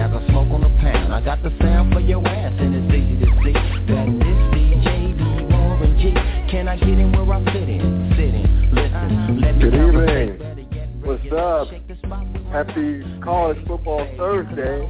Speakers 0.00 0.10
bumping, 0.10 0.10
now 0.10 0.18
the 0.18 0.26
smoke 0.26 0.50
on 0.50 0.60
the 0.62 0.68
pound. 0.80 1.12
I 1.12 1.20
got 1.20 1.42
the 1.42 1.50
sound 1.60 1.92
for 1.92 2.00
your 2.00 2.26
ass, 2.26 2.52
and 2.58 2.74
it's 2.74 2.94
easy 2.94 3.24
to 3.24 3.30
see 3.44 3.52
that 3.52 4.06
this 4.06 4.38
DJ 4.54 5.16
B 5.16 5.54
Warren 5.54 5.98
G. 5.98 6.12
Can 6.50 6.68
I 6.68 6.76
get 6.76 6.88
in 6.88 7.12
where 7.12 7.32
I 7.32 7.44
fit 7.52 7.68
in? 7.68 8.12
Sit 8.16 8.34
in, 8.34 8.74
listen, 8.74 9.40
let 9.40 9.56
me 9.56 9.62
Good 9.62 9.74
evening. 9.74 11.00
What's 11.02 11.22
raise 11.24 11.32
up? 11.32 11.68
shake 11.70 11.88
the 11.88 11.96
spot. 11.96 12.26
Happy 12.52 13.20
College 13.22 13.58
Football 13.66 14.06
Thursday. 14.16 14.84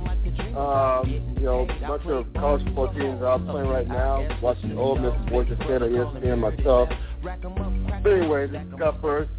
Um, 0.57 1.35
you 1.37 1.45
know, 1.45 1.69
a 1.69 1.87
bunch 1.87 2.05
of 2.07 2.27
college 2.35 2.65
football 2.65 2.93
teams 2.95 3.23
out 3.23 3.47
playing 3.47 3.69
right 3.69 3.87
now. 3.87 4.27
Watching 4.43 4.77
Ole 4.77 4.99
Miss, 4.99 5.13
Georgia 5.29 5.55
State, 5.57 5.83
on 5.83 5.91
ESPN 5.91 6.39
myself. 6.39 6.89
But 7.23 8.11
anyway, 8.11 8.49
this 8.49 8.63
is 8.63 8.73
Scott 8.77 8.99
First, 9.01 9.31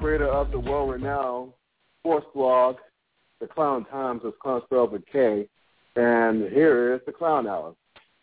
creator 0.00 0.28
of 0.28 0.50
the 0.50 0.58
world-renowned 0.58 1.52
sports 2.00 2.26
blog, 2.34 2.76
The 3.40 3.46
Clown 3.46 3.84
Times, 3.86 4.22
is 4.24 4.32
Clown 4.40 4.62
spelled 4.64 4.92
with 4.92 5.04
K. 5.06 5.48
And 5.96 6.50
here 6.52 6.94
is 6.94 7.00
the 7.06 7.12
Clown 7.12 7.46
Hour. 7.46 7.74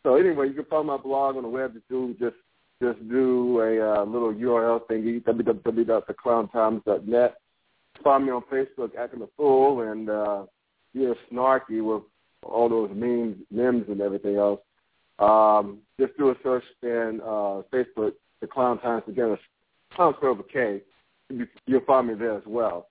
So 0.04 0.16
anyway, 0.16 0.48
you 0.48 0.54
can 0.54 0.66
find 0.66 0.88
my 0.88 0.98
blog 0.98 1.36
on 1.38 1.44
the 1.44 1.50
web. 1.50 1.74
Just 1.74 1.88
do 1.88 2.16
just 2.20 2.36
just 2.82 2.98
do 3.10 3.60
a 3.62 4.02
uh, 4.02 4.06
little 4.06 4.34
URL 4.34 4.82
thingy, 4.90 5.24
www.theclowntimes.net. 5.24 7.36
Find 8.04 8.26
me 8.26 8.32
on 8.32 8.42
Facebook, 8.52 8.96
acting 8.98 9.22
a 9.22 9.28
fool, 9.38 9.82
and 9.82 10.10
uh, 10.10 10.46
you're 10.94 11.16
snarky 11.32 11.84
with 11.84 12.02
all 12.44 12.68
those 12.70 12.90
memes, 12.96 13.38
memes, 13.52 13.86
and 13.90 14.02
everything 14.02 14.38
else. 14.38 14.60
Um, 15.20 15.80
just 16.00 16.18
do 16.18 16.32
a 16.32 16.36
search 16.42 16.64
in 16.82 17.22
uh, 17.24 17.62
Facebook, 17.72 18.14
the 18.42 18.48
Clown 18.48 18.80
Times 18.80 19.04
together, 19.06 19.38
Clown 19.94 20.16
spelled 20.18 20.40
with 20.40 20.50
K. 20.50 20.82
You- 21.30 21.48
You'll 21.68 21.82
find 21.86 22.08
me 22.08 22.16
there 22.16 22.36
as 22.36 22.44
well. 22.48 22.88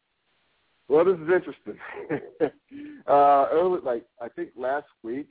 Well, 0.90 1.04
this 1.04 1.14
is 1.14 1.28
interesting. 1.32 1.78
uh, 3.06 3.46
early, 3.52 3.78
like 3.84 4.04
I 4.20 4.28
think 4.28 4.50
last 4.56 4.88
week, 5.04 5.28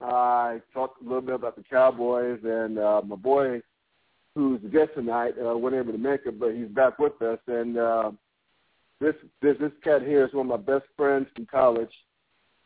I 0.00 0.60
talked 0.72 1.00
a 1.00 1.04
little 1.04 1.20
bit 1.20 1.36
about 1.36 1.54
the 1.54 1.62
Cowboys, 1.62 2.40
and 2.42 2.76
uh, 2.80 3.00
my 3.06 3.14
boy, 3.14 3.60
who's 4.34 4.60
the 4.62 4.68
guest 4.68 4.90
tonight, 4.96 5.34
uh, 5.40 5.56
wasn't 5.56 5.80
able 5.80 5.92
to 5.92 5.98
make 5.98 6.22
it, 6.26 6.40
but 6.40 6.56
he's 6.56 6.66
back 6.66 6.98
with 6.98 7.22
us. 7.22 7.38
And 7.46 7.78
uh, 7.78 8.10
this 9.00 9.14
this 9.40 9.56
this 9.60 9.70
cat 9.84 10.02
here 10.02 10.26
is 10.26 10.34
one 10.34 10.50
of 10.50 10.60
my 10.60 10.74
best 10.74 10.86
friends 10.96 11.28
from 11.36 11.46
college. 11.46 11.92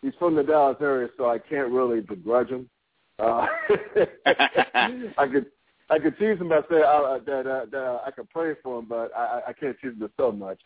He's 0.01 0.15
from 0.19 0.35
the 0.35 0.43
Dallas 0.43 0.79
area, 0.81 1.09
so 1.19 1.29
I 1.29 1.39
can't 1.39 1.71
really 1.71 2.01
begrudge 2.01 2.49
him. 2.49 2.71
Uh, 3.19 3.47
I 4.25 5.27
could 5.31 5.47
I 5.91 5.99
could 5.99 6.17
tease 6.19 6.39
him 6.41 6.49
by 6.49 6.61
saying 6.71 6.85
uh, 6.87 7.19
that 7.27 7.47
uh, 7.47 7.67
that 7.71 7.79
uh, 7.79 7.99
I 8.07 8.11
could 8.13 8.31
pray 8.31 8.55
for 8.63 8.79
him, 8.79 8.87
but 8.89 9.15
I, 9.15 9.41
I- 9.45 9.49
I 9.49 9.53
can't 9.53 9.77
tease 9.83 9.93
him 9.93 10.09
so 10.17 10.33
much. 10.33 10.59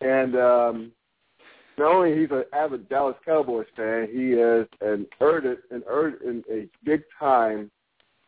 And 0.00 0.36
um, 0.36 0.92
not 1.78 1.94
only 1.94 2.18
he's 2.18 2.30
an 2.30 2.44
avid 2.52 2.88
Dallas 2.88 3.16
Cowboys 3.24 3.66
fan, 3.76 4.08
he 4.10 4.32
is 4.32 4.66
an 4.80 5.06
ardent, 5.20 5.60
an 5.70 5.82
ardent, 5.90 6.44
a 6.50 6.68
big 6.84 7.02
time 7.18 7.70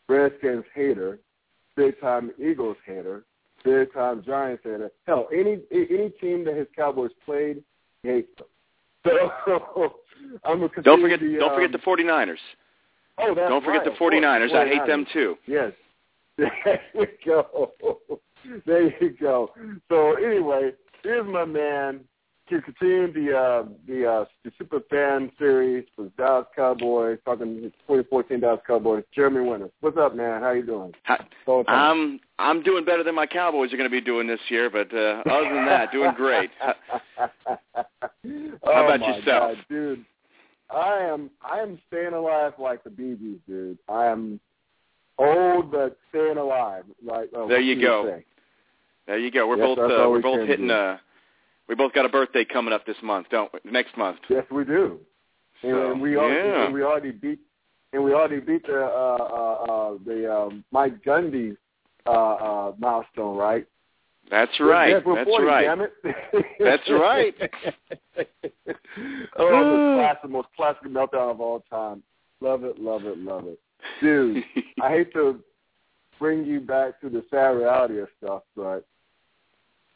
Redskins 0.08 0.64
hater, 0.74 1.18
big 1.76 2.00
time 2.00 2.30
Eagles 2.38 2.76
hater, 2.86 3.24
big 3.64 3.92
time 3.92 4.22
Giants 4.24 4.62
hater. 4.64 4.90
Hell, 5.06 5.28
any 5.32 5.58
any 5.72 6.10
team 6.20 6.44
that 6.44 6.56
his 6.56 6.66
Cowboys 6.74 7.10
played, 7.24 7.62
he 8.02 8.08
hates 8.08 8.28
them. 8.38 8.46
So 9.46 9.94
I'm 10.44 10.62
a 10.62 10.68
Don't 10.82 11.00
forget, 11.00 11.20
the, 11.20 11.36
don't 11.38 11.54
forget 11.54 11.72
um, 11.74 11.80
the 11.96 12.02
49ers. 12.02 12.36
Oh, 13.18 13.34
that's 13.34 13.48
don't 13.48 13.64
forget 13.64 13.78
right, 13.78 13.84
the 13.84 13.92
of 13.92 13.98
course, 13.98 14.14
49ers. 14.14 14.52
I 14.52 14.68
hate 14.68 14.86
them 14.86 15.06
too. 15.12 15.36
Yes. 15.46 15.72
There 16.38 16.80
you 16.94 17.06
go. 17.24 17.72
There 18.64 19.02
you 19.02 19.16
go. 19.20 19.50
So 19.88 20.14
anyway, 20.16 20.72
here's 21.08 21.26
my 21.26 21.44
man. 21.44 22.00
To 22.50 22.62
continue 22.62 23.12
the 23.12 23.36
uh, 23.36 23.64
the 23.86 24.06
uh, 24.10 24.24
the 24.42 24.50
super 24.56 24.80
fan 24.88 25.30
series 25.38 25.84
for 25.94 26.06
Dallas 26.16 26.46
Cowboys, 26.56 27.18
talking 27.26 27.60
2014 27.86 28.40
Dallas 28.40 28.60
Cowboys. 28.66 29.04
Jeremy 29.14 29.46
Winters, 29.46 29.70
what's 29.80 29.98
up, 29.98 30.16
man? 30.16 30.40
How 30.40 30.52
you 30.52 30.64
doing? 30.64 30.94
Hi- 31.02 31.26
I'm 31.66 32.18
I'm 32.38 32.62
doing 32.62 32.86
better 32.86 33.04
than 33.04 33.14
my 33.14 33.26
Cowboys 33.26 33.70
are 33.70 33.76
going 33.76 33.90
to 33.90 33.94
be 33.94 34.00
doing 34.00 34.26
this 34.26 34.40
year, 34.48 34.70
but 34.70 34.90
uh, 34.94 35.22
other 35.30 35.54
than 35.54 35.66
that, 35.66 35.92
doing 35.92 36.12
great. 36.16 36.48
How 36.64 37.84
about 38.64 39.00
yourself? 39.00 39.24
God, 39.24 39.56
dude? 39.68 40.04
I 40.70 41.00
am 41.00 41.30
I 41.42 41.58
am 41.58 41.78
staying 41.88 42.14
alive 42.14 42.54
like 42.58 42.82
the 42.82 42.90
Gees, 42.90 43.38
dude. 43.46 43.76
I 43.90 44.06
am 44.06 44.40
old 45.18 45.70
but 45.70 45.98
staying 46.08 46.38
alive. 46.38 46.84
Like 47.04 47.28
uh, 47.38 47.46
There 47.46 47.60
you 47.60 47.74
you 47.74 47.82
go. 47.86 48.04
say. 48.06 48.24
There 49.08 49.18
you 49.18 49.30
go. 49.30 49.48
We're 49.48 49.56
Yes, 49.56 49.66
both 49.66 49.78
uh, 49.78 50.10
we're 50.10 50.20
both 50.20 50.46
hitting. 50.46 50.68
do. 50.68 50.74
Uh, 50.74 50.98
we 51.66 51.74
both 51.74 51.94
got 51.94 52.04
a 52.04 52.10
birthday 52.10 52.44
coming 52.44 52.72
up 52.74 52.86
this 52.86 52.96
month, 53.02 53.26
don't 53.30 53.50
we? 53.52 53.70
Next 53.70 53.96
month. 53.96 54.18
Yes, 54.28 54.44
we 54.50 54.64
do. 54.64 55.00
And 55.62 55.72
So, 55.72 55.94
we 55.94 56.16
already 56.16 56.48
yeah. 56.48 56.64
and 56.66 56.74
we 56.74 56.82
already 56.82 57.10
beat 57.10 57.40
and 57.94 58.04
we 58.04 58.12
already 58.12 58.40
beat 58.40 58.66
the 58.66 58.84
uh, 58.84 58.86
uh, 58.86 59.72
uh, 59.72 59.98
the 60.04 60.32
um, 60.32 60.64
Mike 60.70 61.02
Gundy 61.02 61.56
uh, 62.06 62.10
uh, 62.10 62.72
milestone, 62.78 63.36
right? 63.36 63.66
That's 64.30 64.52
right. 64.60 64.90
Yes, 64.90 65.02
That's 65.06 65.26
40, 65.26 65.44
right. 65.46 65.64
Damn 65.64 65.80
it. 65.80 65.92
That's 66.60 66.90
right. 66.90 67.34
oh, 69.38 69.94
the 69.94 69.94
classic, 69.96 70.30
most 70.30 70.48
classic 70.54 70.84
meltdown 70.84 71.30
of 71.30 71.40
all 71.40 71.64
time. 71.70 72.02
Love 72.42 72.62
it, 72.64 72.78
love 72.78 73.06
it, 73.06 73.18
love 73.18 73.46
it, 73.46 73.58
dude. 74.02 74.44
I 74.82 74.90
hate 74.90 75.14
to 75.14 75.40
bring 76.18 76.44
you 76.44 76.60
back 76.60 77.00
to 77.00 77.08
the 77.08 77.24
sad 77.30 77.48
reality 77.56 78.00
of 78.00 78.08
stuff, 78.22 78.42
but 78.54 78.86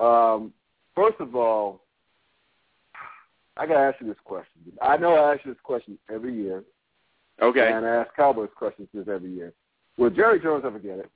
um, 0.02 0.52
first 0.94 1.20
of 1.20 1.34
all, 1.36 1.82
I 3.56 3.66
gotta 3.66 3.80
ask 3.80 4.00
you 4.00 4.06
this 4.06 4.16
question. 4.24 4.60
I 4.80 4.96
know 4.96 5.14
I 5.14 5.34
ask 5.34 5.44
you 5.44 5.52
this 5.52 5.60
question 5.62 5.98
every 6.12 6.34
year, 6.34 6.64
okay. 7.40 7.72
and 7.72 7.86
I 7.86 7.96
ask 7.96 8.14
Cowboys 8.14 8.48
questions 8.56 8.88
this 8.94 9.08
every 9.08 9.30
year. 9.32 9.52
Will 9.98 10.10
Jerry 10.10 10.40
Jones 10.40 10.64
ever 10.66 10.78
get 10.78 10.98
it? 10.98 11.10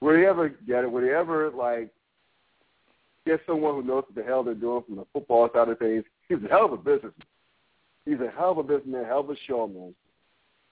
Will 0.00 0.16
he 0.16 0.24
ever 0.24 0.48
get 0.48 0.84
it? 0.84 0.90
Will 0.90 1.02
he 1.02 1.10
ever 1.10 1.50
like 1.50 1.90
get 3.26 3.40
someone 3.46 3.74
who 3.74 3.82
knows 3.82 4.04
what 4.06 4.14
the 4.14 4.22
hell 4.22 4.42
they're 4.42 4.54
doing 4.54 4.82
from 4.86 4.96
the 4.96 5.06
football 5.12 5.48
side 5.52 5.68
of 5.68 5.78
things? 5.78 6.04
He's 6.28 6.38
a 6.44 6.48
hell 6.48 6.66
of 6.66 6.72
a 6.72 6.76
businessman. 6.76 7.26
He's 8.04 8.20
a 8.20 8.32
hell 8.36 8.52
of 8.52 8.58
a 8.58 8.62
businessman, 8.62 9.04
hell 9.04 9.20
of 9.20 9.30
a 9.30 9.36
showman. 9.46 9.94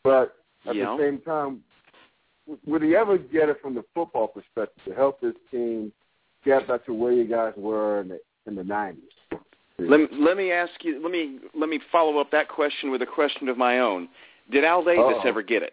But 0.03 0.37
at 0.67 0.75
Yeah. 0.75 0.97
the 0.97 0.99
same 0.99 1.21
time, 1.21 1.63
would 2.67 2.83
he 2.83 2.97
ever 2.97 3.19
get 3.19 3.49
it 3.49 3.61
from 3.61 3.75
the 3.75 3.85
football 3.95 4.29
perspective 4.29 4.83
to 4.85 4.95
help 4.95 5.21
this 5.21 5.35
team 5.51 5.93
get 6.45 6.67
back 6.69 6.85
to 6.87 6.95
where 6.95 7.13
you 7.13 7.25
guys 7.25 7.53
were 7.57 8.01
in 8.01 8.09
the 8.09 8.21
in 8.47 8.55
the 8.55 8.65
nineties? 8.65 9.05
Let 9.79 9.99
me, 10.01 10.07
let 10.19 10.37
me 10.37 10.53
ask 10.53 10.73
you. 10.83 11.03
Let 11.03 11.11
me 11.11 11.39
let 11.55 11.69
me 11.71 11.81
follow 11.91 12.19
up 12.19 12.31
that 12.33 12.49
question 12.49 12.91
with 12.91 13.01
a 13.03 13.07
question 13.07 13.49
of 13.49 13.57
my 13.57 13.79
own. 13.79 14.09
Did 14.51 14.65
Al 14.65 14.85
Davis 14.85 15.05
Uh-oh. 15.17 15.29
ever 15.29 15.43
get 15.43 15.63
it? 15.63 15.73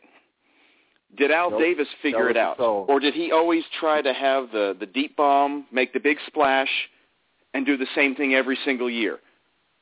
Did 1.18 1.32
Al 1.32 1.50
Nope. 1.52 1.60
Davis 1.62 1.88
figure 2.02 2.30
it 2.30 2.38
out, 2.38 2.58
soul. 2.58 2.86
or 2.90 3.00
did 3.00 3.14
he 3.14 3.32
always 3.32 3.64
try 3.80 4.02
to 4.02 4.14
have 4.14 4.52
the 4.52 4.76
the 4.80 4.86
deep 4.86 5.16
bomb, 5.18 5.66
make 5.72 5.94
the 5.94 6.00
big 6.00 6.18
splash, 6.28 6.70
and 7.54 7.66
do 7.66 7.76
the 7.78 7.88
same 7.96 8.16
thing 8.16 8.34
every 8.34 8.58
single 8.66 8.90
year? 8.90 9.20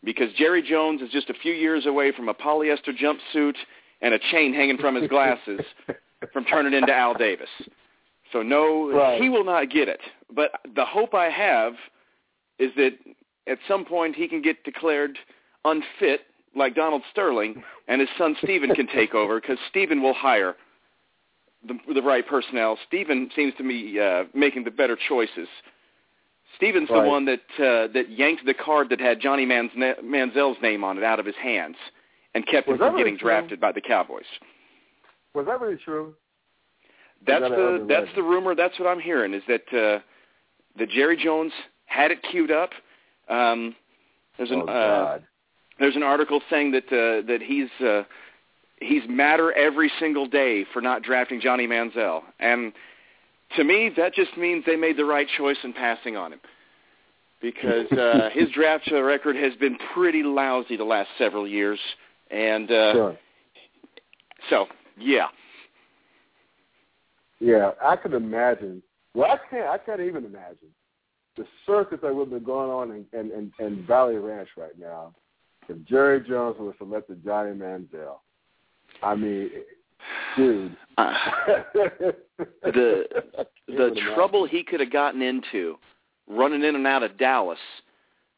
Because 0.04 0.32
Jerry 0.38 0.62
Jones 0.62 1.02
is 1.02 1.10
just 1.10 1.30
a 1.30 1.34
few 1.36 1.54
years 1.54 1.86
away 1.88 2.12
from 2.12 2.30
a 2.30 2.34
polyester 2.34 2.96
jumpsuit 2.96 3.56
and 4.02 4.14
a 4.14 4.20
chain 4.32 4.54
hanging 4.54 4.78
from 4.78 4.96
his 4.96 5.08
glasses 5.10 5.62
from 6.34 6.46
turning 6.46 6.74
into 6.74 6.94
Al 6.94 7.16
Davis. 7.16 7.50
So 8.32 8.42
no, 8.44 8.92
Right. 8.92 9.22
he 9.22 9.30
will 9.30 9.44
not 9.46 9.70
get 9.72 9.88
it. 9.88 10.00
But 10.34 10.52
the 10.76 10.86
hope 10.86 11.14
I 11.14 11.30
have 11.30 11.74
is 12.60 12.72
that 12.78 12.92
at 13.48 13.60
some 13.68 13.86
point 13.86 14.16
he 14.16 14.28
can 14.28 14.42
get 14.42 14.64
declared 14.64 15.18
unfit 15.66 16.22
like 16.56 16.74
Donald 16.76 17.02
Sterling, 17.12 17.64
and 17.88 18.00
his 18.00 18.10
son 18.18 18.36
Steven 18.42 18.74
can 18.74 18.88
take 18.88 19.14
over 19.14 19.40
because 19.42 19.58
Steven 19.70 20.02
will 20.02 20.14
hire 20.14 20.56
the, 21.68 21.78
the 21.94 22.02
right 22.02 22.26
personnel. 22.26 22.78
Steven 22.88 23.30
seems 23.36 23.54
to 23.58 23.64
be 23.68 24.00
uh, 24.00 24.24
making 24.34 24.64
the 24.64 24.72
better 24.72 24.98
choices. 25.08 25.48
Steven's 26.56 26.90
Right. 26.90 27.04
the 27.04 27.10
one 27.10 27.26
that 27.26 27.42
uh, 27.60 27.88
that 27.94 28.06
yanked 28.10 28.46
the 28.46 28.54
card 28.54 28.90
that 28.90 29.02
had 29.02 29.20
Johnny 29.20 29.46
Manz- 29.46 29.72
Manziel's 30.02 30.58
name 30.62 30.84
on 30.84 30.98
it 30.98 31.04
out 31.04 31.20
of 31.20 31.26
his 31.26 31.36
hands 31.36 31.76
and 32.34 32.46
kept 32.48 32.68
Was 32.68 32.76
him 32.76 32.80
from 32.80 32.88
really 32.94 33.04
getting 33.04 33.18
true? 33.20 33.30
drafted 33.30 33.60
by 33.60 33.72
the 33.74 33.82
Cowboys. 33.82 34.24
Was 35.34 35.46
that 35.48 35.60
really 35.60 35.76
true? 35.84 36.14
That's 37.28 37.42
that 37.42 37.50
the 37.50 37.86
that's 37.90 38.08
the 38.16 38.24
rumor. 38.24 38.56
That's 38.56 38.80
what 38.80 38.88
I'm 38.88 39.00
hearing 39.02 39.34
is 39.34 39.44
that 39.50 39.74
uh, 39.74 40.00
that 40.78 40.90
Jerry 40.90 41.18
Jones 41.18 41.52
had 41.86 42.12
it 42.12 42.20
queued 42.30 42.52
up. 42.52 42.72
Um, 43.30 43.76
there's 44.38 44.52
an 44.52 44.64
oh 44.68 44.72
uh, 44.72 45.20
there's 45.80 45.96
an 45.96 46.04
article 46.04 46.42
saying 46.50 46.72
that 46.72 46.86
uh, 46.88 47.26
that 47.28 47.40
he's 47.42 47.70
uh, 47.86 48.04
he's 48.80 49.04
madder 49.08 49.52
every 49.54 49.92
single 50.00 50.28
day 50.28 50.66
for 50.74 50.82
not 50.82 51.04
drafting 51.04 51.40
Johnny 51.42 51.68
Manziel, 51.68 52.22
and 52.40 52.74
to 53.56 53.64
me 53.64 53.90
that 53.98 54.14
just 54.14 54.38
means 54.38 54.64
they 54.66 54.76
made 54.76 54.98
the 54.98 55.06
right 55.06 55.28
choice 55.38 55.58
in 55.64 55.74
passing 55.74 56.18
on 56.18 56.34
him 56.34 56.40
because 57.42 57.92
uh, 57.92 58.30
his 58.34 58.50
draft 58.52 58.90
record 58.92 59.36
has 59.36 59.54
been 59.56 59.78
pretty 59.94 60.24
lousy 60.24 60.78
the 60.78 60.84
last 60.84 61.10
several 61.18 61.48
years, 61.48 61.80
and 62.32 62.72
uh, 62.72 62.94
sure. 62.94 63.18
so 64.50 64.68
yeah. 64.98 65.28
Yeah, 67.40 67.72
I 67.84 67.98
could 67.98 68.14
imagine. 68.14 68.82
Well, 69.16 69.32
I 69.32 69.38
can't. 69.50 69.68
I 69.68 69.78
can't 69.78 70.02
even 70.02 70.26
imagine 70.26 70.70
the 71.38 71.46
circus 71.66 72.00
that 72.02 72.14
would 72.14 72.30
have 72.30 72.30
been 72.32 72.44
going 72.44 72.70
on 72.70 72.92
in, 72.92 73.20
in, 73.20 73.32
in, 73.32 73.66
in 73.66 73.86
Valley 73.86 74.16
Ranch 74.16 74.50
right 74.58 74.78
now 74.78 75.14
if 75.68 75.84
Jerry 75.86 76.22
Jones 76.22 76.58
was 76.60 76.76
selected 76.78 77.24
Johnny 77.24 77.52
Manziel. 77.52 78.18
I 79.02 79.16
mean, 79.16 79.50
dude. 80.38 80.76
Uh, 80.98 81.14
the 82.64 83.06
the 83.68 84.02
trouble 84.14 84.48
he 84.48 84.64
could 84.64 84.80
have 84.80 84.92
gotten 84.92 85.22
into 85.22 85.78
running 86.28 86.64
in 86.64 86.76
and 86.76 86.88
out 86.88 87.04
of 87.04 87.18
Dallas. 87.18 87.60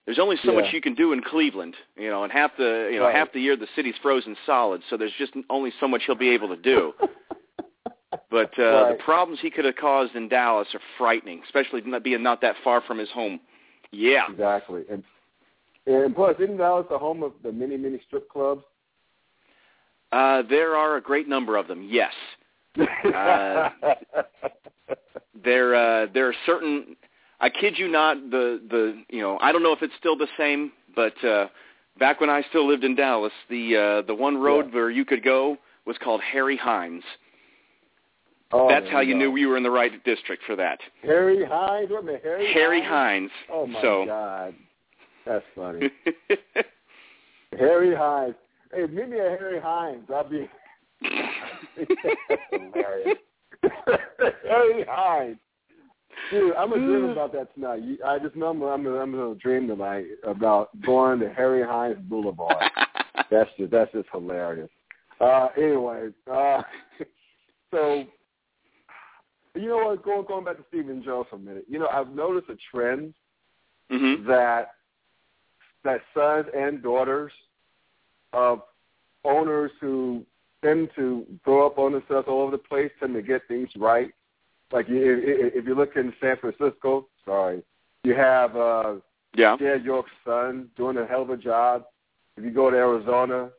There's 0.05 0.19
only 0.19 0.37
so 0.43 0.51
Yeah. 0.53 0.61
much 0.61 0.73
you 0.73 0.79
can 0.79 0.95
do 0.95 1.11
in 1.11 1.21
Cleveland, 1.21 1.75
you 1.97 2.09
know, 2.09 2.23
and 2.23 2.31
half 2.31 2.55
the 2.57 2.89
you 2.91 2.99
know 2.99 3.05
Right. 3.05 3.15
half 3.15 3.31
the 3.33 3.41
year 3.41 3.55
the 3.57 3.67
city's 3.75 3.95
frozen 4.01 4.37
solid, 4.45 4.81
so 4.89 4.95
there's 4.97 5.13
just 5.17 5.33
only 5.49 5.71
so 5.79 5.87
much 5.87 6.03
he'll 6.05 6.15
be 6.15 6.29
able 6.29 6.47
to 6.49 6.55
do. 6.55 6.93
But 8.29 8.51
uh, 8.59 8.63
Right. 8.63 8.97
the 8.97 9.03
problems 9.03 9.39
he 9.41 9.49
could 9.49 9.63
have 9.65 9.77
caused 9.77 10.15
in 10.15 10.27
Dallas 10.27 10.67
are 10.73 10.81
frightening, 10.97 11.41
especially 11.45 11.81
not 11.81 12.03
being 12.03 12.21
not 12.23 12.41
that 12.41 12.55
far 12.63 12.81
from 12.81 12.97
his 12.97 13.09
home. 13.11 13.39
Yeah, 13.91 14.29
Exactly. 14.29 14.83
And 14.91 15.03
and 15.85 16.13
plus, 16.13 16.35
isn't 16.39 16.57
Dallas 16.57 16.85
the 16.89 16.97
home 16.97 17.23
of 17.23 17.31
the 17.43 17.51
many, 17.53 17.77
many 17.77 17.99
strip 18.05 18.29
clubs? 18.29 18.63
uh, 20.11 20.41
there 20.49 20.75
are 20.75 20.97
a 20.97 21.01
great 21.01 21.27
number 21.29 21.55
of 21.57 21.67
them. 21.67 21.87
Yes, 21.89 22.13
Uh, 23.15 23.69
there 25.43 25.75
uh, 25.75 26.07
there 26.13 26.27
are 26.27 26.33
certain. 26.45 26.95
I 27.39 27.49
kid 27.49 27.77
you 27.77 27.87
not. 27.87 28.17
The 28.31 28.61
the 28.69 29.03
you 29.09 29.21
know 29.21 29.37
I 29.39 29.51
don't 29.51 29.63
know 29.63 29.73
if 29.73 29.81
it's 29.81 29.93
still 29.99 30.17
the 30.17 30.27
same, 30.37 30.71
but 30.95 31.13
uh, 31.23 31.47
back 31.99 32.19
when 32.19 32.29
I 32.29 32.41
still 32.49 32.67
lived 32.67 32.83
in 32.83 32.95
Dallas, 32.95 33.31
the 33.49 33.75
uh, 33.75 34.07
the 34.07 34.15
one 34.15 34.37
road 34.37 34.67
Yeah. 34.69 34.75
where 34.75 34.89
you 34.91 35.05
could 35.05 35.23
go 35.23 35.57
was 35.85 35.97
called 36.03 36.21
Harry 36.21 36.57
Hines. 36.57 37.03
Oh, 38.51 38.69
That's 38.69 38.89
how 38.89 39.01
you 39.01 39.15
knew 39.15 39.35
you 39.35 39.49
were 39.49 39.57
in 39.57 39.63
the 39.63 39.71
right 39.71 40.03
district 40.03 40.43
for 40.45 40.55
that. 40.55 40.79
Harry 41.03 41.45
Hines. 41.45 41.89
What 41.89 42.05
Harry. 42.23 42.53
Harry 42.53 42.83
Hines. 42.83 43.31
Hines. 43.47 43.51
Oh 43.51 43.67
my 43.67 43.81
so. 43.81 44.05
God, 44.05 44.53
that's 45.25 45.45
funny. 45.55 45.89
Harry 47.57 47.95
Hines. 47.95 48.35
Hey, 48.73 48.85
meet 48.85 49.09
me 49.09 49.19
at 49.19 49.39
Harry 49.39 49.59
Hines. 49.59 50.03
I'll 50.13 50.29
be. 50.29 50.49
Hilarious. 52.51 53.17
Harry 54.43 54.85
Hines. 54.87 55.37
Dude, 56.31 56.55
I'm 56.55 56.69
gonna 56.71 56.85
dream 56.85 57.05
about 57.05 57.31
that 57.33 57.53
tonight. 57.53 57.83
You, 57.83 57.97
I 58.05 58.19
just 58.19 58.35
know 58.35 58.47
I'm, 58.47 58.61
I'm, 58.61 58.85
I'm 58.87 59.11
gonna 59.11 59.35
dream 59.35 59.67
tonight 59.67 60.05
about 60.25 60.69
going 60.81 61.19
to 61.19 61.31
Harry 61.33 61.63
Hines 61.63 61.97
Boulevard. 62.09 62.55
That's 63.31 63.49
just 63.57 63.71
that's 63.71 63.91
just 63.91 64.09
hilarious. 64.11 64.69
Uh, 65.21 65.47
anyway, 65.57 66.09
uh, 66.31 66.61
so 67.71 68.05
you 69.57 69.69
know 69.69 69.77
what? 69.87 70.03
Going 70.03 70.25
going 70.25 70.45
back 70.45 70.57
to 70.57 70.63
Stephen 70.69 71.03
Jones 71.03 71.27
for 71.29 71.35
a 71.37 71.39
minute. 71.39 71.65
You 71.69 71.79
know, 71.79 71.87
I've 71.87 72.09
noticed 72.13 72.49
a 72.49 72.57
trend 72.71 73.13
hmm 73.89 74.27
that 74.27 74.71
that 75.83 76.01
sons 76.13 76.47
and 76.55 76.83
daughters 76.83 77.31
of 78.33 78.61
owners 79.23 79.71
who 79.79 80.25
tend 80.63 80.89
to 80.95 81.25
grow 81.43 81.65
up 81.65 81.77
on 81.77 81.93
themselves 81.93 82.27
all 82.27 82.41
over 82.41 82.51
the 82.51 82.57
place 82.57 82.91
tend 82.99 83.13
to 83.13 83.21
get 83.21 83.47
things 83.47 83.69
right. 83.77 84.11
Like 84.71 84.87
if, 84.89 85.53
if 85.55 85.65
you 85.65 85.75
look 85.75 85.95
in 85.95 86.13
San 86.19 86.35
Francisco, 86.37 87.07
sorry, 87.23 87.63
you 88.03 88.13
have 88.15 88.55
uh, 88.55 88.95
Yeah. 89.35 89.55
Jed 89.57 89.85
York's 89.85 90.11
son 90.25 90.69
doing 90.75 90.97
a 90.97 91.05
hell 91.05 91.21
of 91.21 91.29
a 91.29 91.37
job. 91.37 91.85
If 92.35 92.43
you 92.43 92.51
go 92.51 92.69
to 92.69 92.75
Arizona, 92.75 93.49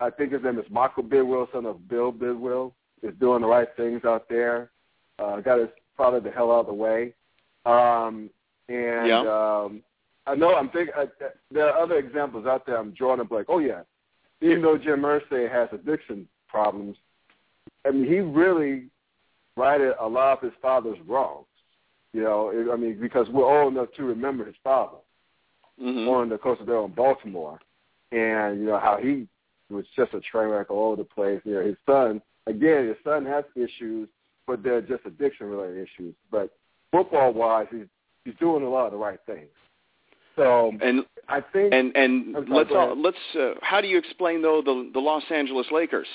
I 0.00 0.10
think 0.10 0.32
his 0.32 0.42
name 0.42 0.58
is 0.58 0.66
Michael 0.70 1.04
Bidwill, 1.04 1.50
son 1.52 1.66
of 1.66 1.88
Bill 1.88 2.12
Bidwill, 2.12 2.72
is 3.02 3.14
doing 3.18 3.40
the 3.42 3.46
right 3.46 3.68
things 3.76 4.04
out 4.04 4.28
there. 4.28 4.70
Uh, 5.20 5.40
got 5.40 5.58
his 5.58 5.68
father 5.96 6.20
the 6.20 6.30
hell 6.30 6.50
out 6.50 6.60
of 6.60 6.66
the 6.66 6.72
way. 6.72 7.12
Um, 7.66 8.30
and 8.68 9.08
Yeah. 9.08 9.20
um, 9.64 9.82
I 10.26 10.34
know 10.34 10.54
I'm 10.54 10.70
thinking 10.70 10.94
uh, 10.96 11.06
there 11.50 11.68
are 11.70 11.78
other 11.82 11.96
examples 11.98 12.46
out 12.46 12.64
there. 12.66 12.76
I'm 12.78 12.92
drawing 12.92 13.20
up 13.20 13.30
like, 13.30 13.46
oh 13.48 13.58
yeah, 13.58 13.82
even 14.40 14.62
though 14.62 14.78
Jim 14.78 15.02
Irsay 15.02 15.50
has 15.50 15.68
addiction 15.72 16.28
problems, 16.48 16.96
I 17.86 17.90
mean 17.90 18.06
he 18.06 18.20
really 18.20 18.86
righted 19.56 19.94
a 20.00 20.06
lot 20.08 20.38
of 20.38 20.42
his 20.44 20.52
father's 20.62 20.98
wrongs. 21.06 21.46
You 22.12 22.22
know, 22.22 22.70
I 22.72 22.76
mean 22.76 22.98
because 23.00 23.28
we're 23.28 23.62
old 23.62 23.74
enough 23.74 23.92
to 23.96 24.04
remember 24.04 24.44
his 24.44 24.56
father 24.62 24.98
hmm 25.78 26.06
on 26.08 26.28
the 26.28 26.38
coast 26.38 26.60
of 26.60 26.66
there 26.66 26.82
in 26.84 26.92
Baltimore, 26.92 27.58
and 28.12 28.60
you 28.60 28.66
know 28.66 28.78
how 28.78 28.98
he 29.00 29.26
was 29.70 29.84
just 29.96 30.12
a 30.14 30.20
train 30.20 30.48
wreck 30.48 30.70
all 30.70 30.88
over 30.92 30.96
the 30.96 31.04
place. 31.04 31.40
You 31.44 31.54
know, 31.54 31.64
his 31.64 31.76
son 31.86 32.20
again, 32.46 32.88
his 32.88 32.96
son 33.04 33.24
has 33.26 33.44
issues, 33.56 34.08
but 34.50 34.64
they're 34.64 34.80
just 34.82 35.06
addiction 35.06 35.46
related 35.46 35.76
issues. 35.86 36.14
But 36.30 36.50
football 36.90 37.32
wise, 37.32 37.66
he's 37.70 37.86
he's 38.24 38.34
doing 38.40 38.64
a 38.64 38.68
lot 38.68 38.86
of 38.86 38.92
the 38.92 38.98
right 38.98 39.20
things. 39.26 39.48
So 40.36 40.72
And 40.80 41.04
I 41.28 41.40
think 41.40 41.72
and 41.72 41.94
and 41.96 42.34
sorry, 42.34 42.46
let's 42.50 42.70
all, 42.74 43.00
let's. 43.00 43.16
Uh, 43.38 43.52
how 43.62 43.80
do 43.80 43.86
you 43.86 43.96
explain 43.98 44.42
though 44.42 44.60
the 44.64 44.90
the 44.92 44.98
Los 45.00 45.22
Angeles 45.30 45.66
Lakers? 45.70 46.08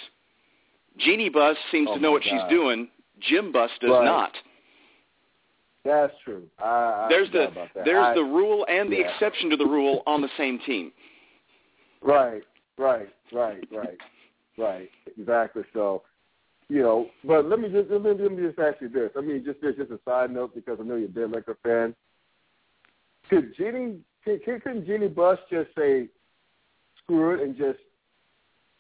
Jeannie 0.97 1.30
Buss 1.30 1.56
seems 1.71 1.87
Oh, 1.89 1.95
to 1.95 2.01
know 2.01 2.11
what 2.11 2.23
God. 2.23 2.30
she's 2.30 2.49
doing. 2.49 2.89
Jim 3.21 3.51
Buss 3.54 3.71
does 3.80 3.92
Right. 3.92 4.04
not. 4.06 4.31
that's 5.85 6.13
true. 6.25 6.44
I, 6.59 6.65
I 6.65 7.07
There's 7.09 7.31
the 7.31 7.47
there's 7.85 8.06
I- 8.06 8.13
the 8.15 8.23
rule 8.23 8.65
and 8.69 8.92
the 8.92 8.97
yeah. 8.97 9.09
exception 9.11 9.49
to 9.51 9.57
the 9.57 9.65
rule 9.65 10.04
on 10.06 10.21
the 10.21 10.30
same 10.37 10.59
team. 10.65 10.92
Right, 12.01 12.44
right, 12.77 13.09
right, 13.31 13.63
right, 13.71 13.97
right. 14.57 14.89
Exactly. 15.18 15.63
So, 15.73 16.04
you 16.69 16.81
know, 16.81 17.07
but 17.24 17.45
let 17.45 17.60
me 17.60 17.69
just 17.69 17.90
let 17.92 18.02
me, 18.02 18.12
let 18.18 18.31
me 18.31 18.48
just 18.48 18.60
ask 18.60 18.81
you 18.81 18.90
this. 18.90 19.12
I 19.18 19.22
mean, 19.22 19.44
just 19.45 19.62
just 19.62 19.92
a 19.92 20.00
side 20.06 20.31
note 20.31 20.56
because 20.56 20.78
I 20.80 20.84
know 20.84 20.95
you're 20.95 21.06
a 21.06 21.12
big 21.12 21.31
Laker 21.31 21.57
fan. 21.64 21.95
Could 23.30 23.56
Jeannie 23.56 24.00
could, 24.24 24.44
could- 24.44 24.64
couldn't 24.64 24.86
Jeannie 24.86 25.07
Buss 25.07 25.38
just 25.52 25.69
say 25.78 26.07
screw 27.04 27.36
it 27.36 27.42
and 27.42 27.56
just 27.56 27.80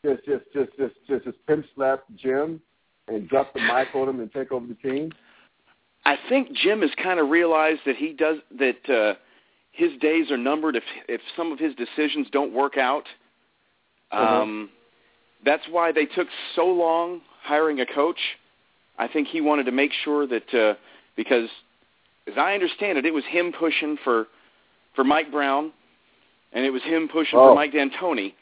just 0.03 0.25
just 0.25 0.43
just 0.53 0.77
just 0.77 0.93
just, 1.07 1.25
just 1.25 1.47
pimp 1.47 1.65
slap 1.75 2.03
Jim 2.15 2.59
and 3.07 3.29
drop 3.29 3.53
the 3.53 3.61
mic 3.61 3.93
on 3.93 4.09
him 4.09 4.19
and 4.19 4.31
take 4.33 4.51
over 4.51 4.65
the 4.65 4.75
team? 4.75 5.11
I 6.05 6.15
think 6.29 6.49
Jim 6.53 6.81
has 6.81 6.91
kind 7.01 7.19
of 7.19 7.29
realized 7.29 7.81
that 7.85 7.95
he 7.95 8.13
does 8.13 8.37
that 8.57 8.89
uh, 8.89 9.13
his 9.71 9.91
days 9.99 10.31
are 10.31 10.37
numbered 10.37 10.75
if 10.75 10.83
if 11.07 11.21
some 11.37 11.51
of 11.51 11.59
his 11.59 11.73
decisions 11.75 12.27
don't 12.31 12.53
work 12.53 12.77
out. 12.77 13.05
Uh-huh. 14.11 14.41
Um, 14.41 14.69
that's 15.43 15.63
why 15.69 15.91
they 15.91 16.05
took 16.05 16.27
so 16.55 16.65
long 16.65 17.21
hiring 17.45 17.79
a 17.79 17.85
coach. 17.85 18.19
I 18.97 19.07
think 19.07 19.27
he 19.27 19.41
wanted 19.41 19.65
to 19.65 19.71
make 19.71 19.91
sure 20.03 20.25
that 20.27 20.53
uh, 20.53 20.73
because, 21.15 21.49
as 22.27 22.33
I 22.37 22.53
understand 22.53 22.97
it, 22.97 23.05
it 23.05 23.13
was 23.13 23.23
him 23.25 23.53
pushing 23.57 23.97
for 24.03 24.27
for 24.95 25.03
Mike 25.03 25.31
Brown, 25.31 25.71
and 26.53 26.65
it 26.65 26.71
was 26.71 26.81
him 26.83 27.07
pushing 27.07 27.37
Oh. 27.37 27.49
for 27.49 27.55
Mike 27.55 27.73
D'Antoni, 27.73 28.33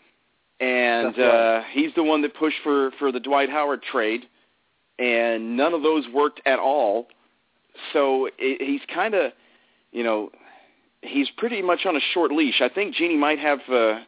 and 0.59 1.17
right. 1.17 1.59
uh, 1.59 1.63
he's 1.71 1.91
the 1.95 2.03
one 2.03 2.21
that 2.21 2.35
pushed 2.35 2.57
for 2.63 2.91
for 2.99 3.11
the 3.11 3.19
Dwight 3.19 3.49
Howard 3.49 3.81
trade, 3.83 4.27
and 4.99 5.57
none 5.57 5.73
of 5.73 5.81
those 5.81 6.05
worked 6.13 6.41
at 6.45 6.59
all. 6.59 7.07
So 7.91 8.29
it, 8.37 8.61
he's 8.61 8.81
kind 8.93 9.15
of, 9.15 9.31
you 9.91 10.03
know, 10.03 10.29
he's 11.01 11.29
pretty 11.37 11.61
much 11.63 11.85
on 11.87 11.95
a 11.95 11.99
short 12.13 12.31
leash. 12.31 12.61
I 12.61 12.69
think 12.69 12.95
Jeannie 12.95 13.17
might 13.17 13.39
have 13.39 13.59
uh, 13.67 13.99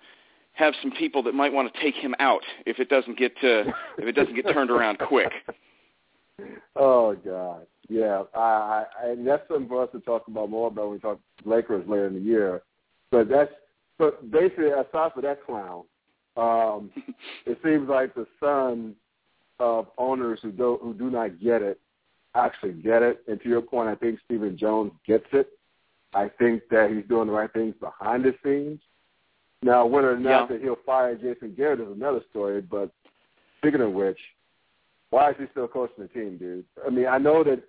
have 0.56 0.74
some 0.82 0.92
people 0.92 1.22
that 1.24 1.34
might 1.34 1.54
want 1.54 1.72
to 1.72 1.82
take 1.82 1.96
him 1.96 2.16
out 2.20 2.42
if 2.66 2.80
it 2.80 2.90
doesn't 2.90 3.18
get 3.18 3.34
uh, 3.44 3.64
if 3.98 4.06
it 4.06 4.14
doesn't 4.14 4.36
get 4.36 4.52
turned 4.52 4.72
around 4.72 5.00
quick. 5.00 5.32
Oh 6.76 7.16
God, 7.16 7.66
yeah. 7.88 8.24
I, 8.36 8.84
I 9.02 9.08
and 9.12 9.26
that's 9.26 9.48
something 9.48 9.70
for 9.70 9.84
us 9.84 9.90
to 9.94 10.02
talk 10.02 10.28
about 10.28 10.50
more 10.50 10.68
about 10.68 10.88
when 10.88 10.92
we 10.96 11.00
talk 11.00 11.18
Lakers 11.46 11.88
later 11.88 12.08
in 12.08 12.14
the 12.14 12.20
year. 12.20 12.62
But 13.10 13.30
that's 13.30 13.54
but 13.98 14.30
basically 14.32 14.72
aside 14.72 15.12
for 15.14 15.22
that 15.22 15.46
clown, 15.46 15.86
Um, 16.36 16.92
it 17.46 17.58
seems 17.64 17.88
like 17.88 18.16
the 18.16 18.28
sons 18.42 18.96
of 19.60 19.88
owners 19.98 20.40
who 20.42 20.52
do 20.52 20.78
who 20.82 20.94
do 20.94 21.10
not 21.10 21.40
get 21.40 21.62
it 21.62 21.80
actually 22.36 22.74
get 22.74 23.02
it. 23.02 23.22
And 23.28 23.42
to 23.42 23.50
your 23.50 23.62
point, 23.62 23.90
I 23.90 23.96
think 23.96 24.20
Stephen 24.26 24.58
Jones 24.58 24.92
gets 25.08 25.28
it. 25.32 25.48
I 26.14 26.30
think 26.38 26.64
that 26.70 26.92
he's 26.92 27.08
doing 27.08 27.28
the 27.28 27.34
right 27.34 27.52
things 27.52 27.76
behind 27.80 28.26
the 28.26 28.36
scenes. 28.44 28.82
Now, 29.66 29.84
whether 29.88 30.12
or 30.12 30.18
not 30.20 30.42
Yeah. 30.42 30.46
that 30.46 30.62
he'll 30.62 30.76
fire 30.76 31.16
Jason 31.16 31.56
Garrett 31.56 31.80
is 31.80 31.88
another 31.90 32.22
story. 32.30 32.62
But 32.62 32.92
speaking 33.58 33.82
of 33.82 33.94
which, 33.94 34.20
why 35.10 35.32
is 35.32 35.38
he 35.38 35.48
still 35.48 35.68
coaching 35.68 36.04
the 36.04 36.08
team, 36.08 36.38
dude? 36.38 36.66
I 36.86 36.92
mean, 36.92 37.08
I 37.08 37.18
know 37.18 37.44
that 37.44 37.64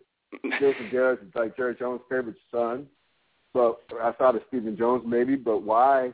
Jason 0.60 0.90
Garrett 0.90 1.22
is 1.22 1.34
like 1.34 1.56
Jerry 1.56 1.74
Jones' 1.74 2.02
favorite 2.10 2.36
son, 2.50 2.86
but 3.54 3.80
outside 3.98 4.34
of 4.34 4.42
Stephen 4.48 4.76
Jones, 4.76 5.04
maybe. 5.06 5.36
But 5.36 5.62
why? 5.62 6.12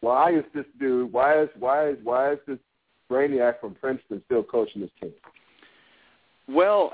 Why 0.00 0.32
is 0.32 0.44
this 0.52 0.66
dude? 0.80 1.12
Why 1.12 1.42
is 1.42 1.48
why 1.56 1.90
is 1.90 1.98
why 2.02 2.32
is 2.32 2.40
this 2.48 2.58
brainiac 3.08 3.60
from 3.60 3.76
Princeton 3.76 4.20
still 4.24 4.42
coaching 4.42 4.82
this 4.82 4.90
team? 5.00 5.12
Well, 6.48 6.92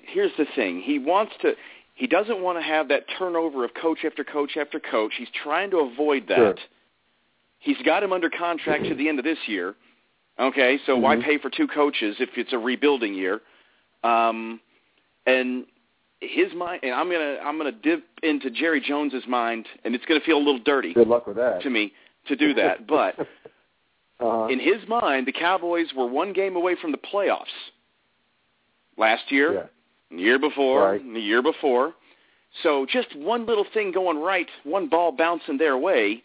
here's 0.00 0.36
the 0.36 0.46
thing. 0.54 0.80
He 0.80 1.00
wants 1.00 1.32
to 1.42 1.56
he 1.96 2.06
doesn't 2.06 2.40
want 2.40 2.56
to 2.58 2.62
have 2.62 2.86
that 2.88 3.06
turnover 3.18 3.64
of 3.64 3.74
coach 3.74 4.04
after 4.04 4.22
coach 4.22 4.56
after 4.56 4.78
coach. 4.78 5.14
He's 5.18 5.30
trying 5.42 5.72
to 5.72 5.78
avoid 5.78 6.28
that. 6.28 6.36
Sure. 6.36 6.54
He's 7.58 7.76
got 7.84 8.02
him 8.02 8.12
under 8.12 8.30
contract 8.30 8.84
to 8.86 8.94
the 8.94 9.08
end 9.08 9.18
of 9.18 9.24
this 9.24 9.38
year. 9.46 9.74
Okay, 10.38 10.78
so 10.86 10.96
why 10.96 11.16
Mhm. 11.16 11.22
pay 11.24 11.38
for 11.38 11.50
two 11.50 11.66
coaches 11.66 12.16
if 12.20 12.30
it's 12.38 12.52
a 12.52 12.58
rebuilding 12.58 13.14
year? 13.14 13.40
Um 14.04 14.60
and 15.26 15.66
his 16.20 16.52
mind 16.54 16.80
and 16.82 16.92
I'm 16.94 17.08
going 17.08 17.36
to 17.36 17.42
I'm 17.44 17.58
to 17.60 17.72
dip 17.72 18.04
into 18.22 18.50
Jerry 18.50 18.80
Jones's 18.80 19.26
mind 19.26 19.66
and 19.84 19.94
it's 19.94 20.04
going 20.06 20.20
to 20.20 20.24
feel 20.26 20.36
a 20.36 20.44
little 20.46 20.58
dirty 20.58 20.92
Good 20.94 21.08
luck 21.08 21.26
with 21.26 21.36
that. 21.36 21.62
to 21.62 21.70
me 21.70 21.92
to 22.26 22.36
do 22.36 22.54
that, 22.54 22.86
but 22.98 23.14
uh, 24.20 24.46
in 24.46 24.58
his 24.58 24.86
mind, 24.88 25.26
the 25.26 25.32
Cowboys 25.32 25.92
were 25.94 26.06
one 26.06 26.32
game 26.32 26.56
away 26.56 26.74
from 26.80 26.90
the 26.92 26.98
playoffs 26.98 27.46
last 28.96 29.30
year, 29.30 29.54
yeah. 29.54 29.62
the 30.16 30.22
year 30.22 30.38
before, 30.38 30.92
Right. 30.92 31.12
the 31.14 31.20
year 31.20 31.40
before. 31.42 31.94
So 32.62 32.84
just 32.86 33.14
one 33.14 33.46
little 33.46 33.64
thing 33.72 33.92
going 33.92 34.18
right, 34.18 34.48
one 34.64 34.88
ball 34.88 35.12
bouncing 35.12 35.56
their 35.58 35.76
way, 35.78 36.22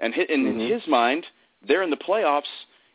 and 0.00 0.14
in 0.14 0.44
Mhm. 0.58 0.68
his 0.68 0.86
mind, 0.86 1.26
they're 1.62 1.82
in 1.82 1.90
the 1.90 1.96
playoffs, 1.96 2.50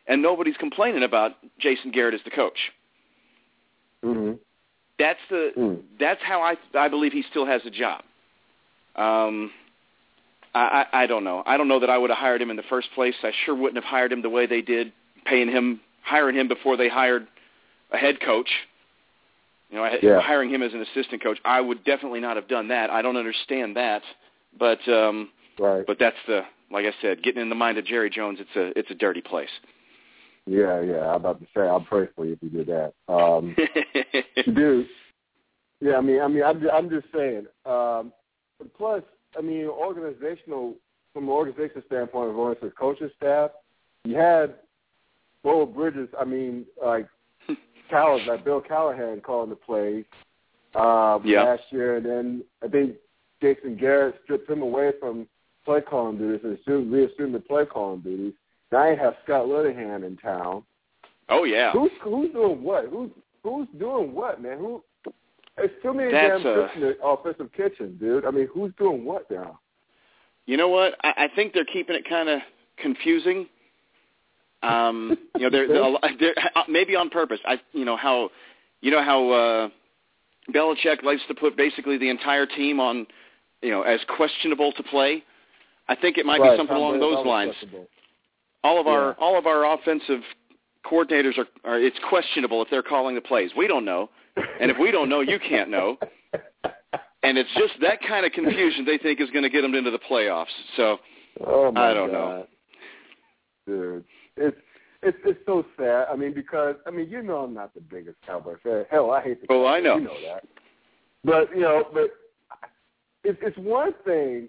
and 0.06 0.20
nobody's 0.22 0.56
complaining 0.56 1.02
about 1.02 1.36
Jason 1.58 1.90
Garrett 1.90 2.14
as 2.14 2.22
the 2.22 2.30
coach. 2.30 2.72
hmm 4.02 4.32
That's 4.98 5.20
the 5.28 5.52
Mm. 5.56 5.82
that's 5.98 6.22
how 6.22 6.42
I 6.42 6.56
I 6.74 6.88
believe 6.88 7.12
he 7.12 7.22
still 7.22 7.46
has 7.46 7.64
a 7.64 7.70
job. 7.70 8.02
Um, 8.96 9.50
I, 10.54 10.86
I 10.92 11.02
I 11.02 11.06
don't 11.06 11.24
know. 11.24 11.42
I 11.46 11.56
don't 11.56 11.68
know 11.68 11.78
that 11.78 11.88
I 11.90 11.96
would 11.96 12.10
have 12.10 12.18
hired 12.18 12.42
him 12.42 12.50
in 12.50 12.56
the 12.56 12.62
first 12.64 12.90
place. 12.92 13.14
I 13.22 13.30
sure 13.44 13.54
wouldn't 13.54 13.76
have 13.82 13.84
hired 13.84 14.12
him 14.12 14.20
the 14.20 14.28
way 14.30 14.46
they 14.46 14.60
did, 14.62 14.92
paying 15.24 15.48
him, 15.48 15.80
hiring 16.02 16.36
him 16.36 16.48
before 16.48 16.76
they 16.76 16.88
hired 16.88 17.26
a 17.92 17.96
head 17.96 18.20
coach. 18.20 18.50
You 19.70 19.76
know, 19.78 19.84
I- 19.84 20.00
Yeah. 20.02 20.20
hiring 20.20 20.50
him 20.50 20.62
as 20.62 20.74
an 20.74 20.80
assistant 20.82 21.22
coach. 21.22 21.38
I 21.44 21.60
would 21.60 21.84
definitely 21.84 22.20
not 22.20 22.36
have 22.36 22.48
done 22.48 22.68
that. 22.68 22.90
I 22.90 23.02
don't 23.02 23.16
understand 23.16 23.76
that, 23.76 24.02
but 24.58 24.86
um, 24.88 25.30
Right. 25.58 25.86
but 25.86 25.98
that's 25.98 26.20
the 26.26 26.44
like 26.70 26.86
I 26.86 26.92
said, 27.02 27.22
getting 27.22 27.42
in 27.42 27.48
the 27.48 27.54
mind 27.54 27.78
of 27.78 27.84
Jerry 27.84 28.10
Jones. 28.10 28.38
It's 28.40 28.56
a 28.56 28.78
it's 28.78 28.90
a 28.90 28.94
dirty 28.94 29.20
place. 29.20 29.48
Yeah, 30.46 30.80
yeah. 30.80 31.08
I'm 31.08 31.16
about 31.16 31.40
to 31.40 31.46
say 31.54 31.62
I'll 31.62 31.80
pray 31.80 32.08
for 32.16 32.24
you 32.26 32.32
if 32.32 32.38
you 32.42 32.48
did 32.50 32.66
that. 32.68 32.94
Um, 33.12 33.54
dude. 34.54 34.86
Yeah, 35.80 35.96
I 35.96 36.00
mean, 36.00 36.20
I 36.20 36.28
mean, 36.28 36.42
I'm, 36.42 36.68
I'm 36.70 36.90
just 36.90 37.06
saying. 37.14 37.46
Um, 37.64 38.12
plus, 38.76 39.02
I 39.38 39.40
mean, 39.40 39.66
organizational 39.66 40.74
from 41.12 41.24
an 41.24 41.30
organization 41.30 41.82
standpoint, 41.86 42.34
going 42.34 42.54
to 42.56 42.66
the 42.66 42.70
coaching 42.72 43.10
staff, 43.16 43.50
you 44.04 44.16
had 44.16 44.54
Bo 45.42 45.66
Bridges. 45.66 46.08
I 46.18 46.24
mean, 46.24 46.66
like 46.84 47.06
Call 47.90 48.20
like 48.26 48.44
Bill 48.44 48.60
Callahan 48.60 49.20
calling 49.20 49.50
the 49.50 49.56
plays 49.56 50.04
um, 50.74 51.22
Yeah. 51.24 51.42
last 51.44 51.62
year, 51.70 51.96
and 51.96 52.06
then 52.06 52.44
I 52.62 52.68
think 52.68 52.96
Jason 53.42 53.76
Garrett 53.76 54.16
stripped 54.24 54.48
him 54.50 54.62
away 54.62 54.92
from 55.00 55.26
play 55.70 55.80
calling 55.80 56.18
duties 56.18 56.40
and 56.42 56.58
assumed, 56.58 56.92
reassumed 56.92 57.32
the 57.32 57.38
play 57.38 57.64
calling 57.64 58.00
duties. 58.00 58.32
Now 58.72 58.90
you 58.90 58.96
have 58.96 59.14
Scott 59.22 59.46
Linehan 59.46 60.04
in 60.04 60.16
town. 60.16 60.64
oh 61.28 61.44
yeah. 61.44 61.70
Who's 61.72 61.92
who's 62.02 62.32
doing 62.32 62.62
what? 62.62 62.86
Who's 62.86 63.10
who's 63.44 63.68
doing 63.78 64.12
what, 64.12 64.42
man? 64.42 64.58
Who? 64.58 64.82
It's 65.58 65.74
too 65.82 65.94
many 65.94 66.10
That's, 66.10 66.42
damn 66.42 66.46
uh, 66.46 66.54
cooks 66.54 66.72
in 66.74 66.80
the 66.80 66.96
offensive 67.04 67.52
kitchen, 67.52 67.96
dude. 68.00 68.24
I 68.24 68.30
mean, 68.30 68.48
who's 68.52 68.72
doing 68.78 69.04
what 69.04 69.30
now? 69.30 69.60
You 70.46 70.56
know 70.56 70.68
what? 70.68 70.94
I, 71.04 71.12
I 71.24 71.28
think 71.34 71.52
they're 71.52 71.64
keeping 71.64 71.94
it 71.94 72.08
kind 72.08 72.28
of 72.28 72.40
confusing. 72.78 73.46
Um, 74.62 75.18
you 75.36 75.42
know, 75.42 75.50
they're, 75.50 75.68
they're, 75.68 75.82
a 75.82 75.98
they're 76.18 76.34
uh, 76.56 76.62
maybe 76.68 76.96
on 76.96 77.10
purpose. 77.10 77.40
I, 77.44 77.60
you 77.72 77.84
know 77.84 77.96
how, 77.96 78.30
you 78.80 78.90
know 78.90 79.02
how 79.02 79.30
uh, 79.30 79.68
Belichick 80.52 81.02
likes 81.02 81.22
to 81.28 81.34
put 81.34 81.56
basically 81.56 81.98
the 81.98 82.08
entire 82.08 82.46
team 82.46 82.80
on, 82.80 83.06
you 83.60 83.70
know, 83.70 83.82
as 83.82 84.00
questionable 84.16 84.72
to 84.72 84.82
play. 84.82 85.22
I 85.90 85.96
think 85.96 86.16
it 86.18 86.24
might 86.24 86.40
Right, 86.40 86.52
be 86.52 86.56
something 86.56 86.74
Tom 86.74 86.82
along 86.82 87.00
those 87.00 87.26
lines. 87.26 87.52
flexible. 87.58 87.86
All 88.64 88.80
of 88.80 88.86
our 88.86 89.14
all 89.14 89.36
of 89.38 89.46
our 89.46 89.74
offensive 89.74 90.20
coordinators 90.86 91.36
are, 91.36 91.46
are 91.64 91.78
it's 91.80 91.98
questionable 92.08 92.62
if 92.62 92.68
they're 92.70 92.82
calling 92.82 93.14
the 93.14 93.20
plays. 93.20 93.50
We 93.56 93.66
don't 93.66 93.84
know, 93.84 94.08
and 94.60 94.70
if 94.70 94.78
we 94.78 94.90
don't 94.90 95.08
know, 95.08 95.20
you 95.20 95.38
can't 95.40 95.68
know. 95.68 95.98
And 97.22 97.36
it's 97.36 97.50
just 97.58 97.74
that 97.82 97.98
kind 98.08 98.24
of 98.24 98.32
confusion 98.32 98.84
they 98.86 98.96
think 98.98 99.20
is 99.20 99.28
going 99.30 99.42
to 99.42 99.50
get 99.50 99.60
them 99.62 99.74
into 99.74 99.90
the 99.90 99.98
playoffs. 99.98 100.46
So 100.76 100.98
oh 101.46 101.72
I 101.76 101.92
don't 101.92 102.10
God. 102.10 102.12
know. 102.12 102.46
dude. 103.66 104.04
It's 104.36 104.56
it's 105.02 105.18
it's 105.24 105.40
so 105.46 105.64
sad. 105.78 106.06
I 106.12 106.16
mean, 106.16 106.32
because 106.34 106.76
I 106.86 106.90
mean, 106.90 107.08
you 107.10 107.22
know, 107.22 107.38
I'm 107.38 107.52
not 107.54 107.74
the 107.74 107.80
biggest 107.80 108.16
Cowboy 108.26 108.54
fan. 108.62 108.84
Hell, 108.90 109.10
I 109.10 109.22
hate 109.22 109.40
the. 109.40 109.46
Oh, 109.50 109.66
I 109.66 109.80
Cowboys. 109.80 109.84
know. 109.84 109.96
You 109.96 110.04
know 110.04 110.32
that. 110.34 110.44
But 111.24 111.54
you 111.56 111.62
know, 111.62 111.84
but 111.92 112.10
it's 113.24 113.38
it's 113.42 113.58
one 113.58 113.92
thing 114.04 114.48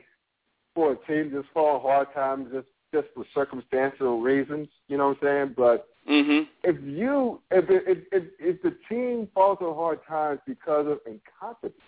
for 0.74 0.94
a 0.94 0.96
team 1.08 1.32
just 1.32 1.50
fall 1.54 1.80
hard 1.80 2.08
times 2.13 2.48
just 2.54 2.68
just 2.94 3.08
for 3.16 3.24
circumstantial 3.34 4.20
reasons. 4.22 4.68
You 4.88 4.98
know 4.98 5.10
what 5.10 5.18
I'm 5.22 5.48
saying? 5.48 5.54
But 5.58 5.88
mhm. 6.10 6.48
if 6.63 6.75
you 6.84 7.42
if 7.51 7.70
it, 7.70 7.84
if, 7.88 7.98
if 8.12 8.24
if 8.40 8.62
the 8.62 8.75
team 8.90 9.28
falls 9.34 9.60
on 9.62 9.75
hard 9.75 10.00
times 10.08 10.40
because 10.46 10.88
of 10.88 11.00
incompetence, 11.06 11.80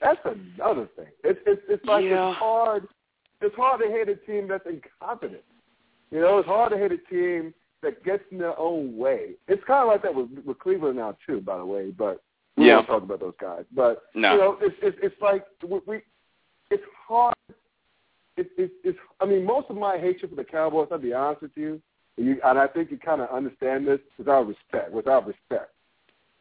that's 0.00 0.20
another 0.24 0.88
thing. 0.96 1.06
It's 1.24 1.40
it's 1.46 1.62
it's 1.68 1.84
like 1.86 2.04
Yeah. 2.04 2.30
it's 2.30 2.38
hard. 2.38 2.86
It's 3.40 3.56
hard 3.56 3.80
to 3.80 3.88
hate 3.88 4.08
a 4.08 4.16
team 4.16 4.46
that's 4.48 4.66
incompetent. 4.66 5.42
You 6.10 6.20
know, 6.20 6.38
it's 6.38 6.46
hard 6.46 6.70
to 6.72 6.78
hate 6.78 6.92
a 6.92 6.98
team 6.98 7.54
that 7.82 8.04
gets 8.04 8.22
in 8.30 8.38
their 8.38 8.56
own 8.58 8.96
way. 8.96 9.30
It's 9.48 9.64
kind 9.64 9.82
of 9.82 9.88
like 9.88 10.02
that 10.02 10.14
with, 10.14 10.28
with 10.44 10.58
Cleveland 10.60 10.96
now 10.98 11.16
too, 11.26 11.40
by 11.40 11.56
the 11.58 11.64
way. 11.64 11.90
But 11.90 12.22
we 12.56 12.66
Yeah. 12.66 12.76
won't 12.76 12.86
talk 12.86 13.02
about 13.02 13.20
those 13.20 13.34
guys. 13.40 13.64
But 13.74 14.02
No. 14.14 14.32
you 14.32 14.38
know, 14.38 14.58
it's 14.60 14.76
it's, 14.82 14.98
it's 15.02 15.20
like 15.22 15.46
we, 15.66 15.80
we 15.86 16.02
it's 16.70 16.84
hard. 17.08 17.34
It, 18.36 18.50
it, 18.56 18.70
it's 18.82 18.98
I 19.20 19.26
mean, 19.26 19.44
most 19.44 19.68
of 19.70 19.76
my 19.76 19.98
hatred 19.98 20.30
for 20.30 20.36
the 20.36 20.44
Cowboys. 20.44 20.88
I'll 20.90 20.98
be 20.98 21.12
honest 21.12 21.42
with 21.42 21.50
you, 21.54 21.80
and, 22.16 22.26
you, 22.26 22.40
and 22.44 22.58
I 22.58 22.66
think 22.66 22.90
you 22.90 22.98
kind 22.98 23.20
of 23.20 23.28
understand 23.30 23.86
this 23.86 24.00
without 24.18 24.46
respect. 24.46 24.90
Without 24.92 25.26
respect, 25.26 25.70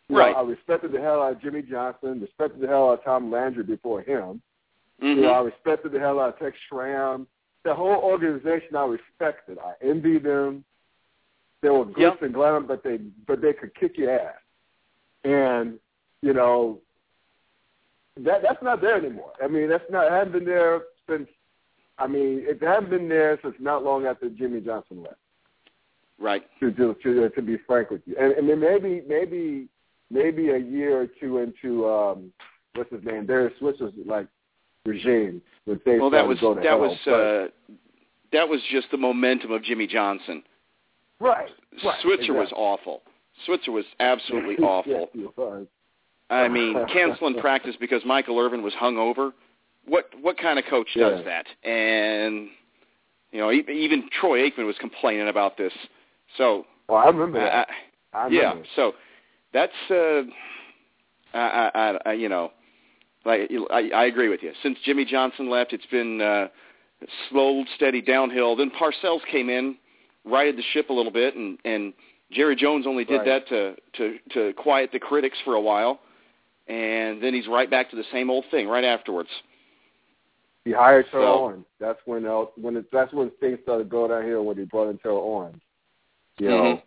You 0.07 0.15
know, 0.15 0.21
Right. 0.21 0.36
I 0.36 0.41
respected 0.41 0.91
the 0.93 1.01
hell 1.01 1.21
out 1.21 1.33
of 1.33 1.41
Jimmy 1.41 1.62
Johnson. 1.62 2.21
Respected 2.21 2.62
the 2.62 2.67
hell 2.67 2.89
out 2.89 3.00
of 3.00 3.03
Tom 3.03 3.31
Landry 3.31 3.63
before 3.63 4.01
him. 4.01 4.41
Mhm. 5.01 5.15
You 5.15 5.21
know, 5.24 5.31
I 5.31 5.41
respected 5.41 5.91
the 5.91 6.00
hell 6.00 6.19
out 6.19 6.33
of 6.33 6.39
Tex 6.39 6.57
Schramm. 6.69 7.27
The 7.63 7.74
whole 7.75 7.95
organization 7.95 8.75
I 8.75 8.86
respected. 8.86 9.57
I 9.60 9.74
envied 9.81 10.24
them. 10.24 10.63
They 11.62 11.69
were 11.69 11.86
glitz 11.86 11.98
Yeah. 12.21 12.25
and 12.25 12.33
glam, 12.33 12.65
but 12.67 12.83
they 12.83 12.98
but 13.27 13.41
they 13.41 13.53
could 13.53 13.75
kick 13.75 13.98
your 13.98 14.12
ass. 14.12 14.39
And 15.24 15.79
you 16.21 16.33
know 16.33 16.79
that 18.17 18.41
that's 18.41 18.62
not 18.63 18.81
there 18.81 18.95
anymore. 18.95 19.33
I 19.43 19.48
mean, 19.48 19.69
that's 19.69 19.89
not 19.91 20.07
it 20.07 20.12
hasn't 20.12 20.33
been 20.33 20.45
there 20.45 20.81
since. 21.07 21.29
I 22.01 22.08
mean, 22.08 22.43
it 22.48 22.62
hasn't 22.63 22.89
been 22.89 23.08
there 23.08 23.39
since 23.43 23.55
not 23.60 23.84
long 23.84 24.05
after 24.05 24.29
Jimmy 24.29 24.60
Johnson 24.62 25.03
left. 25.03 25.15
Right. 26.20 26.43
To 26.60 26.72
to 26.72 26.96
to, 27.03 27.29
to 27.29 27.41
be 27.41 27.58
frank 27.67 27.89
with 27.89 28.01
you, 28.05 28.15
and, 28.20 28.34
and 28.34 28.50
then 28.50 28.60
maybe 28.60 29.01
maybe 29.08 29.67
maybe 30.10 30.50
a 30.50 30.58
year 30.58 31.01
or 31.01 31.08
two 31.20 31.39
into 31.39 31.88
um 31.89 32.31
what's 32.75 32.91
his 32.91 33.03
name, 33.03 33.25
Darius 33.25 33.53
Switzer's 33.60 33.93
like 34.05 34.27
regime 34.86 35.41
when 35.65 35.79
things 35.79 36.01
Well, 36.01 36.10
that 36.12 36.27
was 36.27 36.39
to 36.39 36.55
that 36.55 36.63
hell. 36.63 36.79
was 36.79 36.98
uh, 37.08 37.48
that 38.31 38.48
was 38.48 38.60
just 38.72 38.88
the 38.91 38.98
momentum 38.98 39.51
of 39.51 39.63
Jimmy 39.63 39.88
Johnson. 39.88 40.43
right. 41.20 41.50
right 41.84 41.96
Switzer 42.01 42.34
was 42.34 42.50
awful. 42.55 43.01
Switzer 43.46 43.72
was 43.72 43.86
absolutely 44.00 44.55
Yes, 44.60 44.67
awful. 44.67 45.10
he 45.13 45.25
was. 45.38 45.67
I 46.29 46.48
mean, 46.48 46.75
canceling 46.93 47.36
practice 47.39 47.75
because 47.79 48.01
Michael 48.05 48.39
Irvin 48.39 48.63
was 48.63 48.74
hungover. 48.74 49.34
What 49.85 50.05
what 50.21 50.38
kind 50.38 50.59
of 50.59 50.65
coach 50.65 50.88
does 50.95 51.19
Yeah. 51.25 51.43
that? 51.43 51.69
And 51.69 52.50
you 53.31 53.39
know, 53.39 53.51
even 53.51 54.09
Troy 54.19 54.50
Aikman 54.50 54.65
was 54.65 54.75
complaining 54.79 55.27
about 55.27 55.57
this. 55.57 55.73
So 56.38 56.65
Oh, 56.89 56.95
I 56.95 57.07
remember 57.07 57.39
I, 57.39 57.43
that. 57.45 57.67
I 58.13 58.27
yeah, 58.27 58.50
remember. 58.50 58.65
so 58.75 58.93
that's 59.53 59.71
uh, 59.89 60.23
I, 61.33 61.71
I, 61.73 61.97
I, 62.09 62.13
you 62.13 62.27
know, 62.29 62.51
like 63.25 63.50
I, 63.71 63.89
I 63.95 64.05
agree 64.05 64.27
with 64.29 64.43
you. 64.43 64.51
Since 64.61 64.77
Jimmy 64.83 65.05
Johnson 65.05 65.50
left, 65.50 65.71
it's 65.73 65.85
been 65.85 66.19
uh, 66.21 66.47
slow, 67.29 67.63
steady 67.75 68.01
downhill. 68.01 68.55
Then 68.55 68.71
Parcells 68.71 69.21
came 69.31 69.50
in, 69.50 69.77
righted 70.25 70.57
the 70.57 70.63
ship 70.73 70.89
a 70.89 70.93
little 70.93 71.11
bit, 71.11 71.35
and 71.35 71.57
and 71.63 71.93
Jerry 72.31 72.55
Jones 72.55 72.85
only 72.85 73.05
did 73.05 73.19
Right. 73.19 73.25
that 73.25 73.47
to 73.50 73.75
to 73.93 74.17
to 74.33 74.53
quiet 74.53 74.91
the 74.91 75.00
critics 75.00 75.38
for 75.45 75.55
a 75.55 75.61
while, 75.61 76.01
and 76.67 77.21
then 77.23 77.33
he's 77.33 77.47
right 77.47 77.69
back 77.69 77.89
to 77.91 77.95
the 77.95 78.05
same 78.11 78.29
old 78.29 78.45
thing 78.51 78.67
right 78.67 78.83
afterwards. 78.83 79.29
He 80.65 80.72
hired 80.72 81.08
Terrell 81.12 81.34
So- 81.36 81.44
Owens. 81.46 81.65
That's 81.80 82.00
when 82.06 82.25
uh, 82.25 82.46
when 82.56 82.77
it, 82.77 82.86
that's 82.91 83.12
when 83.13 83.32
things 83.39 83.60
started 83.63 83.89
going 83.89 84.12
downhill 84.12 84.46
when 84.46 84.58
he 84.58 84.63
brought 84.65 84.89
in 84.89 84.98
Terrell 85.00 85.18
Owens. 85.20 85.62
You 86.38 86.50
know, 86.50 86.56
Mhm. 86.63 86.82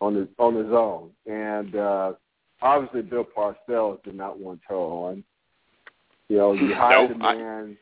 on 0.00 0.14
his 0.14 0.28
on 0.38 0.54
his 0.54 0.72
own, 0.72 1.10
and 1.26 1.74
uh, 1.76 2.12
obviously 2.62 3.02
Bill 3.02 3.24
Parcells 3.24 4.02
did 4.02 4.14
not 4.14 4.38
want 4.38 4.60
Terrell 4.66 5.04
Owens. 5.06 5.24
You 6.28 6.36
know, 6.38 6.52
you 6.52 6.74
hired 6.74 7.10
Nope, 7.10 7.20
a 7.20 7.24
I- 7.24 7.34
man. 7.36 7.76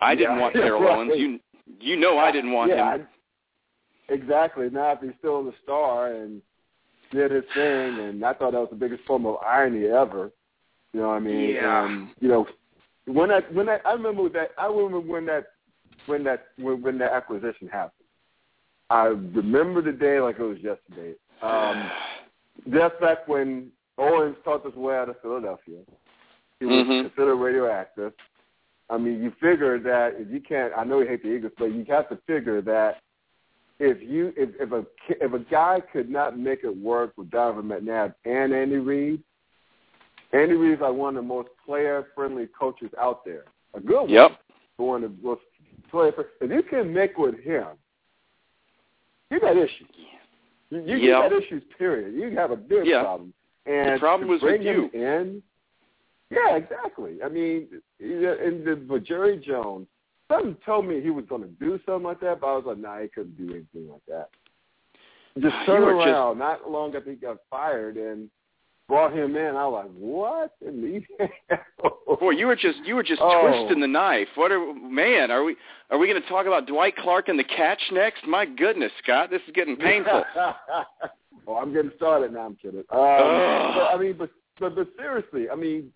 I 0.00 0.14
didn't 0.14 0.36
Yeah, 0.36 0.40
want 0.42 0.54
Terrell 0.56 0.80
right. 0.82 0.98
Owens. 0.98 1.12
You 1.16 1.40
you 1.80 1.96
know 1.96 2.18
I 2.18 2.30
didn't 2.32 2.52
want 2.52 2.70
yeah, 2.70 2.94
him. 2.96 3.06
I- 4.08 4.12
exactly. 4.12 4.68
Now 4.70 4.92
if 4.92 5.00
he's 5.00 5.12
still 5.18 5.44
the 5.44 5.54
star 5.62 6.12
and 6.12 6.42
did 7.12 7.30
his 7.30 7.44
thing, 7.54 7.98
and 8.00 8.24
I 8.24 8.32
thought 8.34 8.52
that 8.52 8.60
was 8.60 8.68
the 8.70 8.76
biggest 8.76 9.04
form 9.04 9.26
of 9.26 9.36
irony 9.36 9.86
ever. 9.86 10.30
You 10.92 11.00
know 11.02 11.08
what 11.08 11.14
I 11.14 11.20
mean? 11.20 11.50
Yeah. 11.54 11.84
And, 11.86 12.08
you 12.20 12.28
know, 12.28 12.46
when 13.06 13.28
that 13.30 13.52
when 13.54 13.66
that 13.66 13.82
I 13.86 13.92
remember 13.92 14.28
that 14.30 14.50
I 14.58 14.66
remember 14.66 15.00
when 15.00 15.26
that 15.26 15.46
when 16.06 16.24
that 16.24 16.46
when, 16.58 16.82
when 16.82 16.98
that 16.98 17.12
acquisition 17.12 17.68
happened. 17.68 17.92
I 18.88 19.06
remember 19.06 19.82
the 19.82 19.92
day 19.92 20.20
like 20.20 20.38
it 20.38 20.42
was 20.42 20.58
yesterday. 20.58 21.14
Um, 21.42 21.90
just 22.72 23.00
back 23.00 23.26
when 23.26 23.70
Owens 23.98 24.36
talked 24.44 24.66
his 24.66 24.74
way 24.74 24.96
out 24.96 25.08
of 25.08 25.20
Philadelphia, 25.20 25.80
he 26.60 26.66
was 26.66 26.86
Mhm. 26.86 27.02
considered 27.02 27.36
radioactive. 27.36 28.12
I 28.88 28.98
mean, 28.98 29.22
you 29.22 29.32
figure 29.40 29.80
that 29.80 30.14
if 30.20 30.30
you 30.30 30.40
can't, 30.40 30.72
I 30.76 30.84
know 30.84 31.00
you 31.00 31.08
hate 31.08 31.22
the 31.22 31.30
Eagles, 31.30 31.52
but 31.58 31.66
you 31.66 31.84
have 31.88 32.08
to 32.08 32.16
figure 32.26 32.60
that 32.62 33.00
if 33.78 34.00
you 34.02 34.32
if 34.36 34.50
if 34.60 34.72
a 34.72 34.86
if 35.08 35.32
a 35.32 35.38
guy 35.38 35.80
could 35.92 36.08
not 36.08 36.38
make 36.38 36.64
it 36.64 36.76
work 36.76 37.12
with 37.16 37.30
Donovan 37.30 37.68
McNabb 37.68 38.14
and 38.24 38.54
Andy 38.54 38.76
Reid, 38.76 39.22
Andy 40.32 40.54
Reid's 40.54 40.80
like 40.80 40.92
one 40.92 41.16
of 41.16 41.22
the 41.24 41.28
most 41.28 41.48
player 41.64 42.08
friendly 42.14 42.48
coaches 42.58 42.90
out 43.00 43.24
there. 43.24 43.44
A 43.74 43.80
good 43.80 44.02
one. 44.02 44.10
Yep. 44.10 44.30
One 44.76 45.04
of 45.04 45.16
the 45.16 45.22
most 45.22 45.40
player. 45.90 46.12
If 46.40 46.50
you 46.50 46.62
can 46.62 46.92
make 46.92 47.16
with 47.16 47.38
him, 47.40 47.66
you 49.30 49.40
got 49.40 49.56
issues. 49.56 49.88
You, 50.70 50.82
you, 50.82 50.96
you 50.96 51.10
got 51.12 51.32
issues. 51.32 51.62
Period. 51.78 52.14
You 52.14 52.36
have 52.36 52.50
a 52.50 52.56
big 52.56 52.86
Yeah. 52.86 53.02
problem. 53.02 53.32
And 53.66 53.94
The 53.96 53.98
problem 53.98 54.28
was 54.28 54.42
with 54.42 54.62
you. 54.62 54.90
in. 54.92 55.42
Yeah, 56.30 56.56
exactly. 56.56 57.18
I 57.24 57.28
mean, 57.28 57.68
and 58.00 58.64
the, 58.66 58.76
but 58.88 59.04
Jerry 59.04 59.38
Jones, 59.38 59.86
something 60.30 60.56
told 60.66 60.86
me 60.86 61.00
he 61.00 61.10
was 61.10 61.24
going 61.28 61.42
to 61.42 61.48
do 61.48 61.78
something 61.86 62.02
like 62.02 62.20
that, 62.20 62.40
but 62.40 62.46
I 62.48 62.56
was 62.56 62.64
like, 62.66 62.78
nah, 62.78 63.00
he 63.00 63.08
couldn't 63.08 63.36
do 63.36 63.52
anything 63.54 63.88
like 63.90 64.02
that. 64.08 64.28
Just 65.40 65.54
turn 65.66 65.82
were 65.82 66.04
just- 66.04 66.38
Not 66.38 66.68
long 66.70 66.94
after 66.96 67.10
he 67.10 67.16
got 67.16 67.36
fired 67.50 67.96
and 67.96 68.28
brought 68.88 69.12
him 69.12 69.36
in, 69.36 69.56
I 69.56 69.66
was 69.66 69.84
like, 69.84 69.92
what? 69.98 70.52
Boy, 72.20 72.30
you 72.30 72.46
were 72.46 72.56
just 72.56 72.78
you 72.84 72.94
were 72.94 73.02
just 73.02 73.20
Oh. 73.20 73.48
twisting 73.48 73.80
the 73.80 73.86
knife. 73.88 74.28
What 74.36 74.52
are 74.52 74.72
man? 74.74 75.30
Are 75.30 75.44
we 75.44 75.56
are 75.90 75.98
we 75.98 76.06
going 76.06 76.20
to 76.20 76.28
talk 76.28 76.46
about 76.46 76.66
Dwight 76.66 76.96
Clark 76.96 77.28
and 77.28 77.38
the 77.38 77.44
catch 77.44 77.80
next? 77.92 78.26
My 78.26 78.44
goodness, 78.44 78.92
Scott, 79.02 79.30
this 79.30 79.42
is 79.46 79.52
getting 79.54 79.76
painful. 79.76 80.24
oh, 81.46 81.56
I'm 81.56 81.72
getting 81.72 81.92
started 81.96 82.32
now. 82.32 82.40
I'm 82.46 82.56
kidding. 82.56 82.80
Um, 82.80 82.86
but, 82.90 83.94
I 83.94 83.96
mean, 83.98 84.14
but, 84.16 84.30
but 84.58 84.74
but 84.74 84.88
seriously, 84.96 85.48
I 85.50 85.54
mean, 85.56 85.92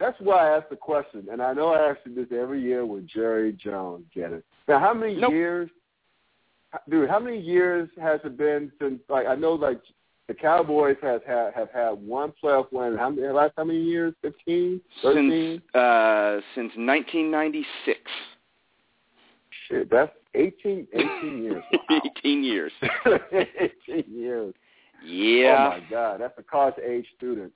that's 0.00 0.16
why 0.20 0.48
I 0.48 0.56
asked 0.56 0.70
the 0.70 0.76
question, 0.76 1.26
and 1.30 1.42
I 1.42 1.52
know 1.52 1.72
I 1.72 1.90
ask 1.90 2.00
you 2.04 2.14
this 2.14 2.36
every 2.36 2.62
year 2.62 2.86
with 2.86 3.06
Jerry 3.06 3.52
Jones. 3.52 4.04
Get 4.14 4.32
it? 4.32 4.44
Now, 4.68 4.78
how 4.78 4.94
many 4.94 5.16
Nope. 5.16 5.32
years, 5.32 5.70
dude? 6.88 7.08
How 7.08 7.18
many 7.18 7.40
years 7.40 7.88
has 8.00 8.20
it 8.24 8.36
been 8.36 8.70
since? 8.80 9.00
Like, 9.08 9.26
I 9.26 9.34
know, 9.34 9.54
like 9.54 9.80
the 10.28 10.34
Cowboys 10.34 10.96
has 11.02 11.20
had 11.26 11.54
have 11.54 11.70
had 11.72 11.90
one 11.92 12.32
playoff 12.42 12.66
win. 12.70 12.96
How 12.96 13.10
many? 13.10 13.26
Last 13.28 13.54
how 13.56 13.64
many 13.64 13.82
years? 13.82 14.14
Fifteen, 14.22 14.80
thirteen. 15.02 15.60
Since 15.62 15.74
uh 15.74 16.40
since 16.54 16.72
1996, 16.76 17.98
Shit, 19.68 19.90
that's 19.90 20.12
18, 20.34 20.86
18 20.94 21.42
years. 21.42 21.62
Wow. 21.90 22.00
18 22.18 22.44
years. 22.44 22.72
18 23.88 24.04
years. 24.08 24.54
Yeah. 25.04 25.72
Oh 25.74 25.80
my 25.80 25.86
God, 25.90 26.20
that's 26.20 26.38
a 26.38 26.42
college 26.42 26.74
age 26.86 27.06
student. 27.16 27.52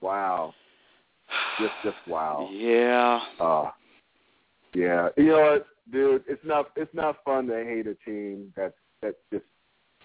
Wow. 0.00 0.54
Just 1.58 1.72
just 1.82 1.96
wow. 2.06 2.48
Yeah. 2.52 3.20
Uh 3.38 3.70
yeah. 4.74 5.08
You 5.16 5.24
know 5.24 5.40
what, 5.40 5.66
dude, 5.92 6.24
it's 6.28 6.44
not 6.44 6.70
it's 6.76 6.92
not 6.94 7.16
fun 7.24 7.46
to 7.46 7.64
hate 7.64 7.86
a 7.86 7.94
team 7.94 8.52
that 8.56 8.74
that 9.02 9.16
just 9.32 9.44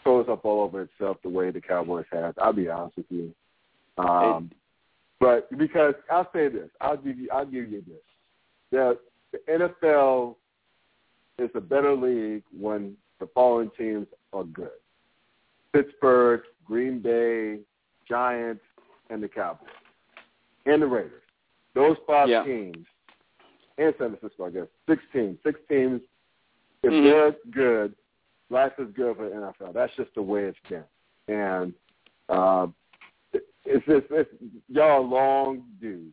throws 0.06 0.28
up 0.30 0.46
all 0.46 0.64
over 0.64 0.84
itself 0.84 1.18
the 1.24 1.30
way 1.30 1.52
the 1.52 1.60
Cowboys 1.60 2.06
have. 2.14 2.36
I'll 2.38 2.54
be 2.54 2.70
honest 2.70 2.96
with 2.96 3.08
you. 3.10 3.34
Um 3.98 4.52
but 5.20 5.50
because 5.58 5.96
I'll 6.10 6.30
say 6.32 6.48
this, 6.48 6.70
I'll 6.80 6.96
give 6.98 7.18
you 7.18 7.28
I'll 7.34 7.46
give 7.46 7.70
you 7.70 7.84
this. 7.86 7.98
The 8.72 8.98
the 9.34 9.40
NFL 9.50 10.36
is 11.40 11.50
a 11.56 11.60
better 11.62 11.94
league 11.96 12.44
when 12.58 12.96
the 13.20 13.28
following 13.34 13.72
teams 13.78 14.08
are 14.32 14.44
good. 14.44 14.70
Pittsburgh, 15.74 16.42
Green 16.66 17.00
Bay, 17.00 17.60
Giants, 18.08 18.64
and 19.10 19.22
the 19.22 19.28
Cowboys. 19.28 19.68
And 20.66 20.82
the 20.82 20.88
Raiders. 20.88 21.24
Those 21.74 21.98
five 22.08 22.30
Yeah. 22.30 22.44
teams, 22.44 22.88
and 23.78 23.94
San 23.98 24.16
Francisco, 24.16 24.46
I 24.46 24.50
guess. 24.52 24.68
Six 24.88 25.04
teams. 25.12 25.38
Six 25.44 25.60
teams. 25.68 26.02
If 26.84 26.94
Mhm. 26.94 27.04
they're 27.04 27.32
good, 27.52 27.96
life 28.50 28.74
is 28.78 28.88
good 28.96 29.18
for 29.18 29.30
the 29.30 29.36
NFL. 29.36 29.74
That's 29.74 29.94
just 29.96 30.14
the 30.16 30.22
way 30.22 30.44
it's 30.46 30.58
been. 30.70 30.84
And 31.28 31.74
it- 33.34 33.44
it's 33.66 33.86
just 33.86 34.06
it's, 34.12 34.30
y'all 34.70 35.08
long 35.08 35.64
due, 35.82 36.08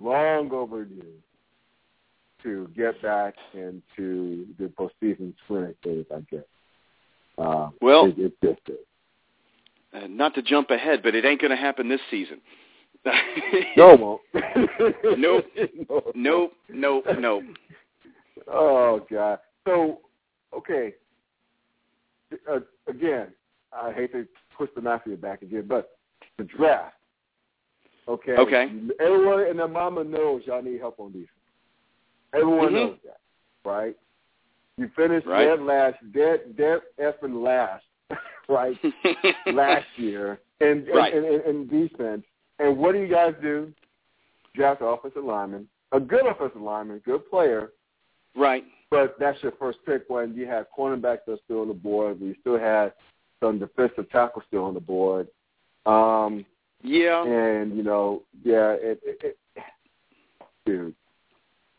long 0.00 0.50
overdue 0.52 1.14
to 2.42 2.68
get 2.76 3.00
back 3.02 3.34
into 3.54 4.46
the 4.58 4.66
postseason 4.66 5.32
swing 5.46 5.74
phase, 5.82 6.06
I 6.14 6.20
guess. 6.30 6.44
Uh, 7.38 7.70
Well- 7.80 8.06
it, 8.06 8.18
it 8.18 8.32
just 8.42 8.68
is. 8.68 8.76
Uh, 9.92 10.06
not 10.08 10.34
to 10.34 10.42
jump 10.42 10.70
ahead, 10.70 11.02
but 11.02 11.14
it 11.14 11.24
ain't 11.24 11.40
going 11.40 11.50
to 11.52 11.56
happen 11.56 11.88
this 11.88 12.00
season. 12.10 12.40
No, 13.04 13.12
it 13.92 14.00
won't. 14.00 14.20
Nope. 15.18 15.44
no. 15.88 16.02
Nope. 16.14 16.52
Nope. 16.68 17.04
Nope. 17.18 17.44
Oh 18.48 19.06
God. 19.10 19.38
So, 19.66 20.00
okay. 20.54 20.94
Uh, 22.50 22.60
again, 22.88 23.28
I 23.72 23.92
hate 23.92 24.12
to 24.12 24.26
twist 24.56 24.72
the 24.74 25.00
your 25.06 25.16
back 25.16 25.42
again, 25.42 25.64
but 25.68 25.98
the 26.38 26.44
draft. 26.44 26.94
Okay. 28.08 28.32
Okay. 28.32 28.70
Everyone 29.00 29.40
and 29.46 29.58
their 29.58 29.68
mama 29.68 30.04
knows 30.04 30.42
y'all 30.46 30.62
need 30.62 30.80
help 30.80 31.00
on 31.00 31.12
defense. 31.12 31.28
Everyone 32.32 32.68
Mhm. 32.68 32.72
knows 32.72 32.98
that, 33.04 33.20
right? 33.64 33.96
You 34.76 34.88
finished 34.88 35.26
Right. 35.26 35.44
dead 35.46 35.62
last, 35.62 36.12
dead, 36.12 36.56
dead 36.56 36.82
effing 36.98 37.42
last, 37.42 37.84
right? 38.48 38.78
last 39.46 39.86
year 39.96 40.38
in, 40.60 40.86
in, 40.86 40.96
Right. 40.96 41.14
in, 41.14 41.24
in, 41.24 41.40
in 41.42 41.66
defense. 41.66 42.24
And 42.58 42.78
what 42.78 42.92
do 42.92 42.98
you 43.00 43.08
guys 43.08 43.34
do? 43.42 43.72
Draft 44.54 44.80
an 44.80 44.88
offensive 44.88 45.24
lineman, 45.24 45.68
a 45.92 46.00
good 46.00 46.26
offensive 46.26 46.60
lineman, 46.60 46.98
good 47.00 47.28
player, 47.28 47.72
Right. 48.34 48.64
But 48.90 49.16
that's 49.18 49.42
your 49.42 49.52
first 49.52 49.78
pick 49.84 50.04
when 50.08 50.34
you 50.34 50.46
have 50.46 50.66
cornerbacks 50.76 51.20
that's 51.26 51.40
still 51.44 51.62
on 51.62 51.68
the 51.68 51.74
board. 51.74 52.20
We 52.20 52.36
still 52.40 52.58
had 52.58 52.92
some 53.42 53.58
defensive 53.58 54.08
tackles 54.10 54.44
still 54.48 54.64
on 54.64 54.74
the 54.74 54.80
board. 54.80 55.28
Um, 55.84 56.44
Yeah. 56.82 57.24
and, 57.24 57.76
you 57.76 57.82
know, 57.82 58.22
yeah, 58.42 58.72
it, 58.72 59.00
it, 59.04 59.18
it 59.22 59.38
dude. 60.64 60.94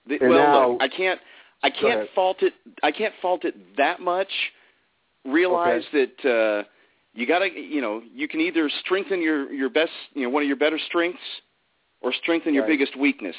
The, 0.08 0.18
well, 0.22 0.32
now- 0.32 0.72
look, 0.72 0.82
I 0.82 0.88
can't. 0.88 1.20
I 1.64 1.72
can't 1.72 2.08
fault 2.14 2.44
it. 2.44 2.54
I 2.84 2.92
can't 2.92 3.14
fault 3.20 3.44
it 3.44 3.56
that 3.78 4.00
much. 4.00 4.30
Realize 5.26 5.82
that 5.92 6.24
uh, 6.24 6.64
you 7.16 7.26
got 7.26 7.40
to. 7.40 7.50
You 7.50 7.82
know, 7.82 8.02
you 8.14 8.28
can 8.28 8.40
either 8.42 8.70
strengthen 8.86 9.22
your 9.24 9.52
your 9.52 9.70
best. 9.70 9.92
You 10.14 10.24
know, 10.24 10.30
one 10.30 10.44
of 10.44 10.48
your 10.48 10.56
better 10.56 10.80
strengths, 10.88 11.20
or 12.02 12.14
strengthen 12.22 12.54
your 12.54 12.68
biggest 12.68 12.96
weakness. 12.96 13.36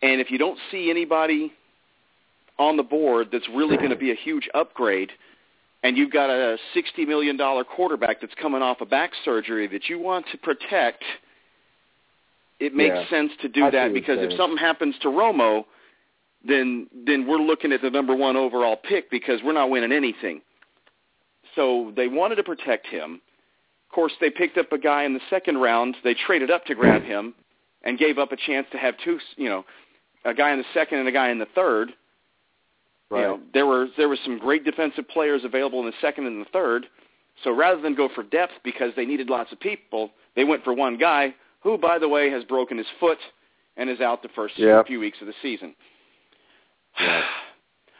And 0.00 0.20
if 0.20 0.30
you 0.30 0.38
don't 0.38 0.58
see 0.70 0.90
anybody 0.90 1.52
on 2.58 2.76
the 2.76 2.82
board 2.82 3.28
that's 3.32 3.48
really 3.54 3.76
going 3.76 3.90
to 3.90 3.96
be 3.96 4.10
a 4.10 4.14
huge 4.14 4.48
upgrade, 4.54 5.10
and 5.82 5.96
you've 5.96 6.12
got 6.12 6.30
a 6.30 6.56
sixty 6.74 7.04
million 7.04 7.36
dollar 7.36 7.64
quarterback 7.64 8.20
that's 8.20 8.34
coming 8.40 8.62
off 8.62 8.80
a 8.80 8.86
back 8.86 9.12
surgery 9.24 9.66
that 9.68 9.88
you 9.88 9.98
want 9.98 10.26
to 10.32 10.38
protect, 10.38 11.04
it 12.58 12.74
makes 12.74 12.94
Yeah. 12.96 13.08
sense 13.08 13.32
to 13.42 13.48
do 13.48 13.64
I 13.66 13.70
that 13.70 13.92
because 13.92 14.18
if 14.20 14.32
something 14.36 14.58
happens 14.58 14.98
to 15.00 15.08
Romo, 15.08 15.64
then 16.44 16.88
then 17.06 17.26
we're 17.26 17.38
looking 17.38 17.72
at 17.72 17.82
the 17.82 17.90
number 17.90 18.14
one 18.14 18.36
overall 18.36 18.76
pick 18.76 19.10
because 19.10 19.42
we're 19.42 19.52
not 19.52 19.70
winning 19.70 19.92
anything. 19.92 20.40
So 21.54 21.92
they 21.96 22.08
wanted 22.08 22.36
to 22.36 22.42
protect 22.44 22.86
him. 22.86 23.20
Of 23.88 23.94
course, 23.94 24.12
they 24.20 24.30
picked 24.30 24.58
up 24.58 24.72
a 24.72 24.78
guy 24.78 25.04
in 25.04 25.14
the 25.14 25.20
second 25.30 25.58
round. 25.58 25.96
They 26.04 26.14
traded 26.14 26.50
up 26.50 26.64
to 26.66 26.74
grab 26.74 27.02
him 27.02 27.34
and 27.82 27.98
gave 27.98 28.18
up 28.18 28.32
a 28.32 28.36
chance 28.36 28.66
to 28.72 28.78
have 28.78 28.94
two, 28.98 29.18
you 29.36 29.48
know, 29.48 29.64
a 30.24 30.34
guy 30.34 30.50
in 30.52 30.58
the 30.58 30.64
second 30.74 30.98
and 30.98 31.08
a 31.08 31.12
guy 31.12 31.30
in 31.30 31.38
the 31.38 31.46
third. 31.54 31.94
Right. 33.10 33.20
You 33.20 33.26
know, 33.26 33.40
there 33.54 33.66
were 33.66 33.86
there 33.96 34.08
were 34.08 34.18
some 34.24 34.38
great 34.38 34.64
defensive 34.64 35.08
players 35.08 35.42
available 35.44 35.80
in 35.80 35.86
the 35.86 35.92
second 36.00 36.26
and 36.26 36.40
the 36.40 36.48
third. 36.52 36.86
So 37.44 37.52
rather 37.52 37.80
than 37.80 37.94
go 37.94 38.08
for 38.14 38.22
depth 38.22 38.54
because 38.64 38.92
they 38.96 39.04
needed 39.04 39.28
lots 39.28 39.52
of 39.52 39.60
people, 39.60 40.10
they 40.34 40.44
went 40.44 40.64
for 40.64 40.72
one 40.72 40.96
guy 40.96 41.34
who, 41.60 41.76
by 41.76 41.98
the 41.98 42.08
way, 42.08 42.30
has 42.30 42.42
broken 42.44 42.78
his 42.78 42.86
foot 42.98 43.18
and 43.76 43.90
is 43.90 44.00
out 44.00 44.22
the 44.22 44.28
first 44.30 44.58
Yeah. 44.58 44.82
few 44.84 44.98
weeks 45.00 45.18
of 45.20 45.26
the 45.26 45.34
season. 45.42 45.74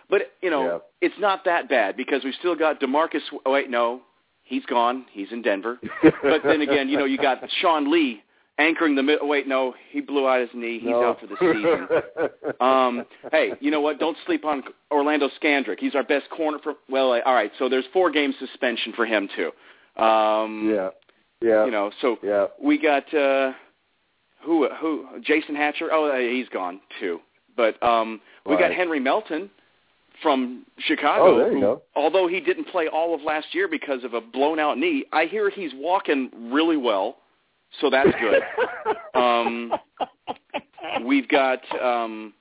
But 0.08 0.32
you 0.40 0.50
know, 0.50 0.64
Yeah. 0.66 0.78
it's 1.08 1.18
not 1.18 1.44
that 1.46 1.68
bad 1.68 1.96
because 1.96 2.22
we've 2.22 2.34
still 2.34 2.54
got 2.54 2.80
Demarcus. 2.80 3.22
Oh 3.44 3.52
wait, 3.52 3.68
no, 3.70 4.02
he's 4.44 4.64
gone. 4.66 5.04
He's 5.10 5.32
in 5.32 5.42
Denver. 5.42 5.80
but 6.22 6.42
then 6.44 6.60
again, 6.60 6.88
you 6.88 6.96
know, 6.96 7.04
you 7.06 7.18
got 7.18 7.42
Sean 7.60 7.90
Lee 7.90 8.22
anchoring 8.58 8.94
the 8.94 9.02
mid. 9.02 9.18
Oh, 9.22 9.26
wait, 9.26 9.46
no, 9.46 9.74
he 9.90 10.00
blew 10.00 10.28
out 10.28 10.40
his 10.40 10.50
knee. 10.54 10.78
He's 10.78 10.90
No. 10.90 11.04
out 11.10 11.20
for 11.20 11.26
the 11.26 11.36
season. 11.38 12.54
um, 12.60 13.04
hey, 13.32 13.52
you 13.60 13.70
know 13.70 13.80
what? 13.80 13.98
Don't 13.98 14.16
sleep 14.26 14.44
on 14.44 14.62
Orlando 14.90 15.28
Scandrick. 15.40 15.78
He's 15.78 15.94
our 15.94 16.04
best 16.04 16.28
corner 16.30 16.58
for. 16.62 16.74
Well, 16.88 17.12
all 17.24 17.34
right. 17.34 17.52
So 17.58 17.68
there's 17.68 17.84
four 17.92 18.10
game 18.10 18.34
suspension 18.38 18.92
for 18.94 19.06
him 19.06 19.28
too. 19.36 20.02
Um, 20.02 20.72
yeah. 20.74 20.88
Yeah. 21.42 21.64
You 21.66 21.70
know, 21.70 21.90
so 22.00 22.18
Yeah. 22.22 22.46
we 22.60 22.78
got 22.78 23.12
uh, 23.14 23.52
who 24.42 24.68
who 24.80 25.06
Jason 25.22 25.54
Hatcher. 25.54 25.88
Oh, 25.92 26.10
uh, 26.10 26.18
he's 26.18 26.48
gone 26.48 26.80
too. 27.00 27.20
But 27.56 27.82
um, 27.82 28.20
we 28.44 28.56
got 28.58 28.70
Henry 28.72 29.00
Melton 29.00 29.50
from 30.22 30.64
Chicago. 30.78 31.34
Oh, 31.34 31.38
there 31.38 31.48
you 31.48 31.54
who, 31.54 31.60
go. 31.60 31.82
Although 31.94 32.26
he 32.28 32.40
didn't 32.40 32.68
play 32.68 32.86
all 32.88 33.14
of 33.14 33.22
last 33.22 33.54
year 33.54 33.66
because 33.68 34.04
of 34.04 34.12
a 34.14 34.20
blown 34.20 34.58
out 34.58 34.78
knee, 34.78 35.04
I 35.12 35.24
hear 35.24 35.48
he's 35.50 35.72
walking 35.74 36.30
really 36.52 36.76
well, 36.76 37.16
so 37.80 37.90
that's 37.90 38.10
good. 38.20 38.42
um, 39.14 39.72
we've 41.04 41.28
got 41.28 41.60
um, 41.82 42.32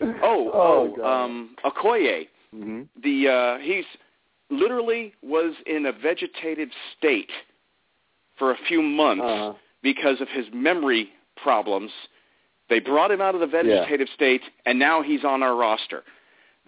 oh 0.00 0.50
Oh, 0.52 0.94
oh, 1.00 1.04
um, 1.04 1.56
Okoye. 1.64 2.28
hmm 2.52 2.82
The 3.02 3.28
uh, 3.28 3.58
he's 3.62 3.84
literally 4.50 5.14
was 5.22 5.54
in 5.66 5.86
a 5.86 5.92
vegetative 5.92 6.68
state 6.98 7.30
for 8.38 8.50
a 8.52 8.56
few 8.68 8.82
months 8.82 9.22
Uh-huh. 9.24 9.52
because 9.82 10.20
of 10.20 10.28
his 10.28 10.46
memory 10.52 11.10
problems. 11.42 11.90
They 12.68 12.78
brought 12.80 13.10
him 13.10 13.20
out 13.20 13.34
of 13.34 13.40
the 13.40 13.46
vegetative 13.46 14.08
state, 14.14 14.42
and 14.66 14.78
now 14.78 15.02
he's 15.02 15.24
on 15.24 15.42
our 15.42 15.54
roster. 15.54 16.04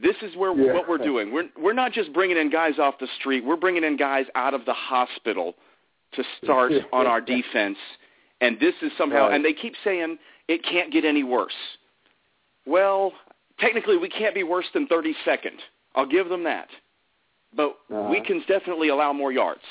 This 0.00 0.16
is 0.22 0.34
where 0.36 0.52
Yeah. 0.52 0.72
what 0.74 0.88
we're 0.88 0.98
doing. 0.98 1.30
We're 1.32 1.48
we're 1.56 1.72
not 1.72 1.92
just 1.92 2.12
bringing 2.12 2.36
in 2.36 2.50
guys 2.50 2.78
off 2.78 2.98
the 2.98 3.06
street. 3.18 3.44
We're 3.44 3.56
bringing 3.56 3.84
in 3.84 3.96
guys 3.96 4.26
out 4.34 4.52
of 4.54 4.64
the 4.64 4.74
hospital 4.74 5.54
to 6.12 6.24
start 6.42 6.72
on 6.92 7.06
our 7.06 7.20
defense. 7.20 7.78
And 8.44 8.60
this 8.60 8.74
is 8.82 8.92
somehow, 8.98 9.28
Right. 9.28 9.34
and 9.34 9.44
they 9.44 9.52
keep 9.54 9.74
saying 9.82 10.18
it 10.48 10.62
can't 10.62 10.92
get 10.92 11.04
any 11.04 11.22
worse. 11.24 11.54
Well, 12.66 13.12
technically, 13.58 13.96
we 13.96 14.08
can't 14.08 14.34
be 14.34 14.42
worse 14.42 14.66
than 14.74 14.86
32nd. 14.86 15.58
I'll 15.94 16.06
give 16.06 16.28
them 16.28 16.42
that. 16.44 16.68
But 17.54 17.78
Uh-huh. 17.90 18.08
we 18.10 18.20
can 18.20 18.40
definitely 18.40 18.88
allow 18.88 19.12
more 19.12 19.32
yards. 19.32 19.62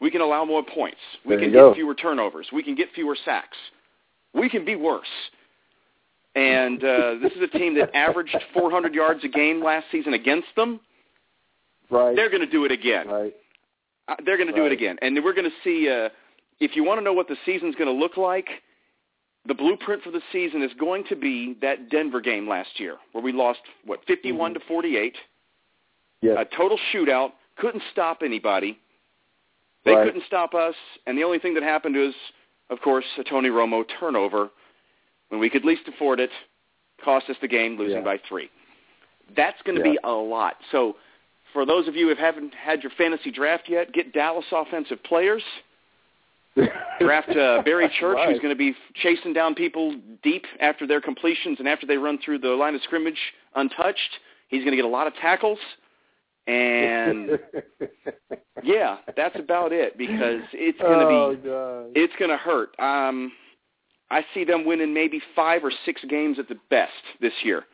We 0.00 0.10
can 0.10 0.20
allow 0.20 0.44
more 0.44 0.62
points. 0.62 1.00
We 1.24 1.30
There 1.30 1.38
can 1.44 1.48
you 1.50 1.54
go. 1.54 1.68
get 1.70 1.76
fewer 1.76 1.94
turnovers. 1.94 2.52
We 2.52 2.62
can 2.62 2.74
get 2.74 2.92
fewer 2.92 3.16
sacks. 3.16 3.56
We 4.34 4.48
can 4.48 4.64
be 4.64 4.76
worse. 4.76 5.30
And 6.34 6.82
uh, 6.84 7.14
this 7.22 7.32
is 7.32 7.42
a 7.42 7.48
team 7.48 7.74
that 7.74 7.94
averaged 7.94 8.36
400 8.52 8.94
yards 8.94 9.24
a 9.24 9.28
game 9.28 9.62
last 9.62 9.86
season 9.90 10.14
against 10.14 10.54
them. 10.56 10.80
Right. 11.90 12.14
They're 12.16 12.30
going 12.30 12.40
to 12.40 12.46
do 12.58 12.64
it 12.64 12.72
again. 12.72 13.08
Right. 13.08 13.34
Uh, 14.08 14.16
they're 14.24 14.36
going 14.36 14.48
to 14.48 14.54
do 14.54 14.64
it 14.66 14.72
again. 14.72 14.96
And 15.02 15.22
we're 15.24 15.34
going 15.34 15.50
to 15.50 15.56
see, 15.62 15.88
uh, 15.88 16.08
if 16.60 16.76
you 16.76 16.84
want 16.84 17.00
to 17.00 17.04
know 17.04 17.12
what 17.12 17.28
the 17.28 17.36
season's 17.44 17.74
going 17.74 17.92
to 17.92 17.98
look 17.98 18.16
like, 18.16 18.48
the 19.46 19.54
blueprint 19.54 20.02
for 20.02 20.10
the 20.10 20.22
season 20.30 20.62
is 20.62 20.72
going 20.78 21.04
to 21.08 21.16
be 21.16 21.56
that 21.60 21.88
Denver 21.90 22.20
game 22.20 22.48
last 22.48 22.78
year 22.78 22.96
where 23.12 23.24
we 23.24 23.32
lost, 23.32 23.60
what, 23.84 24.04
51 24.06 24.52
Mhm. 24.52 24.54
to 24.54 24.60
48, 24.60 25.16
Yes. 26.20 26.36
a 26.38 26.44
total 26.44 26.78
shootout, 26.92 27.32
couldn't 27.56 27.82
stop 27.90 28.22
anybody. 28.22 28.78
They 29.84 29.94
Right. 29.94 30.04
couldn't 30.04 30.24
stop 30.26 30.54
us, 30.54 30.76
and 31.06 31.18
the 31.18 31.24
only 31.24 31.40
thing 31.40 31.54
that 31.54 31.64
happened 31.64 31.96
was, 31.96 32.14
of 32.70 32.80
course, 32.80 33.04
a 33.18 33.24
Tony 33.24 33.48
Romo 33.48 33.86
turnover 33.98 34.50
when 35.30 35.40
we 35.40 35.50
could 35.50 35.64
least 35.64 35.88
afford 35.88 36.20
it, 36.20 36.30
cost 36.98 37.28
us 37.28 37.36
the 37.38 37.48
game, 37.48 37.76
losing 37.76 37.98
Yeah. 37.98 38.04
by 38.04 38.18
three. 38.18 38.48
That's 39.30 39.60
going 39.62 39.76
to 39.76 39.84
Yeah. 39.84 39.92
be 39.94 39.98
a 40.04 40.12
lot. 40.12 40.62
So 40.70 40.96
for 41.52 41.64
those 41.64 41.88
of 41.88 41.96
you 41.96 42.08
who 42.08 42.14
haven't 42.14 42.54
had 42.54 42.84
your 42.84 42.90
fantasy 42.90 43.32
draft 43.32 43.68
yet, 43.68 43.90
get 43.90 44.12
Dallas 44.12 44.46
offensive 44.52 45.02
players. 45.02 45.42
Draft 47.00 47.30
uh, 47.30 47.62
Barry 47.64 47.88
Church, 47.98 48.16
Right. 48.16 48.28
who's 48.28 48.38
going 48.40 48.54
to 48.54 48.58
be 48.58 48.74
chasing 48.96 49.32
down 49.32 49.54
people 49.54 49.94
deep 50.22 50.44
after 50.60 50.86
their 50.86 51.00
completions 51.00 51.58
and 51.58 51.68
after 51.68 51.86
they 51.86 51.96
run 51.96 52.18
through 52.24 52.38
the 52.38 52.48
line 52.50 52.74
of 52.74 52.82
scrimmage 52.82 53.18
untouched. 53.54 53.98
He's 54.48 54.60
going 54.60 54.72
to 54.72 54.76
get 54.76 54.84
a 54.84 54.88
lot 54.88 55.06
of 55.06 55.14
tackles. 55.16 55.58
And 56.46 57.38
yeah, 58.62 58.98
that's 59.16 59.38
about 59.38 59.72
it 59.72 59.96
because 59.96 60.40
it's 60.52 60.78
going 60.78 60.98
to 60.98 61.06
oh, 61.06 61.36
be 61.36 61.48
God. 61.48 61.92
it's 61.94 62.12
going 62.18 62.30
to 62.30 62.36
hurt. 62.36 62.70
Um, 62.80 63.32
I 64.10 64.24
see 64.34 64.44
them 64.44 64.66
winning 64.66 64.92
maybe 64.92 65.22
five 65.34 65.64
or 65.64 65.72
six 65.86 66.04
games 66.08 66.38
at 66.38 66.48
the 66.48 66.58
best 66.68 66.92
this 67.20 67.32
year. 67.42 67.64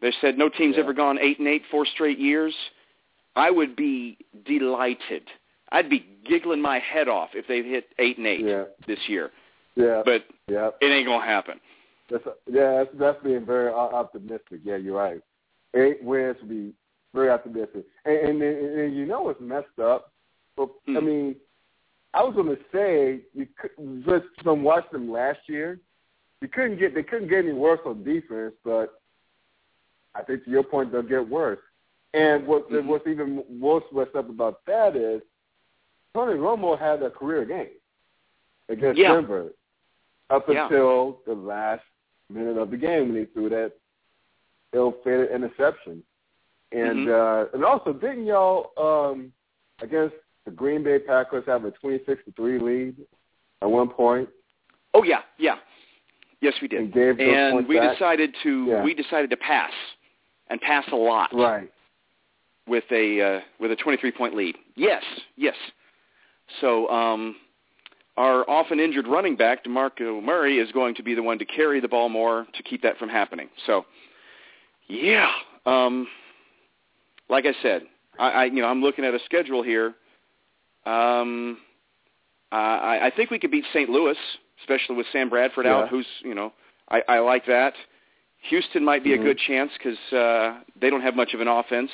They 0.00 0.12
said 0.20 0.38
no 0.38 0.48
team's 0.48 0.76
Yeah. 0.76 0.84
ever 0.84 0.92
gone 0.94 1.18
eight 1.20 1.38
and 1.38 1.48
eight 1.48 1.62
four 1.70 1.84
straight 1.84 2.18
years. 2.18 2.54
I 3.34 3.50
would 3.50 3.76
be 3.76 4.16
delighted. 4.46 5.22
I'd 5.72 5.90
be 5.90 6.06
giggling 6.28 6.60
my 6.60 6.78
head 6.78 7.08
off 7.08 7.30
if 7.34 7.46
they 7.46 7.62
hit 7.62 7.88
eight 7.98 8.18
and 8.18 8.26
eight 8.26 8.44
Yeah. 8.44 8.64
this 8.86 8.98
year. 9.08 9.30
yeah. 9.74 10.02
But 10.04 10.24
yeah. 10.48 10.70
it 10.80 10.86
ain't 10.86 11.06
gonna 11.06 11.24
happen. 11.24 11.60
That's, 12.10 12.24
yeah, 12.50 12.84
that's, 12.84 12.90
that's 12.98 13.24
being 13.24 13.44
very 13.44 13.72
optimistic. 13.72 14.60
Yeah, 14.62 14.76
you're 14.76 14.96
right. 14.96 15.20
Eight 15.74 16.02
wins 16.04 16.36
would 16.40 16.48
be 16.48 16.72
very 17.14 17.30
optimistic. 17.30 17.84
And, 18.04 18.16
and, 18.16 18.42
and, 18.42 18.78
and 18.80 18.96
you 18.96 19.06
know 19.06 19.22
what's 19.22 19.40
messed 19.40 19.78
up? 19.82 20.12
But, 20.56 20.68
I 20.88 20.92
Hmm. 20.92 21.04
mean, 21.06 21.36
I 22.14 22.22
was 22.22 22.34
going 22.34 22.48
to 22.56 22.62
say, 22.72 23.20
you 23.34 23.46
could, 23.60 24.04
just 24.06 24.24
from 24.42 24.62
watching 24.62 24.92
them 24.92 25.10
last 25.12 25.40
year, 25.48 25.80
you 26.40 26.48
couldn't 26.48 26.78
get 26.78 26.94
they 26.94 27.02
couldn't 27.02 27.28
get 27.28 27.44
any 27.44 27.52
worse 27.52 27.80
on 27.84 28.04
defense, 28.04 28.54
but 28.64 29.00
I 30.14 30.22
think 30.22 30.44
to 30.44 30.50
your 30.50 30.62
point, 30.62 30.92
they'll 30.92 31.02
get 31.02 31.28
worse. 31.28 31.58
And 32.14 32.46
what 32.46 32.70
Mhm. 32.70 32.86
what's 32.86 33.06
even 33.06 33.44
most 33.50 33.86
messed 33.92 34.14
up 34.14 34.30
about 34.30 34.64
that 34.66 34.96
is 34.96 35.22
Tony 36.16 36.38
Romo 36.38 36.78
had 36.78 37.02
a 37.02 37.10
career 37.10 37.44
game 37.44 37.68
against 38.70 38.98
Yeah. 38.98 39.12
Denver 39.12 39.52
up 40.30 40.48
Yeah. 40.48 40.64
until 40.64 41.20
the 41.26 41.34
last 41.34 41.84
minute 42.30 42.56
of 42.56 42.70
the 42.70 42.78
game 42.78 43.08
when 43.12 43.18
he 43.18 43.24
threw 43.26 43.50
that 43.50 43.72
ill-fated 44.72 45.30
interception. 45.30 46.02
And 46.72 47.06
Mhm. 47.06 47.44
uh, 47.44 47.50
and 47.52 47.64
also, 47.64 47.92
didn't 47.92 48.24
y'all 48.24 48.72
um, 48.78 49.30
against 49.82 50.16
the 50.46 50.50
Green 50.50 50.82
Bay 50.82 50.98
Packers 50.98 51.44
have 51.44 51.66
a 51.66 51.70
twenty-six 51.72 52.24
to 52.24 52.32
three 52.32 52.58
lead 52.58 52.96
at 53.60 53.70
one 53.70 53.88
point? 53.90 54.28
Oh 54.94 55.02
yeah, 55.02 55.20
yeah, 55.36 55.58
yes 56.40 56.54
we 56.62 56.66
did. 56.68 56.80
And 56.80 56.92
gave 56.94 57.20
and 57.20 57.68
we 57.68 57.76
back? 57.78 57.92
decided 57.92 58.34
to 58.42 58.64
Yeah. 58.64 58.82
we 58.82 58.94
decided 58.94 59.28
to 59.30 59.36
pass 59.36 59.72
and 60.48 60.60
pass 60.62 60.88
a 60.92 60.96
lot. 60.96 61.32
Right. 61.34 61.70
with 62.66 62.90
a 62.90 63.20
uh, 63.20 63.40
with 63.60 63.70
a 63.70 63.76
23 63.76 64.10
point 64.10 64.34
lead. 64.34 64.56
Yes, 64.74 65.04
yes. 65.36 65.54
So 66.60 66.88
um, 66.88 67.36
our 68.16 68.48
often 68.48 68.80
injured 68.80 69.06
running 69.06 69.36
back 69.36 69.64
Demarco 69.64 70.22
Murray 70.22 70.58
is 70.58 70.70
going 70.72 70.94
to 70.94 71.02
be 71.02 71.14
the 71.14 71.22
one 71.22 71.38
to 71.38 71.44
carry 71.44 71.80
the 71.80 71.88
ball 71.88 72.08
more 72.08 72.46
to 72.54 72.62
keep 72.62 72.82
that 72.82 72.96
from 72.98 73.08
happening. 73.08 73.48
So 73.66 73.84
yeah, 74.88 75.30
um, 75.66 76.06
like 77.28 77.44
I 77.46 77.52
said, 77.62 77.82
I, 78.18 78.30
I 78.30 78.44
you 78.44 78.62
know 78.62 78.68
I'm 78.68 78.80
looking 78.82 79.04
at 79.04 79.14
a 79.14 79.18
schedule 79.24 79.62
here. 79.62 79.94
Um, 80.86 81.58
I, 82.52 83.00
I 83.06 83.12
think 83.14 83.30
we 83.30 83.38
could 83.40 83.50
beat 83.50 83.64
St. 83.72 83.90
Louis, 83.90 84.16
especially 84.60 84.94
with 84.96 85.06
Sam 85.12 85.28
Bradford 85.28 85.66
Yeah. 85.66 85.78
out. 85.78 85.88
Who's 85.88 86.06
you 86.22 86.34
know 86.34 86.52
I, 86.90 87.02
I 87.08 87.18
like 87.18 87.44
that. 87.46 87.74
Houston 88.48 88.84
might 88.84 89.02
be 89.02 89.10
Mhm. 89.10 89.20
a 89.20 89.24
good 89.24 89.38
chance 89.38 89.72
because 89.76 89.98
uh, 90.12 90.60
they 90.80 90.88
don't 90.88 91.00
have 91.02 91.16
much 91.16 91.34
of 91.34 91.40
an 91.40 91.48
offense. 91.48 91.90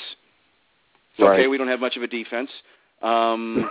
It's 1.12 1.20
Right. 1.20 1.32
okay. 1.40 1.46
We 1.48 1.56
don't 1.56 1.68
have 1.68 1.80
much 1.80 1.96
of 1.96 2.02
a 2.02 2.06
defense. 2.06 2.50
Um, 3.02 3.68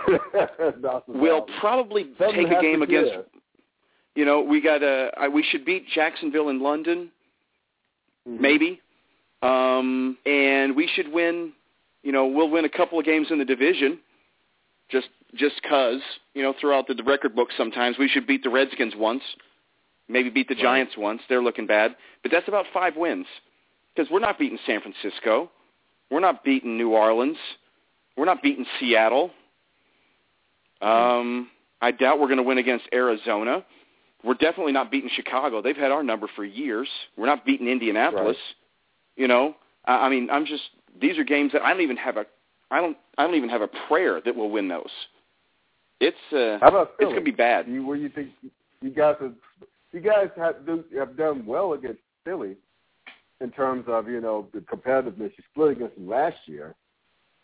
we'll 1.06 1.46
probably 1.60 2.08
Something 2.18 2.48
take 2.48 2.58
a 2.58 2.62
game 2.62 2.82
against. 2.82 3.12
give. 3.12 3.24
You 4.14 4.24
know, 4.26 4.42
we 4.42 4.60
got 4.60 4.82
a. 4.82 5.10
We 5.32 5.42
should 5.42 5.64
beat 5.64 5.86
Jacksonville 5.88 6.50
in 6.50 6.60
London, 6.60 7.10
Mhm. 8.28 8.40
maybe, 8.40 8.80
um, 9.42 10.18
and 10.26 10.76
we 10.76 10.86
should 10.86 11.08
win. 11.12 11.52
You 12.02 12.12
know, 12.12 12.26
we'll 12.26 12.50
win 12.50 12.64
a 12.64 12.68
couple 12.68 12.98
of 12.98 13.04
games 13.06 13.30
in 13.30 13.38
the 13.38 13.44
division, 13.44 13.98
just 14.90 15.08
just 15.34 15.62
cause. 15.62 16.02
You 16.34 16.42
know, 16.42 16.52
throughout 16.60 16.86
the, 16.88 16.94
the 16.94 17.04
record 17.04 17.34
book, 17.34 17.48
sometimes 17.56 17.96
we 17.98 18.06
should 18.08 18.26
beat 18.26 18.42
the 18.42 18.50
Redskins 18.50 18.94
once, 18.96 19.22
maybe 20.08 20.28
beat 20.28 20.48
the 20.48 20.54
Right. 20.56 20.62
Giants 20.62 20.96
once. 20.98 21.22
They're 21.28 21.42
looking 21.42 21.66
bad, 21.66 21.96
but 22.22 22.30
that's 22.30 22.48
about 22.48 22.66
five 22.72 22.96
wins 22.96 23.26
because 23.94 24.10
we're 24.10 24.20
not 24.20 24.38
beating 24.38 24.58
San 24.66 24.80
Francisco, 24.82 25.50
we're 26.10 26.20
not 26.20 26.44
beating 26.44 26.76
New 26.76 26.90
Orleans, 26.90 27.38
we're 28.16 28.24
not 28.24 28.42
beating 28.42 28.66
Seattle. 28.78 29.30
Um, 30.80 31.48
I 31.80 31.90
doubt 31.90 32.20
we're 32.20 32.26
going 32.26 32.38
to 32.38 32.42
win 32.42 32.58
against 32.58 32.86
Arizona. 32.92 33.64
We're 34.24 34.34
definitely 34.34 34.72
not 34.72 34.90
beating 34.90 35.10
Chicago. 35.14 35.62
They've 35.62 35.76
had 35.76 35.90
our 35.90 36.02
number 36.02 36.28
for 36.34 36.44
years. 36.44 36.88
We're 37.16 37.26
not 37.26 37.44
beating 37.44 37.68
Indianapolis. 37.68 38.36
You 39.16 39.28
know, 39.28 39.56
I 39.84 40.06
I 40.06 40.08
mean, 40.08 40.28
I'm 40.30 40.46
just 40.46 40.62
these 41.00 41.18
are 41.18 41.24
games 41.24 41.52
that 41.52 41.62
I 41.62 41.72
don't 41.72 41.82
even 41.82 41.96
have 41.96 42.16
a 42.16 42.26
I 42.70 42.80
don't 42.80 42.96
I 43.18 43.26
don't 43.26 43.34
even 43.34 43.50
have 43.50 43.62
a 43.62 43.68
prayer 43.88 44.20
that 44.24 44.34
we'll 44.34 44.50
win 44.50 44.68
those. 44.68 44.90
It's 46.00 46.16
uh, 46.32 46.58
How 46.60 46.68
about 46.68 46.92
it's 46.98 47.08
gonna 47.08 47.20
be 47.20 47.30
bad. 47.30 47.68
You, 47.68 47.84
do 47.94 48.00
you 48.00 48.08
think? 48.08 48.30
You 48.80 48.90
guys 48.90 49.16
have 49.20 49.34
you 49.92 50.00
guys 50.00 50.28
have, 50.36 50.64
do, 50.66 50.84
have 50.98 51.16
done 51.16 51.44
well 51.44 51.74
against 51.74 52.00
Philly 52.24 52.56
in 53.40 53.50
terms 53.50 53.84
of 53.88 54.08
you 54.08 54.20
know 54.20 54.48
the 54.54 54.60
competitiveness. 54.60 55.32
You 55.36 55.44
split 55.52 55.72
against 55.72 55.96
them 55.96 56.08
last 56.08 56.38
year, 56.46 56.74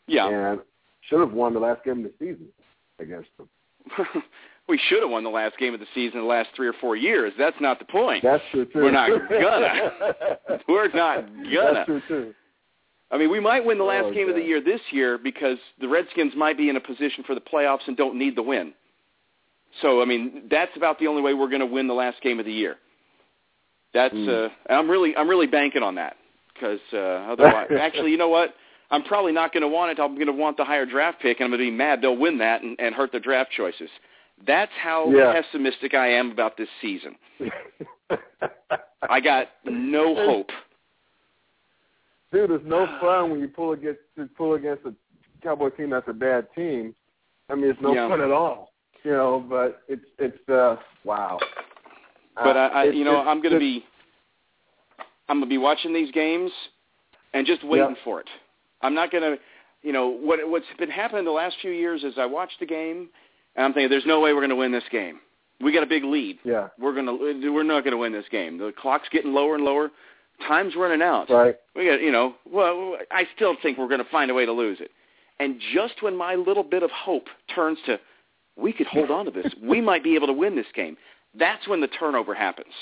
Yeah, 0.09 0.29
and 0.29 0.61
should 1.09 1.21
have 1.21 1.33
won 1.33 1.55
the 1.55 1.61
last 1.61 1.85
game 1.85 2.05
of 2.05 2.05
the 2.05 2.13
season 2.19 2.49
against 2.99 3.29
them. 3.37 3.49
we 4.69 4.79
should 4.89 5.03
have 5.03 5.11
won 5.11 5.25
the 5.25 5.31
last 5.31 5.57
game 5.59 5.73
of 5.75 5.81
the 5.81 5.87
season 5.95 6.19
in 6.19 6.25
the 6.25 6.29
last 6.29 6.49
three 6.57 6.67
or 6.67 6.75
four 6.81 6.97
years. 6.97 7.33
That's 7.39 7.57
not 7.61 7.79
the 7.79 7.85
point. 7.85 8.23
That's 8.23 8.43
true 8.51 8.65
too. 8.67 8.81
We're 8.81 8.91
not 8.91 9.09
gonna. 9.31 10.61
We're 10.69 10.89
not 10.93 11.27
gonna. 11.27 11.75
That's 11.75 11.87
true 11.87 12.03
too. 12.09 12.35
I 13.11 13.17
mean, 13.17 13.31
we 13.31 13.41
might 13.41 13.65
win 13.65 13.79
the 13.79 13.85
last 13.85 14.07
Oh, 14.07 14.13
game 14.13 14.29
of 14.29 14.35
the 14.35 14.43
year 14.43 14.61
this 14.61 14.81
year 14.91 15.17
because 15.17 15.57
the 15.81 15.89
Redskins 15.89 16.35
might 16.37 16.59
be 16.59 16.69
in 16.69 16.77
a 16.77 16.81
position 16.81 17.25
for 17.25 17.35
the 17.35 17.41
playoffs 17.41 17.87
and 17.87 17.97
don't 17.97 18.19
need 18.19 18.37
the 18.37 18.43
win. 18.43 18.75
So, 19.81 20.03
I 20.03 20.05
mean, 20.05 20.43
that's 20.51 20.77
about 20.77 20.99
the 20.99 21.07
only 21.07 21.23
way 21.23 21.33
we're 21.33 21.49
going 21.49 21.61
to 21.61 21.67
win 21.67 21.87
the 21.87 21.95
last 21.95 22.21
game 22.21 22.39
of 22.39 22.45
the 22.45 22.53
year. 22.53 22.77
That's 23.95 24.13
Hmm. 24.15 24.29
uh, 24.29 24.49
I'm 24.69 24.91
really 24.91 25.17
I'm 25.17 25.29
really 25.29 25.47
banking 25.47 25.83
on 25.83 25.95
that 25.95 26.17
because 26.53 26.81
uh, 26.93 26.99
otherwise, 27.33 27.69
actually, 27.81 28.11
you 28.11 28.19
know 28.19 28.29
what? 28.29 28.55
I'm 28.91 29.03
probably 29.05 29.33
not 29.33 29.53
going 29.53 29.63
to 29.63 29.69
want 29.69 29.91
it. 29.93 30.01
I'm 30.03 30.15
going 30.15 30.27
to 30.27 30.33
want 30.33 30.57
the 30.57 30.65
higher 30.65 30.87
draft 30.87 31.21
pick, 31.21 31.41
and 31.41 31.45
I'm 31.45 31.51
going 31.51 31.61
to 31.61 31.71
be 31.71 31.77
mad 31.77 32.01
they'll 32.01 32.17
win 32.17 32.39
that 32.39 32.63
and, 32.63 32.79
and 32.81 32.95
hurt 32.95 33.13
their 33.13 33.21
draft 33.21 33.51
choices. 33.51 33.91
That's 34.47 34.73
how 34.81 35.11
Yeah. 35.11 35.33
pessimistic 35.33 35.95
I 35.95 36.09
am 36.13 36.31
about 36.31 36.57
this 36.57 36.69
season. 36.81 37.17
I 39.11 39.21
got 39.21 39.49
no 39.65 40.15
hope. 40.15 40.51
Dude, 42.33 42.51
it's 42.51 42.65
no 42.65 42.87
fun 43.01 43.31
when 43.31 43.41
you 43.41 43.49
pull 43.49 43.73
against 43.73 44.01
pull 44.37 44.55
against 44.55 44.85
a 44.87 44.95
Cowboy 45.43 45.71
team 45.71 45.91
that's 45.91 46.09
a 46.09 46.13
bad 46.13 46.49
team. 46.55 46.95
I 47.49 47.55
mean, 47.55 47.71
it's 47.71 47.81
no 47.81 47.95
Yeah. 47.95 48.09
fun 48.09 48.21
at 48.21 48.31
all. 48.31 48.73
You 49.05 49.13
know, 49.13 49.45
but 49.49 49.83
it's 49.89 50.05
it's 50.19 50.49
uh 50.49 50.77
wow. 51.05 51.39
But 52.35 52.57
Uh, 52.57 52.61
I, 52.61 52.67
I 52.67 52.85
you 52.85 53.05
know, 53.05 53.21
I'm 53.21 53.41
going 53.43 53.55
to 53.55 53.59
be, 53.61 53.85
I'm 55.29 55.39
going 55.39 55.49
to 55.49 55.53
be 55.53 55.59
watching 55.59 55.93
these 55.93 56.11
games 56.13 56.53
and 57.35 57.47
just 57.47 57.65
waiting 57.65 57.97
Yeah. 57.97 58.05
for 58.05 58.21
it. 58.21 58.29
I'm 58.83 58.95
not 58.95 59.11
going 59.11 59.23
to, 59.23 59.39
you 59.83 59.93
know, 59.93 60.09
what 60.09 60.39
what's 60.49 60.67
been 60.79 60.91
happening 60.91 61.25
the 61.25 61.31
last 61.31 61.57
few 61.61 61.71
years 61.71 62.03
is 62.05 62.15
I 62.19 62.27
watch 62.27 62.51
the 62.61 62.67
game 62.67 63.09
and 63.57 63.65
I'm 63.65 63.73
thinking, 63.73 63.91
there's 63.91 64.07
no 64.07 64.21
way 64.21 64.33
we're 64.33 64.41
going 64.41 64.51
to 64.51 64.57
win 64.57 64.73
this 64.73 64.85
game. 64.91 65.21
We 65.61 65.73
got 65.73 65.83
a 65.83 65.87
big 65.87 66.05
lead. 66.05 66.39
Yeah. 66.45 66.69
We're 66.79 66.95
going 66.95 67.07
to, 67.07 67.51
we're 67.51 67.65
not 67.65 67.83
going 67.83 67.93
to 67.93 67.99
win 67.99 68.13
this 68.13 68.27
game. 68.31 68.59
The 68.59 68.73
clock's 68.81 69.09
getting 69.11 69.33
lower 69.35 69.57
and 69.57 69.65
lower. 69.65 69.91
Time's 70.47 70.77
running 70.77 71.03
out. 71.03 71.29
Right. 71.31 71.57
We 71.75 71.87
got, 71.87 72.01
you 72.01 72.13
know, 72.13 72.35
well, 72.49 72.97
I 73.11 73.25
still 73.35 73.57
think 73.61 73.77
we're 73.77 73.89
going 73.89 74.05
to 74.05 74.11
find 74.11 74.31
a 74.31 74.35
way 74.35 74.47
to 74.47 74.53
lose 74.53 74.79
it. 74.81 74.93
And 75.41 75.61
just 75.75 76.01
when 76.01 76.17
my 76.17 76.37
little 76.37 76.63
bit 76.63 76.85
of 76.85 76.91
hope 76.93 77.27
turns 77.53 77.79
to, 77.87 77.99
we 78.57 78.73
could 78.73 78.87
hold 78.87 79.11
on 79.11 79.25
to 79.25 79.31
this, 79.33 79.53
we 79.63 79.81
might 79.81 80.05
be 80.05 80.15
able 80.15 80.29
to 80.29 80.33
win 80.33 80.55
this 80.55 80.67
game. 80.75 80.97
That's 81.35 81.67
when 81.67 81.81
the 81.81 81.89
turnover 81.89 82.35
happens. 82.35 82.73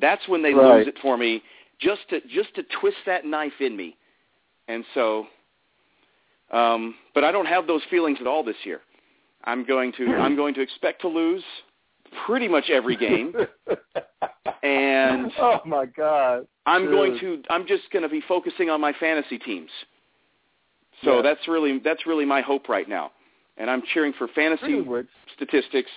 That's 0.00 0.26
when 0.28 0.42
they 0.42 0.52
Right. 0.54 0.78
lose 0.78 0.86
it 0.88 0.98
for 1.00 1.16
me, 1.16 1.42
just 1.78 2.08
to 2.10 2.20
just 2.28 2.54
to 2.54 2.62
twist 2.80 2.96
that 3.06 3.24
knife 3.24 3.60
in 3.60 3.76
me. 3.76 3.96
And 4.68 4.84
so, 4.94 5.26
um, 6.52 6.94
but 7.14 7.24
I 7.24 7.32
don't 7.32 7.46
have 7.46 7.66
those 7.66 7.82
feelings 7.90 8.18
at 8.20 8.26
all 8.26 8.44
this 8.44 8.56
year. 8.64 8.80
I'm 9.44 9.64
going 9.64 9.92
to 9.98 10.06
I'm 10.16 10.36
going 10.36 10.54
to 10.54 10.60
expect 10.60 11.00
to 11.02 11.08
lose 11.08 11.42
pretty 12.26 12.46
much 12.46 12.70
every 12.70 12.96
game, 12.96 13.34
and 14.62 15.32
oh 15.40 15.60
my 15.64 15.86
god. 15.86 16.46
I'm 16.64 16.84
going 16.86 17.18
to 17.18 17.42
I'm 17.50 17.66
just 17.66 17.90
going 17.92 18.04
to 18.04 18.08
be 18.08 18.22
focusing 18.28 18.70
on 18.70 18.80
my 18.80 18.92
fantasy 18.92 19.38
teams. 19.38 19.70
So 21.02 21.16
Yeah. 21.16 21.22
that's 21.22 21.48
really 21.48 21.80
that's 21.80 22.06
really 22.06 22.24
my 22.24 22.40
hope 22.40 22.68
right 22.68 22.88
now. 22.88 23.10
And 23.56 23.68
I'm 23.68 23.82
cheering 23.92 24.12
for 24.16 24.28
fantasy 24.28 24.62
Speaking 24.62 24.80
of 24.80 24.86
which, 24.86 25.06
statistics. 25.34 25.90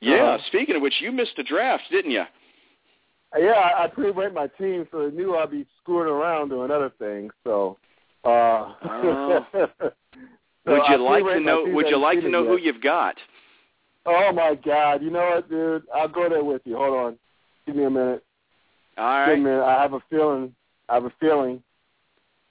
Yeah, 0.00 0.14
Uh-huh. 0.24 0.38
speaking 0.46 0.76
of 0.76 0.82
which, 0.82 1.00
you 1.00 1.12
missed 1.12 1.38
a 1.38 1.42
draft, 1.42 1.84
didn't 1.90 2.10
you? 2.10 2.24
Yeah, 3.38 3.70
I, 3.78 3.86
pre-ranked 3.88 4.34
my 4.34 4.46
team, 4.58 4.86
so 4.90 5.08
they 5.08 5.16
knew 5.16 5.36
I'd 5.36 5.50
be 5.50 5.66
screwing 5.82 6.08
around 6.08 6.50
doing 6.50 6.70
other 6.70 6.92
things. 6.98 7.32
So, 7.44 7.78
uh, 8.24 8.72
Oh. 8.84 9.46
so 9.54 9.68
would 10.66 10.82
you 10.88 10.96
like 10.98 11.24
to 11.24 11.40
know 11.40 11.64
would 11.66 11.88
you 11.88 11.98
like 11.98 12.20
to 12.20 12.28
know 12.28 12.44
who 12.46 12.56
you've 12.58 12.82
got? 12.82 13.16
Oh 14.04 14.32
my 14.32 14.54
God! 14.54 15.02
You 15.02 15.10
know 15.10 15.30
what, 15.34 15.48
dude? 15.50 15.84
I'll 15.94 16.08
go 16.08 16.28
there 16.28 16.44
with 16.44 16.62
you. 16.64 16.76
Hold 16.76 16.96
on. 16.96 17.18
Give 17.66 17.76
me 17.76 17.84
a 17.84 17.90
minute. 17.90 18.24
All 18.98 19.26
Give 19.26 19.38
me 19.38 19.50
a 19.50 19.58
right. 19.58 19.60
minute. 19.60 19.64
I 19.64 19.82
have 19.82 19.92
a 19.92 20.00
feeling. 20.08 20.54
I 20.88 20.94
have 20.94 21.04
a 21.04 21.12
feeling. 21.20 21.62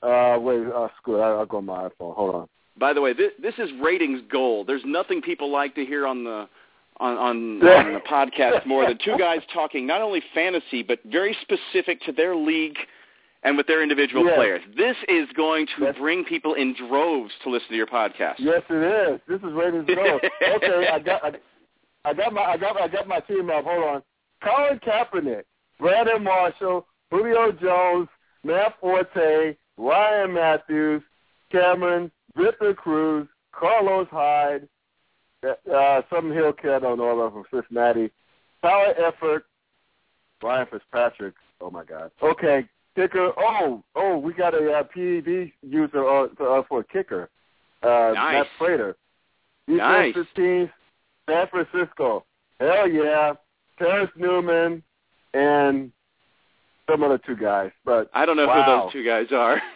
Uh, 0.01 0.37
wait. 0.39 0.67
Uh, 0.67 0.87
screw 0.97 1.17
it. 1.17 1.21
I, 1.21 1.29
I'll 1.29 1.45
go 1.45 1.57
on 1.57 1.65
my 1.65 1.87
iPhone. 1.89 2.15
Hold 2.15 2.35
on. 2.35 2.47
By 2.77 2.91
the 2.93 3.01
way, 3.01 3.13
this, 3.13 3.31
this 3.41 3.53
is 3.57 3.69
ratings 3.81 4.21
gold. 4.29 4.67
There's 4.67 4.83
nothing 4.85 5.21
people 5.21 5.49
like 5.49 5.75
to 5.75 5.85
hear 5.85 6.05
on 6.05 6.25
the 6.25 6.47
on 6.97 7.17
on, 7.17 7.67
on 7.67 7.93
the 7.93 7.99
podcast 7.99 8.65
more 8.65 8.85
than 8.87 8.97
two 9.03 9.17
guys 9.17 9.39
talking 9.53 9.85
not 9.85 10.01
only 10.01 10.21
fantasy 10.33 10.81
but 10.83 10.99
very 11.05 11.35
specific 11.41 12.01
to 12.01 12.11
their 12.11 12.35
league 12.35 12.77
and 13.43 13.55
with 13.57 13.67
their 13.67 13.83
individual 13.83 14.25
Yes. 14.25 14.35
players. 14.35 14.61
This 14.75 14.95
is 15.07 15.27
going 15.35 15.67
to 15.77 15.83
Yes. 15.85 15.95
bring 15.99 16.25
people 16.25 16.55
in 16.55 16.73
droves 16.73 17.31
to 17.43 17.49
listen 17.51 17.69
to 17.69 17.75
your 17.75 17.85
podcast. 17.85 18.35
Yes, 18.39 18.63
it 18.69 19.11
is. 19.13 19.19
This 19.27 19.37
is 19.47 19.53
ratings 19.53 19.85
gold. 19.85 20.21
okay, 20.55 20.87
I 20.91 20.97
got. 20.99 21.23
I, 21.23 21.31
I 22.09 22.13
got 22.13 22.33
my. 22.33 22.41
I 22.41 22.57
got. 22.57 22.81
I 22.81 22.87
got 22.87 23.07
my 23.07 23.19
team 23.19 23.49
up. 23.51 23.65
Hold 23.65 23.83
on. 23.83 24.03
Colin 24.43 24.79
Kaepernick, 24.79 25.43
Brandon 25.79 26.23
Marshall, 26.23 26.87
Julio 27.11 27.51
Jones, 27.51 28.07
Matt 28.43 28.73
Forte, 28.81 29.55
Ryan 29.77 30.33
Mathews, 30.33 31.03
Cameron, 31.51 32.11
Victor 32.35 32.73
Cruz, 32.73 33.27
Carlos 33.51 34.07
Hyde, 34.11 34.67
uh, 35.43 36.01
some 36.13 36.31
Hill 36.31 36.53
kid 36.53 36.71
I 36.71 36.79
don't 36.79 36.97
know 36.97 37.19
about 37.19 37.33
from 37.33 37.43
Cincinnati, 37.51 38.11
Tyler 38.61 38.93
Eifert, 38.99 39.41
Brian 40.41 40.67
Fitzpatrick. 40.71 41.35
Oh 41.61 41.69
my 41.69 41.83
God. 41.83 42.11
Okay, 42.21 42.67
kicker. 42.95 43.31
Oh, 43.37 43.83
oh, 43.95 44.17
we 44.17 44.33
got 44.33 44.53
a 44.53 44.71
uh, 44.71 44.83
PED 44.83 45.51
user 45.61 46.07
uh, 46.07 46.27
for, 46.35 46.59
uh, 46.59 46.63
for 46.67 46.79
a 46.81 46.83
kicker. 46.83 47.29
Uh, 47.83 48.11
Nice. 48.13 48.33
Matt 48.33 48.47
Prater. 48.57 48.97
Nice. 49.67 50.13
Defense 50.13 50.27
15, 50.35 50.71
San 51.29 51.47
Francisco. 51.47 52.25
Hell 52.59 52.89
yeah. 52.89 53.33
Terrence 53.77 54.11
Newman 54.15 54.81
and 55.33 55.91
some 56.89 57.03
other 57.03 57.17
two 57.17 57.35
guys. 57.35 57.71
But 57.83 58.09
I 58.13 58.25
don't 58.25 58.37
know 58.37 58.47
wow. 58.47 58.63
who 58.63 58.83
those 58.83 58.93
two 58.93 59.05
guys 59.05 59.27
are. 59.31 59.61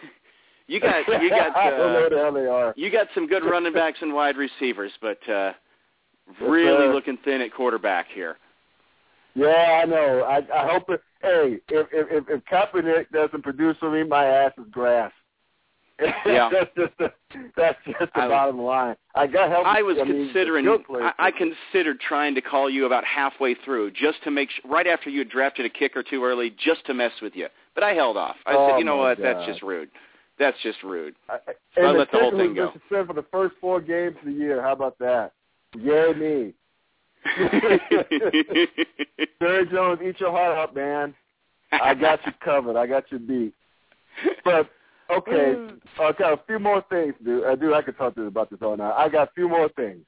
you 0.70 0.80
got 0.80 1.06
you 1.22 1.28
got 1.30 1.56
I 1.56 1.70
don't 1.70 1.92
know 1.92 2.06
uh, 2.06 2.08
the 2.08 2.16
hell 2.16 2.32
they 2.32 2.46
are. 2.46 2.72
you 2.76 2.90
got 2.90 3.08
some 3.14 3.26
good 3.26 3.44
running 3.44 3.72
backs 3.72 3.98
and 4.00 4.14
wide 4.14 4.36
receivers, 4.36 4.92
but 5.02 5.18
uh 5.28 5.52
really 6.40 6.92
looking 6.92 7.18
thin 7.24 7.40
at 7.40 7.52
quarterback 7.52 8.06
here. 8.14 8.36
Yeah, 9.34 9.80
I 9.82 9.84
know. 9.86 10.22
I 10.22 10.36
I 10.54 10.72
hope 10.72 10.88
it. 10.90 11.02
Hey, 11.22 11.58
if 11.68 11.86
if 11.92 12.06
if, 12.10 12.24
if 12.28 12.44
Kaepernick 12.44 13.10
doesn't 13.10 13.42
produce 13.42 13.76
for 13.78 13.90
me, 13.90 14.04
my 14.04 14.24
ass 14.24 14.52
is 14.58 14.64
grass. 14.70 15.12
Yeah. 16.24 16.48
that's 16.50 16.70
just 16.74 16.92
the, 16.98 17.12
that's 17.56 17.78
just 17.84 18.12
the 18.14 18.20
I 18.22 18.28
bottom 18.28 18.58
line. 18.58 18.96
I 19.14 19.26
got 19.26 19.50
help. 19.50 19.66
I 19.66 19.82
was 19.82 19.96
mean, 19.96 20.06
considering. 20.28 20.66
I, 20.68 21.12
I 21.18 21.30
considered 21.30 22.00
trying 22.00 22.34
to 22.36 22.40
call 22.40 22.70
you 22.70 22.86
about 22.86 23.04
halfway 23.04 23.54
through, 23.54 23.90
just 23.90 24.22
to 24.24 24.30
make 24.30 24.48
sure, 24.50 24.70
right 24.70 24.86
after 24.86 25.10
you 25.10 25.18
had 25.18 25.28
drafted 25.28 25.66
a 25.66 25.68
kicker 25.68 26.02
too 26.02 26.24
early, 26.24 26.54
just 26.64 26.86
to 26.86 26.94
mess 26.94 27.12
with 27.20 27.36
you. 27.36 27.48
But 27.74 27.84
I 27.84 27.92
held 27.92 28.16
off. 28.16 28.36
I 28.46 28.54
Oh, 28.54 28.70
said, 28.70 28.78
you 28.78 28.84
know 28.86 28.96
what? 28.96 29.18
That's 29.20 29.44
just 29.46 29.60
rude. 29.62 29.90
That's 30.40 30.56
just 30.62 30.82
rude. 30.82 31.14
I, 31.28 31.36
So 31.76 31.82
I 31.82 31.88
and 31.90 31.98
let 31.98 32.10
the 32.10 32.18
whole 32.18 32.30
thing 32.30 32.54
go. 32.54 32.72
been 32.90 33.06
for 33.06 33.12
the 33.12 33.26
first 33.30 33.54
four 33.60 33.80
games 33.80 34.16
of 34.20 34.24
the 34.24 34.32
year. 34.32 34.62
How 34.62 34.72
about 34.72 34.98
that? 34.98 35.32
Yay 35.78 36.14
me. 36.14 36.54
Barry 39.38 39.66
Jones, 39.70 40.00
eat 40.02 40.18
your 40.18 40.30
heart 40.30 40.56
out, 40.56 40.74
man. 40.74 41.14
I 41.70 41.94
got 41.94 42.24
you 42.24 42.32
covered. 42.42 42.76
I 42.76 42.86
got 42.86 43.04
you 43.12 43.18
beat. 43.18 43.52
But 44.42 44.70
okay, 45.10 45.56
I 46.00 46.12
got 46.12 46.32
a 46.32 46.40
few 46.46 46.58
more 46.58 46.82
things, 46.88 47.14
dude. 47.22 47.44
Uh, 47.44 47.48
I 47.48 47.54
do. 47.54 47.74
I 47.74 47.82
could 47.82 47.98
talk 47.98 48.14
to 48.14 48.22
you 48.22 48.26
about 48.26 48.48
this 48.50 48.60
all 48.62 48.78
night. 48.78 48.94
I 48.96 49.10
got 49.10 49.28
a 49.28 49.32
few 49.34 49.46
more 49.48 49.68
things. 49.68 50.00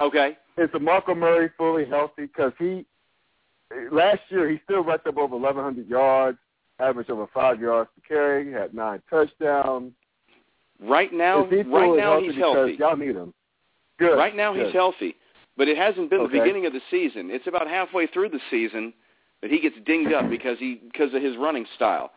okay. 0.00 0.38
Is 0.56 0.70
Marco 0.80 1.14
Murray 1.14 1.50
fully 1.58 1.84
healthy? 1.84 2.22
Because 2.22 2.52
he 2.58 2.86
last 3.92 4.20
year 4.30 4.48
he 4.50 4.58
still 4.64 4.82
racked 4.82 5.06
up 5.06 5.18
over 5.18 5.36
1,100 5.36 5.86
yards, 5.86 6.38
averaged 6.78 7.10
over 7.10 7.26
five 7.32 7.60
yards 7.60 7.90
per 7.94 8.14
carry, 8.14 8.52
had 8.52 8.74
nine 8.74 9.02
touchdowns. 9.08 9.92
Right 10.80 11.12
now, 11.12 11.46
he 11.46 11.62
right 11.62 11.96
now 11.96 12.12
healthy 12.12 12.26
he's 12.26 12.36
healthy. 12.36 12.76
Y'all 12.78 12.96
need 12.96 13.16
him. 13.16 13.32
Good. 13.98 14.16
Right 14.16 14.36
now 14.36 14.52
Good. 14.52 14.66
he's 14.66 14.74
healthy, 14.74 15.16
but 15.56 15.68
it 15.68 15.76
hasn't 15.78 16.10
been 16.10 16.20
Okay. 16.20 16.32
the 16.34 16.40
beginning 16.40 16.66
of 16.66 16.72
the 16.74 16.82
season. 16.90 17.30
It's 17.30 17.46
about 17.46 17.66
halfway 17.66 18.06
through 18.06 18.28
the 18.28 18.40
season 18.50 18.92
that 19.40 19.50
he 19.50 19.58
gets 19.58 19.76
dinged 19.86 20.12
up 20.12 20.28
because 20.28 20.58
he 20.58 20.74
because 20.74 21.14
of 21.14 21.22
his 21.22 21.36
running 21.38 21.66
style. 21.76 22.12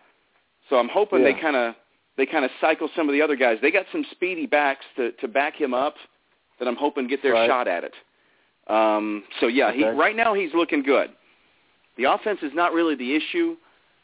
So 0.70 0.78
I'm 0.78 0.90
hoping 0.90 1.24
they 1.24 1.34
kind 1.34 1.56
of 1.56 1.76
they 2.18 2.26
kind 2.26 2.44
of 2.44 2.52
cycle 2.60 2.90
some 2.96 3.08
of 3.08 3.14
the 3.14 3.22
other 3.22 3.38
guys. 3.38 3.60
They 3.62 3.72
got 3.72 3.86
some 3.94 4.06
speedy 4.12 4.46
backs 4.46 4.86
to 4.98 5.14
to 5.14 5.28
back 5.30 5.56
him 5.56 5.74
up 5.74 5.96
that 6.60 6.68
I'm 6.68 6.76
hoping 6.76 7.08
get 7.08 7.24
their 7.24 7.34
Right. 7.34 7.48
shot 7.48 7.70
at 7.70 7.86
it. 7.86 7.94
Um, 8.68 9.24
so 9.40 9.48
yeah, 9.48 9.72
he 9.72 9.86
right 9.86 10.18
now 10.18 10.34
he's 10.34 10.54
looking 10.54 10.84
good. 10.84 11.12
The 11.96 12.04
offense 12.04 12.40
is 12.44 12.54
not 12.54 12.74
really 12.74 12.96
the 12.96 13.16
issue. 13.16 13.56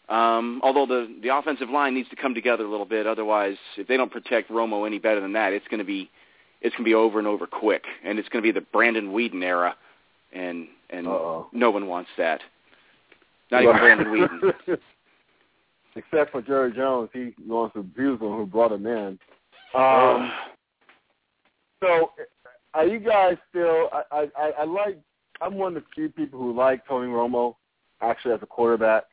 Um, 0.10 0.62
although 0.64 0.86
the 0.86 1.16
the 1.24 1.36
offensive 1.36 1.70
line 1.70 1.96
needs 1.96 2.10
to 2.10 2.16
come 2.16 2.36
together 2.36 2.64
a 2.64 2.70
little 2.70 2.86
bit, 2.86 3.08
otherwise, 3.08 3.58
if 3.78 3.88
they 3.88 3.98
don't 3.98 4.12
protect 4.12 4.52
Romo 4.52 4.86
any 4.86 5.00
better 5.00 5.20
than 5.20 5.34
that, 5.34 5.52
it's 5.54 5.68
going 5.68 5.80
to 5.80 5.86
be 5.86 6.10
it's 6.62 6.74
going 6.76 6.84
to 6.86 6.90
be 6.90 6.94
over 6.94 7.18
and 7.20 7.28
over 7.28 7.48
quick, 7.48 7.84
and 8.04 8.20
it's 8.20 8.30
going 8.30 8.44
to 8.44 8.48
be 8.48 8.52
the 8.58 8.66
Brandon 8.72 9.12
Weeden 9.12 9.44
era, 9.44 9.76
and 10.32 10.68
and 10.92 11.08
Uh-oh. 11.08 11.48
no 11.54 11.72
one 11.72 11.88
wants 11.88 12.10
that. 12.18 12.42
Not 13.52 13.64
even 13.64 13.78
Brandon 13.78 14.08
Weeden. 14.08 14.78
Except 15.96 16.32
for 16.32 16.42
Jerry 16.42 16.74
Jones, 16.74 17.10
he 17.14 17.34
wants 17.48 17.74
to 17.74 17.80
abuse 17.80 18.20
them 18.20 18.36
who 18.36 18.46
brought 18.46 18.72
him 18.74 18.86
in. 18.86 19.18
Um, 19.74 20.32
so, 21.82 22.12
are 22.74 22.86
you 22.86 23.00
guys 23.00 23.38
still? 23.50 23.90
I, 23.94 24.04
I, 24.12 24.28
I- 24.38 24.54
I 24.60 24.64
like. 24.66 25.00
I'm 25.42 25.56
one 25.56 25.76
of 25.76 25.84
the 25.84 25.90
few 25.94 26.10
people 26.10 26.40
who 26.40 26.54
like 26.56 26.86
Tony 26.88 27.08
Romo, 27.08 27.56
actually 28.02 28.34
as 28.34 28.40
a 28.42 28.46
quarterback. 28.46 29.04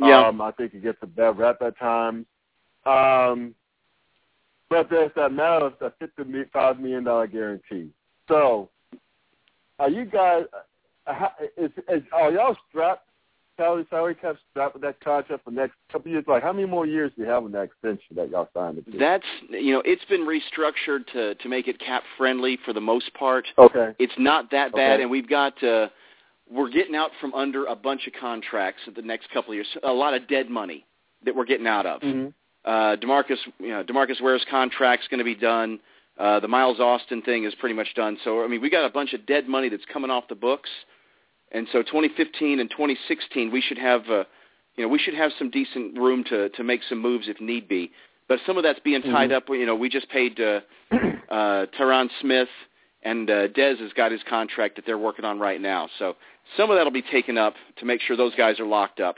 Yeah. 0.00 0.26
Um, 0.26 0.40
I 0.40 0.50
think 0.52 0.72
he 0.72 0.78
gets 0.80 0.98
a 1.02 1.06
bad 1.06 1.38
rep 1.38 1.62
at 1.62 1.78
times. 1.78 2.26
Um, 2.86 3.54
but 4.68 4.88
there's 4.90 5.12
that 5.16 5.32
matter 5.32 5.66
of 5.66 5.74
the 5.80 5.92
fifty-five 5.98 6.80
million 6.80 7.04
dollar 7.04 7.26
guarantee. 7.26 7.90
So, 8.28 8.70
are 9.78 9.90
you 9.90 10.04
guys? 10.04 10.44
Uh, 11.06 11.28
is, 11.56 11.70
is 11.88 12.02
are 12.12 12.30
y'all 12.32 12.56
strapped? 12.68 13.08
Salary, 13.58 13.84
salary 13.90 14.14
cap 14.14 14.36
strapped 14.50 14.72
with 14.74 14.82
that 14.82 14.98
contract 15.00 15.44
for 15.44 15.50
the 15.50 15.56
next 15.56 15.74
couple 15.92 16.10
years. 16.10 16.24
Like, 16.26 16.42
how 16.42 16.54
many 16.54 16.66
more 16.66 16.86
years 16.86 17.12
do 17.14 17.22
you 17.22 17.28
have 17.28 17.44
on 17.44 17.52
that 17.52 17.64
extension 17.64 18.16
that 18.16 18.30
y'all 18.30 18.48
signed 18.54 18.78
it 18.78 18.90
to? 18.90 18.98
That's 18.98 19.26
you 19.50 19.74
know 19.74 19.82
it's 19.84 20.04
been 20.06 20.22
restructured 20.22 21.06
to 21.12 21.34
to 21.34 21.48
make 21.50 21.68
it 21.68 21.78
cap 21.78 22.02
friendly 22.16 22.58
for 22.64 22.72
the 22.72 22.80
most 22.80 23.12
part. 23.12 23.46
okay. 23.58 23.94
It's 23.98 24.14
not 24.16 24.50
that 24.52 24.72
bad, 24.72 24.94
Okay. 24.94 25.02
and 25.02 25.10
we've 25.10 25.28
got 25.28 25.62
uh, 25.62 25.88
we're 26.52 26.70
getting 26.70 26.94
out 26.94 27.10
from 27.20 27.32
under 27.34 27.64
a 27.64 27.74
bunch 27.74 28.06
of 28.06 28.12
contracts 28.20 28.82
in 28.86 28.94
the 28.94 29.02
next 29.02 29.30
couple 29.30 29.52
of 29.52 29.56
years. 29.56 29.66
A 29.82 29.92
lot 29.92 30.14
of 30.14 30.28
dead 30.28 30.50
money 30.50 30.84
that 31.24 31.34
we're 31.34 31.44
getting 31.46 31.66
out 31.66 31.86
of. 31.86 32.00
Mm-hmm. 32.02 32.28
Uh, 32.64 32.96
Demarcus, 32.96 33.38
you 33.58 33.68
know, 33.68 33.82
Demarcus 33.82 34.20
Ware's 34.20 34.44
contract's 34.50 35.08
going 35.08 35.18
to 35.18 35.24
be 35.24 35.34
done. 35.34 35.80
Uh, 36.18 36.40
the 36.40 36.48
Miles 36.48 36.78
Austin 36.78 37.22
thing 37.22 37.44
is 37.44 37.54
pretty 37.56 37.74
much 37.74 37.94
done. 37.94 38.18
So 38.22 38.44
I 38.44 38.48
mean, 38.48 38.60
we 38.60 38.70
got 38.70 38.84
a 38.84 38.90
bunch 38.90 39.14
of 39.14 39.24
dead 39.26 39.48
money 39.48 39.68
that's 39.68 39.84
coming 39.92 40.10
off 40.10 40.24
the 40.28 40.34
books, 40.34 40.68
and 41.52 41.66
so 41.72 41.82
2015 41.82 42.60
and 42.60 42.70
2016 42.70 43.50
we 43.50 43.60
should 43.60 43.78
have, 43.78 44.02
uh, 44.10 44.24
you 44.76 44.84
know, 44.84 44.88
we 44.88 44.98
should 44.98 45.14
have 45.14 45.32
some 45.38 45.50
decent 45.50 45.98
room 45.98 46.22
to 46.24 46.50
to 46.50 46.62
make 46.62 46.82
some 46.88 47.00
moves 47.00 47.28
if 47.28 47.40
need 47.40 47.66
be. 47.66 47.90
But 48.28 48.38
some 48.46 48.56
of 48.56 48.62
that's 48.62 48.78
being 48.80 49.02
tied 49.02 49.30
Mhm. 49.30 49.36
up. 49.36 49.48
You 49.48 49.66
know, 49.66 49.74
we 49.74 49.88
just 49.88 50.08
paid 50.10 50.38
uh, 50.40 50.60
uh, 50.92 51.66
Tyron 51.78 52.08
Smith, 52.20 52.48
and 53.02 53.28
uh, 53.28 53.48
Dez 53.48 53.78
has 53.80 53.92
got 53.94 54.12
his 54.12 54.22
contract 54.28 54.76
that 54.76 54.86
they're 54.86 54.98
working 54.98 55.24
on 55.24 55.40
right 55.40 55.60
now. 55.60 55.88
So 55.98 56.16
some 56.56 56.70
of 56.70 56.76
that'll 56.76 56.92
be 56.92 57.02
taken 57.02 57.38
up 57.38 57.54
to 57.76 57.84
make 57.84 58.00
sure 58.00 58.16
those 58.16 58.34
guys 58.34 58.58
are 58.60 58.66
locked 58.66 59.00
up. 59.00 59.16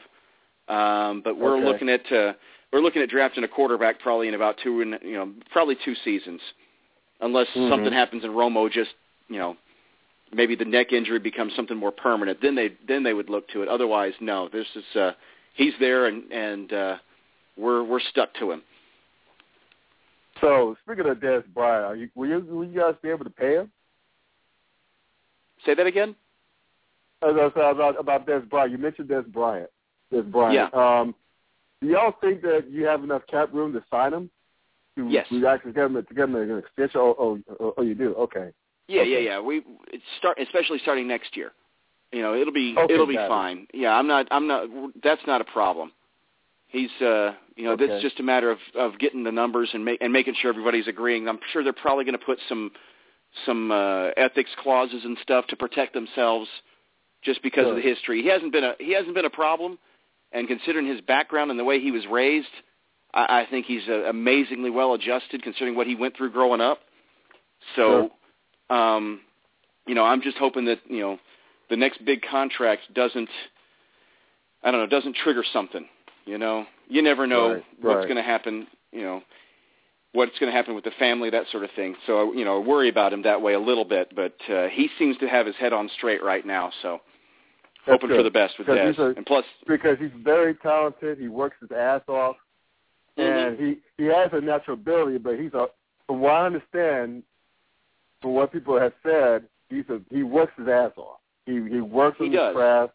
Um, 0.68 1.20
but 1.22 1.36
we're 1.36 1.56
Okay. 1.56 1.66
looking 1.66 1.88
at 1.88 2.10
uh, 2.12 2.32
we're 2.72 2.80
looking 2.80 3.02
at 3.02 3.08
drafting 3.08 3.44
a 3.44 3.48
quarterback 3.48 4.00
probably 4.00 4.28
in 4.28 4.34
about 4.34 4.58
two 4.58 4.80
and 4.80 4.98
you 5.02 5.12
know 5.14 5.32
probably 5.50 5.76
two 5.84 5.94
seasons, 5.96 6.40
unless 7.20 7.48
Mhm. 7.48 7.68
something 7.68 7.92
happens 7.92 8.24
and 8.24 8.34
Romo 8.34 8.70
just 8.70 8.94
you 9.28 9.38
know 9.38 9.56
maybe 10.32 10.54
the 10.54 10.64
neck 10.64 10.92
injury 10.92 11.18
becomes 11.18 11.54
something 11.54 11.76
more 11.76 11.92
permanent. 11.92 12.40
Then 12.40 12.54
they 12.54 12.70
then 12.88 13.02
they 13.02 13.12
would 13.14 13.28
look 13.30 13.46
to 13.48 13.62
it. 13.62 13.68
Otherwise, 13.68 14.14
no. 14.20 14.48
This 14.48 14.66
is 14.74 14.96
uh, 14.96 15.12
he's 15.54 15.74
there 15.78 16.06
and 16.06 16.30
and 16.32 16.72
uh, 16.72 16.96
we're 17.56 17.82
we're 17.82 18.00
stuck 18.00 18.32
to 18.34 18.50
him. 18.50 18.62
So, 20.40 20.76
speaking 20.84 21.06
of 21.08 21.18
Dez 21.18 21.44
Bryant, 21.54 21.84
are 21.84 21.96
you, 21.96 22.10
will, 22.16 22.28
you, 22.28 22.40
will 22.40 22.64
you 22.64 22.80
guys 22.80 22.94
be 23.00 23.08
able 23.08 23.24
to 23.24 23.30
pay 23.30 23.54
him? 23.54 23.70
Say 25.64 25.74
that 25.74 25.86
again. 25.86 26.16
As 27.24 27.34
I 27.36 27.50
said 27.54 27.64
about 27.64 27.98
about 27.98 28.26
Dez 28.26 28.48
Bryant, 28.48 28.72
you 28.72 28.78
mentioned 28.78 29.08
Dez 29.08 29.26
Bryant. 29.26 29.70
Dez 30.12 30.30
Bryant. 30.30 30.70
Yeah. 30.74 30.98
Um, 31.00 31.14
do 31.80 31.88
y'all 31.88 32.14
think 32.20 32.42
that 32.42 32.70
you 32.70 32.84
have 32.86 33.02
enough 33.04 33.22
cap 33.30 33.52
room 33.52 33.72
to 33.72 33.82
sign 33.90 34.12
him? 34.12 34.30
To, 34.96 35.08
Yes. 35.08 35.26
To 35.30 35.46
actually 35.46 35.72
get 35.72 35.84
him, 35.86 35.94
to 35.94 36.14
get 36.14 36.24
him 36.24 36.34
an 36.36 36.58
extension? 36.58 37.00
Oh, 37.00 37.16
oh, 37.18 37.38
oh, 37.60 37.74
oh, 37.78 37.82
you 37.82 37.94
do. 37.94 38.14
Okay. 38.14 38.50
Yeah, 38.88 39.00
Okay. 39.00 39.10
yeah, 39.10 39.18
yeah. 39.18 39.40
We 39.40 39.62
it's 39.92 40.04
start 40.18 40.38
especially 40.40 40.78
starting 40.78 41.08
next 41.08 41.36
year. 41.36 41.52
You 42.12 42.22
know, 42.22 42.34
it'll 42.34 42.52
be 42.52 42.74
Okay, 42.78 42.94
it'll 42.94 43.06
be 43.06 43.14
got 43.14 43.24
it. 43.24 43.28
fine. 43.28 43.66
Yeah, 43.72 43.94
I'm 43.94 44.06
not 44.06 44.28
I'm 44.30 44.46
not 44.46 44.68
that's 45.02 45.22
not 45.26 45.40
a 45.40 45.44
problem. 45.44 45.90
He's 46.68 46.90
uh 47.00 47.32
you 47.56 47.64
know, 47.64 47.72
Okay. 47.72 47.86
that's 47.86 48.02
just 48.02 48.20
a 48.20 48.22
matter 48.22 48.50
of 48.50 48.58
of 48.76 48.98
getting 48.98 49.24
the 49.24 49.32
numbers 49.32 49.70
and 49.72 49.84
make 49.84 50.00
and 50.02 50.12
making 50.12 50.34
sure 50.40 50.50
everybody's 50.50 50.86
agreeing. 50.86 51.28
I'm 51.28 51.38
sure 51.52 51.64
they're 51.64 51.72
probably 51.72 52.04
going 52.04 52.18
to 52.18 52.24
put 52.24 52.38
some 52.48 52.70
some 53.46 53.72
uh 53.72 54.08
ethics 54.16 54.50
clauses 54.62 55.04
and 55.04 55.16
stuff 55.22 55.46
to 55.48 55.56
protect 55.56 55.92
themselves 55.94 56.48
just 57.24 57.42
because 57.42 57.66
of 57.66 57.76
the 57.76 57.82
history. 57.82 58.22
He 58.22 58.28
hasn't 58.28 58.52
been 58.52 58.64
a 58.64 58.74
he 58.78 58.92
hasn't 58.92 59.14
been 59.14 59.24
a 59.24 59.30
problem 59.30 59.78
and 60.32 60.46
considering 60.48 60.86
his 60.86 61.00
background 61.00 61.50
and 61.50 61.58
the 61.58 61.64
way 61.64 61.80
he 61.80 61.90
was 61.90 62.04
raised, 62.10 62.48
I, 63.14 63.40
I 63.42 63.46
think 63.50 63.66
he's 63.66 63.82
uh, 63.88 64.04
amazingly 64.04 64.70
well 64.70 64.94
adjusted 64.94 65.42
considering 65.42 65.76
what 65.76 65.86
he 65.86 65.94
went 65.94 66.16
through 66.16 66.32
growing 66.32 66.60
up. 66.60 66.80
So 67.76 68.10
um 68.70 69.20
you 69.86 69.94
know, 69.94 70.04
I'm 70.04 70.22
just 70.22 70.38
hoping 70.38 70.64
that, 70.66 70.78
you 70.88 71.00
know, 71.00 71.18
the 71.68 71.76
next 71.76 72.04
big 72.04 72.22
contract 72.30 72.82
doesn't 72.94 73.28
I 74.62 74.70
don't 74.70 74.80
know, 74.80 74.86
doesn't 74.86 75.16
trigger 75.16 75.44
something, 75.52 75.86
you 76.24 76.38
know. 76.38 76.66
You 76.88 77.02
never 77.02 77.26
know 77.26 77.54
Right, 77.54 77.64
what's 77.80 77.96
right. 77.98 78.04
going 78.04 78.16
to 78.16 78.22
happen, 78.22 78.66
you 78.92 79.02
know, 79.02 79.22
what's 80.12 80.38
going 80.38 80.50
to 80.50 80.56
happen 80.56 80.74
with 80.74 80.84
the 80.84 80.90
family, 80.98 81.28
that 81.30 81.44
sort 81.50 81.64
of 81.64 81.70
thing. 81.76 81.96
So, 82.06 82.32
you 82.32 82.44
know, 82.44 82.62
I 82.62 82.66
worry 82.66 82.88
about 82.88 83.12
him 83.12 83.22
that 83.22 83.42
way 83.42 83.54
a 83.54 83.60
little 83.60 83.84
bit, 83.84 84.14
but 84.14 84.34
uh, 84.50 84.68
he 84.68 84.88
seems 84.98 85.16
to 85.18 85.26
have 85.28 85.46
his 85.46 85.56
head 85.56 85.72
on 85.72 85.90
straight 85.96 86.22
right 86.22 86.46
now, 86.46 86.70
so 86.82 87.00
That's 87.86 88.00
hoping 88.02 88.16
for 88.16 88.22
the 88.22 88.30
best 88.30 88.58
with 88.58 88.68
Dez. 88.68 88.98
a- 88.98 89.14
and 89.16 89.26
plus, 89.26 89.44
because 89.66 89.98
he's 89.98 90.10
very 90.22 90.54
talented. 90.54 91.18
He 91.18 91.28
works 91.28 91.56
his 91.60 91.70
ass 91.72 92.02
off, 92.08 92.36
Mhm. 93.18 93.22
and 93.48 93.58
he 93.58 93.78
he 93.98 94.04
has 94.08 94.32
a 94.32 94.40
natural 94.40 94.74
ability. 94.74 95.18
But 95.18 95.38
he's 95.38 95.52
a, 95.54 95.68
from 96.06 96.20
what 96.20 96.32
I 96.32 96.46
understand, 96.46 97.22
from 98.22 98.32
what 98.34 98.52
people 98.52 98.78
have 98.78 98.94
said, 99.02 99.46
he's 99.68 99.88
a 99.90 100.00
he 100.10 100.22
works 100.22 100.52
his 100.56 100.68
ass 100.68 100.92
off. 100.96 101.20
He 101.46 101.54
he 101.68 101.80
works 101.80 102.16
He 102.18 102.26
on 102.26 102.32
does. 102.32 102.48
his 102.48 102.56
craft, 102.56 102.92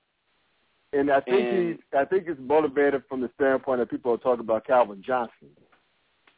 and 0.94 1.12
I 1.12 1.20
think 1.20 1.42
And- 1.48 1.68
he's 1.70 1.78
I 1.98 2.06
think 2.06 2.28
he's 2.28 2.40
motivated 2.40 3.04
from 3.08 3.22
the 3.22 3.30
standpoint 3.36 3.80
that 3.80 3.90
people 3.90 4.12
are 4.14 4.18
talking 4.18 4.42
about 4.42 4.66
Calvin 4.66 5.04
Johnson, 5.04 5.50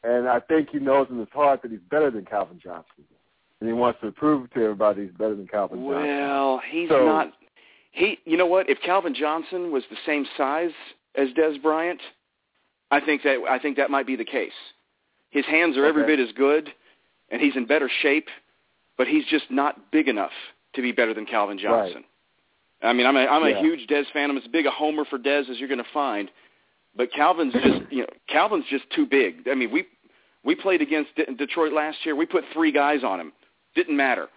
and 0.03 0.27
I 0.27 0.39
think 0.41 0.69
he 0.71 0.79
knows 0.79 1.07
in 1.09 1.17
his 1.19 1.29
heart 1.29 1.61
that 1.61 1.71
he's 1.71 1.79
better 1.89 2.11
than 2.11 2.25
Calvin 2.25 2.59
Johnson, 2.59 3.05
and 3.61 3.69
he 3.69 3.73
wants 3.73 4.01
to 4.01 4.11
prove 4.11 4.49
to 4.51 4.61
everybody 4.63 5.03
he's 5.03 5.11
better 5.13 5.35
than 5.35 5.47
Calvin 5.47 5.79
Johnson. 5.79 5.95
well, 6.03 6.57
he's 6.69 6.89
So- 6.89 7.05
not 7.05 7.33
he 7.91 8.17
you 8.25 8.37
know 8.37 8.45
what, 8.45 8.69
if 8.69 8.79
Calvin 8.81 9.13
Johnson 9.13 9.71
was 9.71 9.83
the 9.89 9.97
same 10.05 10.25
size 10.37 10.71
as 11.15 11.29
Dez 11.29 11.61
Bryant, 11.61 12.01
I 12.89 12.99
think 12.99 13.23
that 13.23 13.43
I 13.49 13.59
think 13.59 13.77
that 13.77 13.89
might 13.89 14.07
be 14.07 14.15
the 14.15 14.25
case. 14.25 14.51
His 15.29 15.45
hands 15.45 15.77
are 15.77 15.85
every 15.85 16.05
bit 16.05 16.19
as 16.19 16.33
good 16.35 16.69
and 17.31 17.41
he's 17.41 17.55
in 17.55 17.65
better 17.65 17.89
shape, 18.01 18.27
but 18.97 19.07
he's 19.07 19.25
just 19.25 19.45
not 19.49 19.91
big 19.91 20.07
enough 20.07 20.31
to 20.75 20.81
be 20.81 20.91
better 20.91 21.13
than 21.13 21.25
Calvin 21.25 21.57
Johnson. 21.57 22.03
I 22.83 22.93
mean, 22.93 23.05
I'm 23.05 23.15
a 23.15 23.25
I'm 23.25 23.43
a 23.43 23.59
huge 23.61 23.87
Dez 23.87 24.05
fan. 24.11 24.29
I'm 24.29 24.37
as 24.37 24.47
big 24.51 24.65
a 24.65 24.71
homer 24.71 25.05
for 25.05 25.17
Dez 25.17 25.49
as 25.49 25.59
you're 25.59 25.67
going 25.69 25.83
to 25.83 25.89
find, 25.93 26.29
but 26.95 27.11
Calvin's 27.13 27.53
just 27.53 27.81
you 27.91 27.99
know 28.01 28.07
Calvin's 28.27 28.65
just 28.69 28.85
too 28.95 29.05
big. 29.05 29.47
I 29.49 29.55
mean, 29.55 29.71
we 29.71 29.85
we 30.43 30.55
played 30.55 30.81
against 30.81 31.15
De- 31.15 31.33
Detroit 31.33 31.73
last 31.73 31.99
year. 32.03 32.15
We 32.15 32.25
put 32.25 32.43
three 32.53 32.71
guys 32.71 33.03
on 33.03 33.19
him. 33.19 33.31
Didn't 33.75 33.95
matter. 33.95 34.27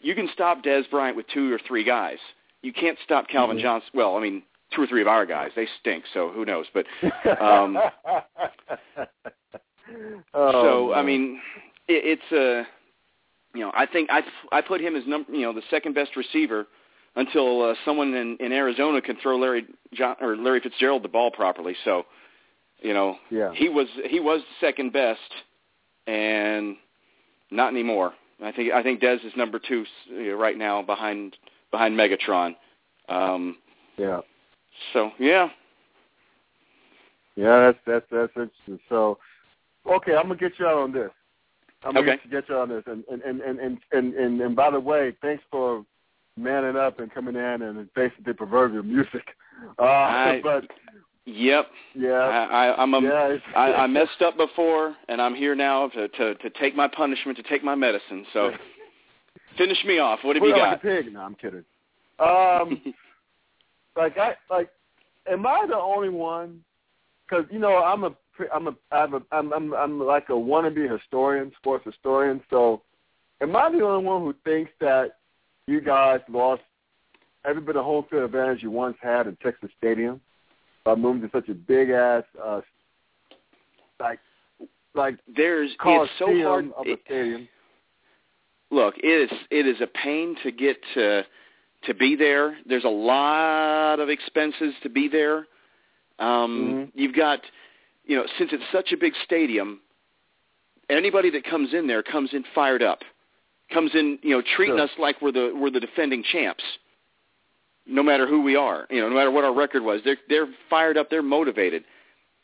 You 0.00 0.14
can 0.14 0.28
stop 0.32 0.62
Dez 0.62 0.88
Bryant 0.90 1.16
with 1.16 1.26
two 1.32 1.52
or 1.52 1.58
three 1.66 1.84
guys. 1.84 2.18
You 2.62 2.72
can't 2.72 2.98
stop 3.04 3.28
Calvin 3.28 3.58
Mhm. 3.58 3.62
Johnson. 3.62 3.90
Well, 3.94 4.16
I 4.16 4.20
mean, 4.20 4.42
two 4.74 4.82
or 4.82 4.86
three 4.86 5.00
of 5.00 5.06
our 5.08 5.24
guys. 5.26 5.50
They 5.54 5.66
stink. 5.80 6.04
So 6.12 6.30
who 6.30 6.44
knows? 6.44 6.66
But 6.74 6.86
um, 7.40 7.78
Oh, 10.34 10.52
so 10.64 10.94
I 10.94 11.02
mean, 11.02 11.40
it, 11.88 12.18
it's 12.20 12.32
uh, 12.32 12.68
you 13.54 13.60
know, 13.64 13.70
I 13.74 13.86
think 13.86 14.10
I 14.10 14.22
I 14.52 14.60
put 14.60 14.80
him 14.80 14.96
as 14.96 15.06
number 15.06 15.32
you 15.32 15.42
know 15.42 15.52
the 15.52 15.62
second 15.70 15.94
best 15.94 16.16
receiver 16.16 16.66
until 17.14 17.62
uh, 17.62 17.74
someone 17.84 18.12
in, 18.14 18.36
in 18.40 18.52
Arizona 18.52 19.00
can 19.00 19.16
throw 19.22 19.38
Larry 19.38 19.64
John 19.94 20.16
or 20.20 20.36
Larry 20.36 20.60
Fitzgerald 20.60 21.02
the 21.04 21.08
ball 21.08 21.30
properly. 21.30 21.74
So, 21.84 22.04
you 22.80 22.92
know, 22.92 23.16
Yeah. 23.30 23.52
he 23.54 23.68
was 23.68 23.86
he 24.06 24.18
was 24.20 24.42
second 24.60 24.92
best, 24.92 25.20
and 26.06 26.76
not 27.50 27.68
anymore. 27.72 28.12
I 28.42 28.50
think 28.52 28.72
I 28.72 28.82
think 28.82 29.00
Dez 29.00 29.24
is 29.24 29.32
number 29.36 29.58
two 29.60 29.84
right 30.36 30.58
now 30.58 30.82
behind 30.82 31.36
behind 31.70 31.98
Megatron. 31.98 32.54
Um, 33.08 33.56
yeah, 33.96 34.20
so 34.92 35.10
yeah, 35.18 35.48
yeah, 37.36 37.60
that's 37.60 37.78
that's 37.86 38.06
that's 38.10 38.32
interesting. 38.36 38.80
So, 38.88 39.18
okay, 39.90 40.14
I'm 40.14 40.24
gonna 40.24 40.36
get 40.36 40.58
you 40.58 40.66
out 40.66 40.78
on 40.78 40.92
this. 40.92 41.10
I'm 41.84 41.94
gonna 41.94 42.06
Okay. 42.12 42.20
get, 42.24 42.30
get 42.30 42.48
you 42.48 42.56
on 42.56 42.68
this, 42.68 42.84
and 42.86 43.04
and 43.10 43.22
and 43.22 43.40
and 43.40 43.60
and 43.60 43.78
and, 43.92 44.14
and, 44.14 44.40
and 44.40 44.56
by 44.56 44.70
the 44.70 44.80
way, 44.80 45.14
thanks 45.22 45.44
for 45.50 45.84
manning 46.36 46.76
up 46.76 46.98
and 47.00 47.12
coming 47.12 47.34
in 47.36 47.62
and 47.62 47.88
facing 47.94 48.24
the 48.24 48.34
proverbial 48.34 48.82
music. 48.82 49.26
Uh, 49.78 49.84
I- 49.84 50.40
but 50.44 50.64
yep. 51.24 51.68
yeah, 51.94 52.12
I, 52.12 52.66
I, 52.66 52.82
I'm 52.82 52.92
a, 52.92 53.00
yeah, 53.00 53.36
I, 53.54 53.72
I 53.72 53.86
messed 53.86 54.20
up 54.20 54.36
before, 54.36 54.94
and 55.08 55.20
I'm 55.20 55.34
here 55.34 55.54
now 55.54 55.88
to, 55.88 56.08
to 56.08 56.34
to 56.34 56.50
take 56.60 56.76
my 56.76 56.86
punishment, 56.86 57.38
to 57.38 57.42
take 57.42 57.64
my 57.64 57.74
medicine. 57.74 58.26
So, 58.34 58.50
finish 59.56 59.78
me 59.84 59.98
off. 59.98 60.20
What 60.22 60.36
have 60.36 60.40
Put 60.40 60.48
you 60.48 60.54
got? 60.54 60.68
like 60.70 60.78
a 60.78 61.02
pig. 61.02 61.12
No, 61.12 61.20
I'm 61.20 61.34
kidding. 61.34 61.64
Um, 62.18 62.94
like 63.96 64.16
I 64.18 64.34
like 64.50 64.70
am 65.30 65.46
I 65.46 65.66
the 65.68 65.76
only 65.76 66.08
one? 66.08 66.62
Because 67.28 67.44
you 67.50 67.58
know, 67.58 67.76
I'm 67.78 68.04
a, 68.04 68.10
I'm 68.54 68.68
a, 68.68 68.74
I'm 68.92 69.14
a, 69.14 69.22
I'm, 69.32 69.52
I'm, 69.52 69.74
I'm 69.74 70.00
like 70.00 70.28
a 70.28 70.32
wannabe 70.32 70.90
historian, 70.90 71.52
sports 71.58 71.84
historian. 71.84 72.40
So, 72.50 72.82
am 73.40 73.56
I 73.56 73.70
the 73.70 73.80
only 73.84 74.04
one 74.04 74.22
who 74.22 74.34
thinks 74.44 74.70
that 74.80 75.16
you 75.66 75.80
guys 75.80 76.20
lost 76.28 76.62
every 77.44 77.62
bit 77.62 77.76
of 77.76 77.84
home 77.84 78.04
field 78.10 78.24
advantage 78.24 78.62
you 78.62 78.70
once 78.70 78.96
had 79.02 79.26
in 79.26 79.36
Texas 79.36 79.70
Stadium 79.78 80.20
by 80.84 80.94
moving 80.94 81.22
to 81.22 81.30
such 81.32 81.48
a 81.48 81.54
big 81.54 81.90
ass, 81.90 82.22
uh, 82.42 82.60
like, 83.98 84.20
like 84.94 85.18
There's 85.34 85.70
it's 85.84 86.12
so 86.18 86.26
hard. 86.26 86.66
of 86.76 86.86
a 86.86 86.92
it- 86.92 87.00
stadium? 87.04 87.48
Look, 88.70 88.94
it 88.98 89.30
is 89.30 89.38
it 89.50 89.66
is 89.66 89.80
a 89.80 89.86
pain 89.86 90.36
to 90.42 90.50
get 90.50 90.76
to 90.94 91.24
to 91.84 91.94
be 91.94 92.16
there. 92.16 92.56
There's 92.66 92.84
a 92.84 92.88
lot 92.88 94.00
of 94.00 94.08
expenses 94.08 94.74
to 94.82 94.88
be 94.88 95.08
there. 95.08 95.46
Um, 96.18 96.72
Mhm. 96.72 96.92
You've 96.94 97.14
got, 97.14 97.42
you 98.06 98.16
know, 98.16 98.26
since 98.38 98.52
it's 98.52 98.64
such 98.72 98.92
a 98.92 98.96
big 98.96 99.14
stadium, 99.24 99.80
anybody 100.88 101.30
that 101.30 101.44
comes 101.44 101.74
in 101.74 101.86
there 101.86 102.02
comes 102.02 102.32
in 102.32 102.42
fired 102.54 102.82
up, 102.82 103.04
comes 103.70 103.94
in, 103.94 104.18
you 104.22 104.30
know, 104.30 104.42
treating 104.42 104.76
Sure. 104.76 104.84
us 104.84 104.90
like 104.98 105.20
we're 105.20 105.32
the 105.32 105.52
we're 105.54 105.70
the 105.70 105.80
defending 105.80 106.22
champs. 106.22 106.64
No 107.88 108.02
matter 108.02 108.26
who 108.26 108.40
we 108.40 108.56
are, 108.56 108.86
you 108.90 109.00
know, 109.00 109.08
no 109.08 109.14
matter 109.14 109.30
what 109.30 109.44
our 109.44 109.52
record 109.52 109.82
was, 109.84 110.02
they're 110.02 110.18
they're 110.28 110.48
fired 110.68 110.96
up, 110.96 111.08
they're 111.08 111.22
motivated, 111.22 111.84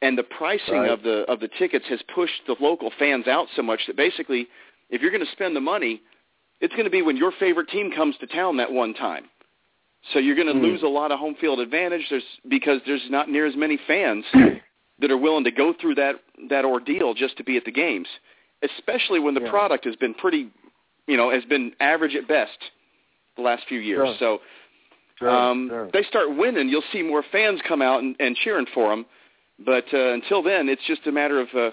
and 0.00 0.16
the 0.16 0.22
pricing 0.22 0.82
Right. 0.82 0.90
of 0.90 1.02
the 1.02 1.24
of 1.30 1.40
the 1.40 1.48
tickets 1.48 1.86
has 1.88 2.00
pushed 2.02 2.46
the 2.46 2.54
local 2.60 2.90
fans 2.90 3.26
out 3.26 3.48
so 3.56 3.62
much 3.62 3.86
that 3.86 3.96
basically, 3.96 4.48
if 4.90 5.00
you're 5.02 5.10
going 5.10 5.24
to 5.24 5.32
spend 5.32 5.56
the 5.56 5.60
money, 5.60 6.00
it's 6.62 6.72
going 6.74 6.84
to 6.84 6.90
be 6.90 7.02
when 7.02 7.16
your 7.18 7.32
favorite 7.38 7.68
team 7.68 7.90
comes 7.90 8.16
to 8.18 8.26
town 8.26 8.56
that 8.56 8.72
one 8.72 8.94
time. 8.94 9.24
So 10.12 10.18
you're 10.18 10.34
going 10.34 10.46
to 10.48 10.54
Hmm. 10.54 10.62
lose 10.62 10.82
a 10.82 10.88
lot 10.88 11.12
of 11.12 11.18
home 11.18 11.34
field 11.34 11.60
advantage. 11.60 12.08
There's 12.08 12.24
because 12.48 12.80
there's 12.86 13.08
not 13.10 13.28
near 13.28 13.46
as 13.46 13.54
many 13.54 13.76
fans 13.86 14.24
that 15.00 15.10
are 15.10 15.16
willing 15.16 15.44
to 15.44 15.50
go 15.50 15.72
through 15.74 15.96
that 15.96 16.16
that 16.48 16.64
ordeal 16.64 17.12
just 17.14 17.36
to 17.36 17.44
be 17.44 17.56
at 17.56 17.64
the 17.64 17.70
games, 17.70 18.08
especially 18.62 19.20
when 19.20 19.34
the 19.34 19.42
Yeah. 19.42 19.50
product 19.50 19.84
has 19.84 19.96
been 19.96 20.14
pretty, 20.14 20.48
you 21.06 21.16
know, 21.16 21.30
has 21.30 21.44
been 21.44 21.74
average 21.80 22.14
at 22.16 22.26
best 22.26 22.58
the 23.36 23.42
last 23.42 23.64
few 23.68 23.80
years. 23.80 24.08
Sure. 24.08 24.16
So 24.18 24.40
Sure, 25.18 25.30
um, 25.30 25.68
sure. 25.68 25.88
they 25.92 26.02
start 26.04 26.34
winning, 26.36 26.68
you'll 26.68 26.82
see 26.92 27.02
more 27.02 27.22
fans 27.30 27.60
come 27.68 27.80
out 27.80 28.02
and, 28.02 28.16
and 28.18 28.34
cheering 28.34 28.66
for 28.74 28.88
them. 28.90 29.06
But 29.58 29.84
uh, 29.94 30.14
until 30.14 30.42
then, 30.42 30.68
it's 30.68 30.82
just 30.86 31.06
a 31.06 31.12
matter 31.12 31.38
of, 31.40 31.48
uh, 31.54 31.70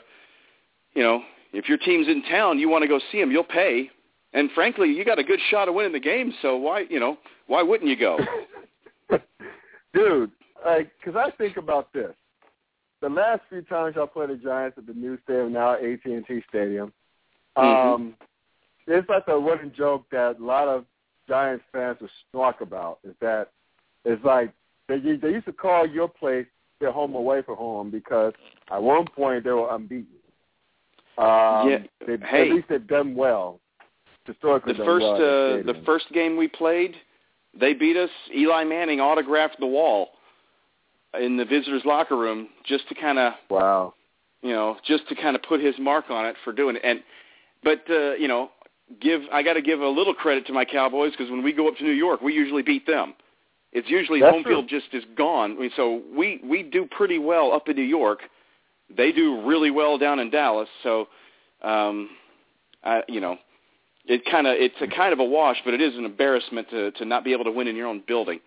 you 0.93 1.01
know, 1.01 1.23
if 1.53 1.67
your 1.67 1.79
team's 1.79 2.07
in 2.07 2.21
town, 2.23 2.59
you 2.59 2.69
want 2.69 2.83
to 2.83 2.87
go 2.87 2.99
see 3.11 3.19
them, 3.19 3.31
you'll 3.31 3.43
pay. 3.43 3.89
And 4.33 4.49
frankly, 4.53 4.89
you 4.89 5.03
got 5.03 5.19
a 5.19 5.23
good 5.23 5.39
shot 5.49 5.67
of 5.67 5.73
winning 5.75 5.91
the 5.91 5.99
game, 5.99 6.33
so 6.41 6.55
why, 6.55 6.85
you 6.89 6.99
know, 6.99 7.17
why 7.47 7.63
wouldn't 7.63 7.89
you 7.89 7.95
go? 7.95 8.17
Dude, 9.93 10.31
because 10.55 11.15
I 11.15 11.31
think 11.37 11.57
about 11.57 11.91
this. 11.93 12.13
The 13.01 13.09
last 13.09 13.41
few 13.49 13.61
times 13.63 13.95
y'all 13.95 14.07
played 14.07 14.29
the 14.29 14.35
Giants 14.35 14.77
at 14.77 14.85
the 14.85 14.93
new 14.93 15.17
stadium, 15.23 15.53
now 15.53 15.73
AT&T 15.73 16.43
Stadium, 16.49 16.93
Mhm. 17.57 17.93
um, 17.95 18.15
it's 18.87 19.07
like 19.09 19.27
a 19.27 19.37
running 19.37 19.71
joke 19.71 20.05
that 20.11 20.37
a 20.39 20.43
lot 20.43 20.67
of 20.67 20.85
Giants 21.27 21.63
fans 21.71 21.99
will 22.01 22.09
snark 22.31 22.61
about. 22.61 22.99
Is 23.03 23.15
that 23.21 23.51
it's 24.03 24.23
like 24.23 24.51
they 24.87 24.99
they 24.99 25.29
used 25.29 25.45
to 25.45 25.53
call 25.53 25.87
your 25.87 26.07
place 26.07 26.47
their 26.79 26.91
home 26.91 27.15
away 27.15 27.41
from 27.41 27.55
home 27.57 27.89
because 27.89 28.33
at 28.71 28.81
one 28.81 29.05
point 29.05 29.43
they 29.43 29.51
were 29.51 29.73
unbeaten. 29.73 30.07
Um, 31.17 31.69
Yeah, 31.69 31.79
they, 32.05 32.17
hey. 32.25 32.49
at 32.49 32.55
least 32.55 32.67
they've 32.69 32.87
done 32.87 33.15
well 33.15 33.59
historically. 34.29 34.73
the 34.73 34.85
first 34.85 35.03
well 35.03 35.15
at 35.15 35.19
that 35.19 35.69
uh, 35.69 35.73
the 35.73 35.81
first 35.85 36.05
game 36.13 36.37
we 36.37 36.47
played, 36.47 36.95
they 37.59 37.73
beat 37.73 37.97
us. 37.97 38.09
Eli 38.35 38.63
Manning 38.63 38.99
autographed 38.99 39.59
the 39.59 39.67
wall 39.67 40.09
in 41.19 41.37
the 41.37 41.45
visitors' 41.45 41.81
locker 41.85 42.17
room 42.17 42.49
just 42.65 42.87
to 42.89 42.95
kind 42.95 43.19
of 43.19 43.33
wow. 43.49 43.93
you 44.41 44.51
know, 44.51 44.77
just 44.85 45.07
to 45.09 45.15
kind 45.15 45.35
of 45.35 45.41
put 45.43 45.59
his 45.59 45.75
mark 45.79 46.05
on 46.09 46.25
it 46.25 46.35
for 46.43 46.53
doing 46.53 46.75
it. 46.75 46.81
And 46.83 47.03
but 47.63 47.83
uh, 47.89 48.13
you 48.13 48.27
know, 48.27 48.51
give 49.01 49.21
I 49.31 49.43
got 49.43 49.53
to 49.53 49.61
give 49.61 49.81
a 49.81 49.87
little 49.87 50.13
credit 50.13 50.45
to 50.47 50.53
my 50.53 50.65
Cowboys 50.65 51.11
because 51.11 51.29
when 51.29 51.43
we 51.43 51.53
go 51.53 51.67
up 51.67 51.77
to 51.77 51.83
New 51.83 51.91
York, 51.91 52.21
we 52.21 52.33
usually 52.33 52.63
beat 52.63 52.85
them. 52.85 53.15
It's 53.71 53.89
usually 53.89 54.19
That's 54.19 54.33
home 54.33 54.43
true. 54.43 54.53
field 54.53 54.69
just 54.69 54.87
is 54.93 55.03
gone. 55.15 55.57
I 55.57 55.61
mean, 55.61 55.71
so 55.75 56.01
we 56.15 56.41
we 56.43 56.63
do 56.63 56.87
pretty 56.89 57.19
well 57.19 57.51
up 57.51 57.67
in 57.67 57.75
New 57.75 57.83
York. 57.83 58.21
They 58.95 59.11
do 59.11 59.45
really 59.45 59.69
well 59.69 59.99
down 59.99 60.17
in 60.19 60.31
Dallas. 60.31 60.67
So, 60.81 61.07
um, 61.61 62.09
I, 62.83 63.03
you 63.07 63.21
know, 63.21 63.37
it 64.09 64.25
kind 64.29 64.47
of 64.47 64.55
it's 64.57 64.75
a 64.81 64.87
kind 64.87 65.13
of 65.13 65.19
a 65.19 65.23
wash, 65.23 65.57
but 65.63 65.73
it 65.73 65.81
is 65.81 65.95
an 65.95 66.03
embarrassment 66.03 66.69
to 66.71 66.91
to 66.91 67.05
not 67.05 67.23
be 67.23 67.31
able 67.31 67.45
to 67.45 67.51
win 67.51 67.67
in 67.67 67.75
your 67.75 67.87
own 67.87 68.03
building. 68.07 68.39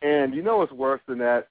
And 0.00 0.34
you 0.34 0.42
know 0.42 0.58
what's 0.58 0.72
worse 0.72 1.00
than 1.06 1.18
that? 1.18 1.48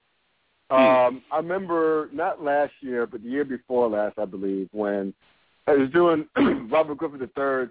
Um, 0.72 1.24
I 1.32 1.38
remember 1.38 2.10
not 2.14 2.44
last 2.44 2.74
year, 2.82 3.08
but 3.08 3.24
the 3.24 3.30
year 3.30 3.44
before 3.44 3.90
last, 3.90 4.20
I 4.20 4.26
believe, 4.26 4.70
when 4.72 5.14
I 5.68 5.74
was 5.74 5.90
doing 5.90 6.28
Robert 6.70 6.98
Griffin 6.98 7.20
III's 7.22 7.70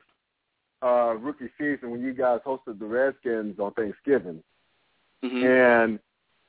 uh, 0.82 1.14
rookie 1.14 1.50
season 1.58 1.90
when 1.90 2.02
you 2.02 2.12
guys 2.12 2.40
hosted 2.44 2.78
the 2.78 2.86
Redskins 2.86 3.58
on 3.58 3.72
Thanksgiving. 3.74 4.42
hmm 5.22 5.44
And 5.44 5.98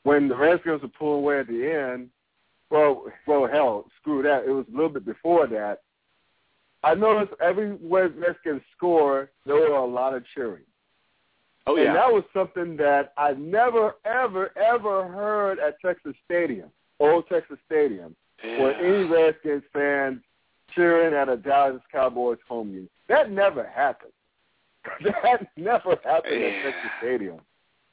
when 0.04 0.28
the 0.28 0.36
Redskins 0.36 0.82
were 0.82 0.88
pulling 0.90 1.20
away 1.20 1.40
at 1.40 1.48
the 1.48 1.72
end, 1.72 2.10
well, 2.72 3.06
well, 3.28 3.48
hell, 3.48 3.86
screw 4.02 4.22
that. 4.24 4.46
It 4.46 4.52
was 4.52 4.66
a 4.72 4.76
little 4.76 4.90
bit 4.90 5.06
before 5.06 5.48
that. 5.48 5.82
I 6.84 6.94
noticed 6.94 7.34
every 7.42 7.74
Redskins 7.74 8.62
score, 8.76 9.32
there 9.46 9.56
were 9.56 9.76
a 9.76 9.86
lot 9.86 10.14
of 10.14 10.24
cheering. 10.34 10.64
Oh 11.68 11.76
yeah, 11.76 11.88
And 11.88 11.96
that 11.96 12.12
was 12.12 12.24
something 12.34 12.78
that 12.78 13.14
I 13.18 13.34
never, 13.34 13.96
ever, 14.06 14.52
ever 14.58 15.08
heard 15.08 15.60
at 15.60 15.80
Texas 15.82 16.16
Stadium, 16.26 16.72
Old 17.00 17.26
Texas 17.28 17.58
Stadium, 17.66 18.16
where 18.42 18.74
any 18.76 19.04
Redskins 19.08 19.64
fans 19.74 20.22
cheering 20.74 21.14
at 21.14 21.30
a 21.30 21.38
Dallas 21.38 21.82
Cowboys 21.92 22.38
home 22.48 22.72
game. 22.72 22.90
That 23.08 23.30
never 23.32 23.68
happened. 23.68 24.14
That 25.04 25.48
never 25.58 25.98
happened 26.04 26.42
at 26.44 26.64
Texas 26.64 26.92
Stadium. 27.00 27.42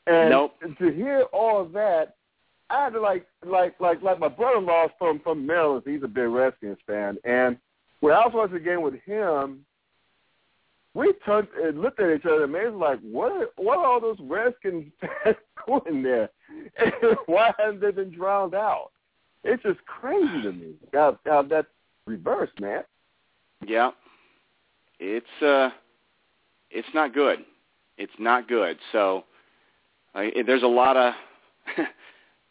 And 0.07 0.31
Nope. 0.31 0.55
to 0.79 0.93
hear 0.93 1.23
all 1.33 1.61
of 1.61 1.73
that, 1.73 2.15
I 2.71 2.85
had 2.85 2.93
to 2.95 3.01
like, 3.01 3.27
like, 3.45 3.75
like, 3.81 4.03
like 4.03 4.19
my 4.19 4.29
brother-in-law 4.29 4.89
from 4.99 5.19
from 5.21 5.45
Maryland. 5.45 5.83
He's 5.85 6.03
a 6.05 6.09
big 6.09 6.29
Redskins 6.29 6.79
fan, 6.87 7.19
and 7.25 7.59
when 8.01 8.13
I 8.13 8.19
was 8.27 8.33
watching 8.35 8.55
the 8.55 8.61
game 8.61 8.83
with 8.83 8.95
him, 9.05 9.65
we 10.95 11.13
turned 11.25 11.49
and 11.63 11.81
looked 11.81 12.01
at 12.01 12.15
each 12.15 12.25
other 12.25 12.45
and 12.45 12.53
man 12.53 12.73
was 12.73 12.81
like, 12.81 13.01
what 13.01 13.31
are, 13.31 13.47
what 13.57 13.79
are 13.79 13.87
all 13.87 14.01
those 14.01 14.17
Redskins 14.21 14.91
fans 15.01 15.37
doing 15.67 16.03
there? 16.03 16.31
Why 17.27 17.53
haven't 17.59 17.81
they 17.81 17.91
been 17.91 18.11
drowned 18.11 18.55
out? 18.55 18.91
It's 19.45 19.63
just 19.63 19.85
crazy 19.85 20.43
to 20.43 20.53
me. 20.53 20.75
How, 20.93 21.19
how 21.27 21.43
that's 21.43 21.69
reversed, 22.07 22.59
man. 22.61 22.83
Yeah. 23.67 23.91
It's 24.99 25.27
uh 25.43 25.71
it's 26.71 26.89
not 26.95 27.15
good. 27.15 27.41
It's 27.99 28.13
not 28.19 28.49
good. 28.49 28.79
So 28.93 29.25
I 30.15 30.31
there's 30.47 30.63
a 30.63 30.67
lot 30.67 30.97
of 30.97 31.13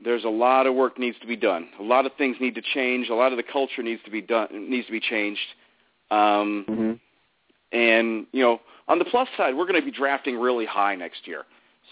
there's 0.06 0.24
a 0.24 0.30
lot 0.30 0.68
of 0.68 0.76
work 0.76 0.98
needs 0.98 1.18
to 1.20 1.28
be 1.28 1.36
done. 1.36 1.68
A 1.80 1.84
lot 1.84 2.06
of 2.06 2.14
things 2.18 2.38
need 2.40 2.56
to 2.56 2.62
change. 2.62 3.10
A 3.10 3.14
lot 3.14 3.34
of 3.34 3.38
the 3.38 3.44
culture 3.44 3.84
needs 3.84 4.02
to 4.06 4.12
be 4.12 4.22
done 4.22 4.48
needs 4.70 4.86
to 4.86 4.92
be 4.94 5.02
changed. 5.02 5.42
Um 6.12 6.66
Mm-hmm. 6.70 6.94
and 7.78 8.28
you 8.32 8.42
know, 8.42 8.62
on 8.88 9.00
the 9.00 9.06
plus 9.06 9.28
side, 9.36 9.56
we're 9.58 9.66
going 9.66 9.82
to 9.82 9.86
be 9.86 9.92
drafting 9.92 10.38
really 10.38 10.66
high 10.66 10.96
next 10.96 11.28
year. 11.28 11.44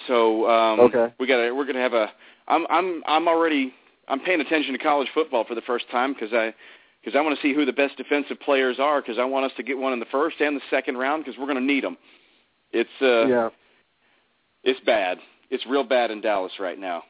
So 0.08 0.50
um 0.50 0.80
Okay. 0.80 1.14
we 1.20 1.28
got 1.28 1.38
to 1.38 1.52
we're 1.52 1.66
going 1.66 1.76
to 1.76 1.82
have 1.82 1.94
a 1.94 2.12
I'm 2.48 2.66
I'm 2.70 3.04
I'm 3.08 3.28
already 3.28 3.74
I'm 4.08 4.20
paying 4.20 4.42
attention 4.42 4.74
to 4.74 4.80
college 4.80 5.10
football 5.14 5.44
for 5.44 5.56
the 5.56 5.62
first 5.62 5.90
time 5.90 6.14
cuz 6.14 6.32
I 6.32 6.54
because 7.02 7.18
I 7.18 7.22
want 7.22 7.36
to 7.36 7.42
see 7.42 7.54
who 7.54 7.66
the 7.66 7.74
best 7.74 7.98
defensive 7.98 8.40
players 8.40 8.80
are 8.80 9.02
because 9.02 9.18
I 9.18 9.26
want 9.26 9.46
us 9.46 9.52
to 9.58 9.64
get 9.64 9.78
one 9.78 9.92
in 9.92 10.00
the 10.00 10.06
first 10.06 10.40
and 10.40 10.56
the 10.56 10.62
second 10.70 10.98
round 10.98 11.26
because 11.26 11.38
we're 11.38 11.48
going 11.48 11.58
to 11.58 11.74
need 11.74 11.84
them. 11.84 11.98
It's 12.72 13.02
uh 13.02 13.26
yeah, 13.28 13.50
it's 14.64 14.80
bad. 14.82 15.18
It's 15.50 15.66
real 15.66 15.84
bad 15.84 16.12
in 16.12 16.22
Dallas 16.22 16.54
right 16.60 16.80
now. 16.80 17.04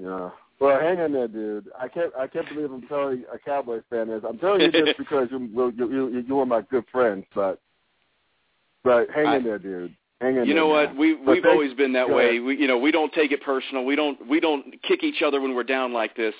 Yeah. 0.00 0.30
Well, 0.58 0.80
hang 0.80 0.98
in 0.98 1.12
there, 1.12 1.28
dude. 1.28 1.68
I 1.78 1.88
can't. 1.88 2.12
I 2.18 2.26
can't 2.26 2.48
believe 2.48 2.72
I'm 2.72 2.86
telling 2.88 3.24
a 3.32 3.38
Cowboys 3.38 3.82
fan 3.90 4.08
this. 4.08 4.22
I'm 4.26 4.38
telling 4.38 4.62
you 4.62 4.70
this 4.70 4.94
because 4.98 5.28
you 5.30 5.38
you 5.38 5.72
you, 5.76 6.08
you, 6.08 6.24
you 6.26 6.40
are 6.40 6.46
my 6.46 6.62
good 6.62 6.84
friend, 6.90 7.24
but 7.34 7.60
but 8.82 9.08
hang 9.14 9.26
I- 9.26 9.36
in 9.36 9.44
there, 9.44 9.58
dude. 9.58 9.94
Hang 10.20 10.36
in 10.36 10.46
You 10.46 10.54
know 10.54 10.68
what? 10.68 10.96
We 10.96 11.14
we've 11.14 11.44
always 11.44 11.74
been 11.74 11.92
that 11.92 12.08
way. 12.08 12.30
ahead. 12.38 12.42
We 12.42 12.56
you 12.56 12.66
know, 12.66 12.78
we 12.78 12.90
don't 12.90 13.12
take 13.12 13.32
it 13.32 13.42
personal. 13.42 13.84
We 13.84 13.96
don't 13.96 14.26
we 14.26 14.40
don't 14.40 14.80
kick 14.82 15.04
each 15.04 15.20
other 15.20 15.42
when 15.42 15.54
we're 15.54 15.62
down 15.62 15.92
like 15.92 16.16
this. 16.16 16.34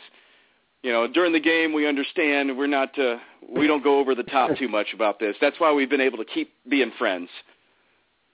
You 0.83 0.93
know, 0.93 1.07
during 1.07 1.35
the 1.35 1.41
game 1.41 1.75
we 1.75 1.87
understand 1.87 2.57
we're 2.57 2.69
not 2.69 2.99
uh 2.99 3.17
we 3.55 3.67
don't 3.67 3.85
go 3.85 3.99
over 3.99 4.15
the 4.15 4.23
top 4.23 4.57
too 4.57 4.69
much 4.69 4.89
about 4.95 5.21
this. 5.21 5.37
That's 5.43 5.61
why 5.61 5.73
we've 5.75 5.91
been 5.91 6.01
able 6.01 6.17
to 6.19 6.25
keep 6.25 6.55
being 6.69 6.91
friends 6.99 7.29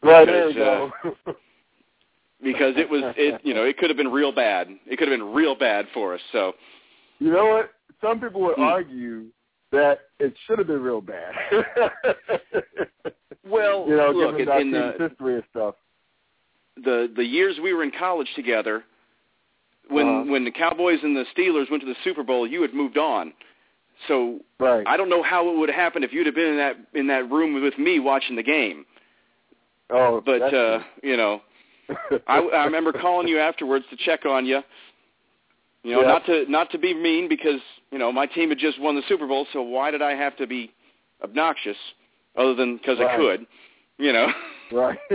Right 0.02 0.26
there 0.26 0.48
you 0.50 0.54
because, 0.54 0.90
go. 1.26 1.34
because 2.42 2.74
it 2.76 2.88
was 2.88 3.02
it 3.16 3.40
you 3.44 3.54
know, 3.54 3.64
it 3.64 3.78
could 3.78 3.90
have 3.90 3.96
been 3.96 4.10
real 4.12 4.32
bad. 4.32 4.68
It 4.86 4.98
could 4.98 5.08
have 5.08 5.18
been 5.18 5.32
real 5.32 5.54
bad 5.54 5.86
for 5.94 6.14
us. 6.14 6.20
So, 6.32 6.52
You 7.18 7.30
know 7.32 7.46
what? 7.46 7.70
Some 8.00 8.20
people 8.20 8.40
would 8.42 8.56
Hmm. 8.56 8.62
argue 8.62 9.26
that 9.70 10.00
it 10.18 10.34
should 10.46 10.58
have 10.58 10.66
been 10.66 10.82
real 10.82 11.00
bad. 11.00 11.34
well, 13.48 13.86
you 13.88 13.96
know, 13.96 14.10
look, 14.10 14.36
given 14.36 14.48
in, 14.58 14.60
in 14.66 14.70
the 14.72 15.08
history 15.08 15.34
and 15.36 15.44
stuff. 15.50 15.74
the 16.76 17.10
the 17.14 17.24
years 17.24 17.56
we 17.62 17.72
were 17.72 17.82
in 17.82 17.92
college 17.98 18.28
together, 18.34 18.84
when 19.88 20.06
Uh-huh. 20.06 20.30
when 20.32 20.44
the 20.44 20.50
Cowboys 20.50 20.98
and 21.02 21.16
the 21.16 21.24
Steelers 21.36 21.70
went 21.70 21.82
to 21.82 21.88
the 21.88 21.96
Super 22.04 22.22
Bowl, 22.22 22.46
you 22.46 22.60
had 22.62 22.74
moved 22.74 22.98
on. 22.98 23.32
So 24.08 24.40
Right. 24.58 24.84
I 24.86 24.96
don't 24.96 25.08
know 25.08 25.22
how 25.22 25.48
it 25.48 25.56
would 25.56 25.68
have 25.68 25.76
happened 25.76 26.04
if 26.04 26.12
you'd 26.12 26.26
have 26.26 26.34
been 26.34 26.48
in 26.48 26.56
that 26.56 26.76
in 26.94 27.06
that 27.06 27.30
room 27.30 27.54
with 27.62 27.78
me 27.78 27.98
watching 28.00 28.36
the 28.36 28.42
game. 28.42 28.84
oh, 29.90 30.20
But 30.20 30.52
uh, 30.52 30.80
you 31.02 31.16
know, 31.16 31.40
I, 32.26 32.38
I 32.38 32.64
remember 32.64 32.92
calling 32.92 33.28
you 33.28 33.38
afterwards 33.38 33.84
to 33.90 33.96
check 33.96 34.24
on 34.26 34.46
you. 34.46 34.60
You 35.84 35.92
know, 35.92 36.02
Yeah. 36.02 36.08
not 36.08 36.26
to 36.26 36.44
not 36.50 36.70
to 36.70 36.78
be 36.78 36.94
mean 36.94 37.28
because 37.28 37.60
you 37.90 37.98
know 37.98 38.12
my 38.12 38.26
team 38.26 38.50
had 38.50 38.58
just 38.58 38.80
won 38.80 38.94
the 38.94 39.02
Super 39.08 39.26
Bowl, 39.26 39.46
so 39.52 39.62
why 39.62 39.90
did 39.90 40.02
I 40.02 40.12
have 40.14 40.36
to 40.36 40.46
be 40.46 40.72
obnoxious? 41.22 41.76
Other 42.36 42.54
than 42.54 42.76
because 42.76 42.98
I 43.00 43.16
could, 43.16 43.46
you 43.98 44.12
know. 44.12 44.28
Right. 44.70 44.98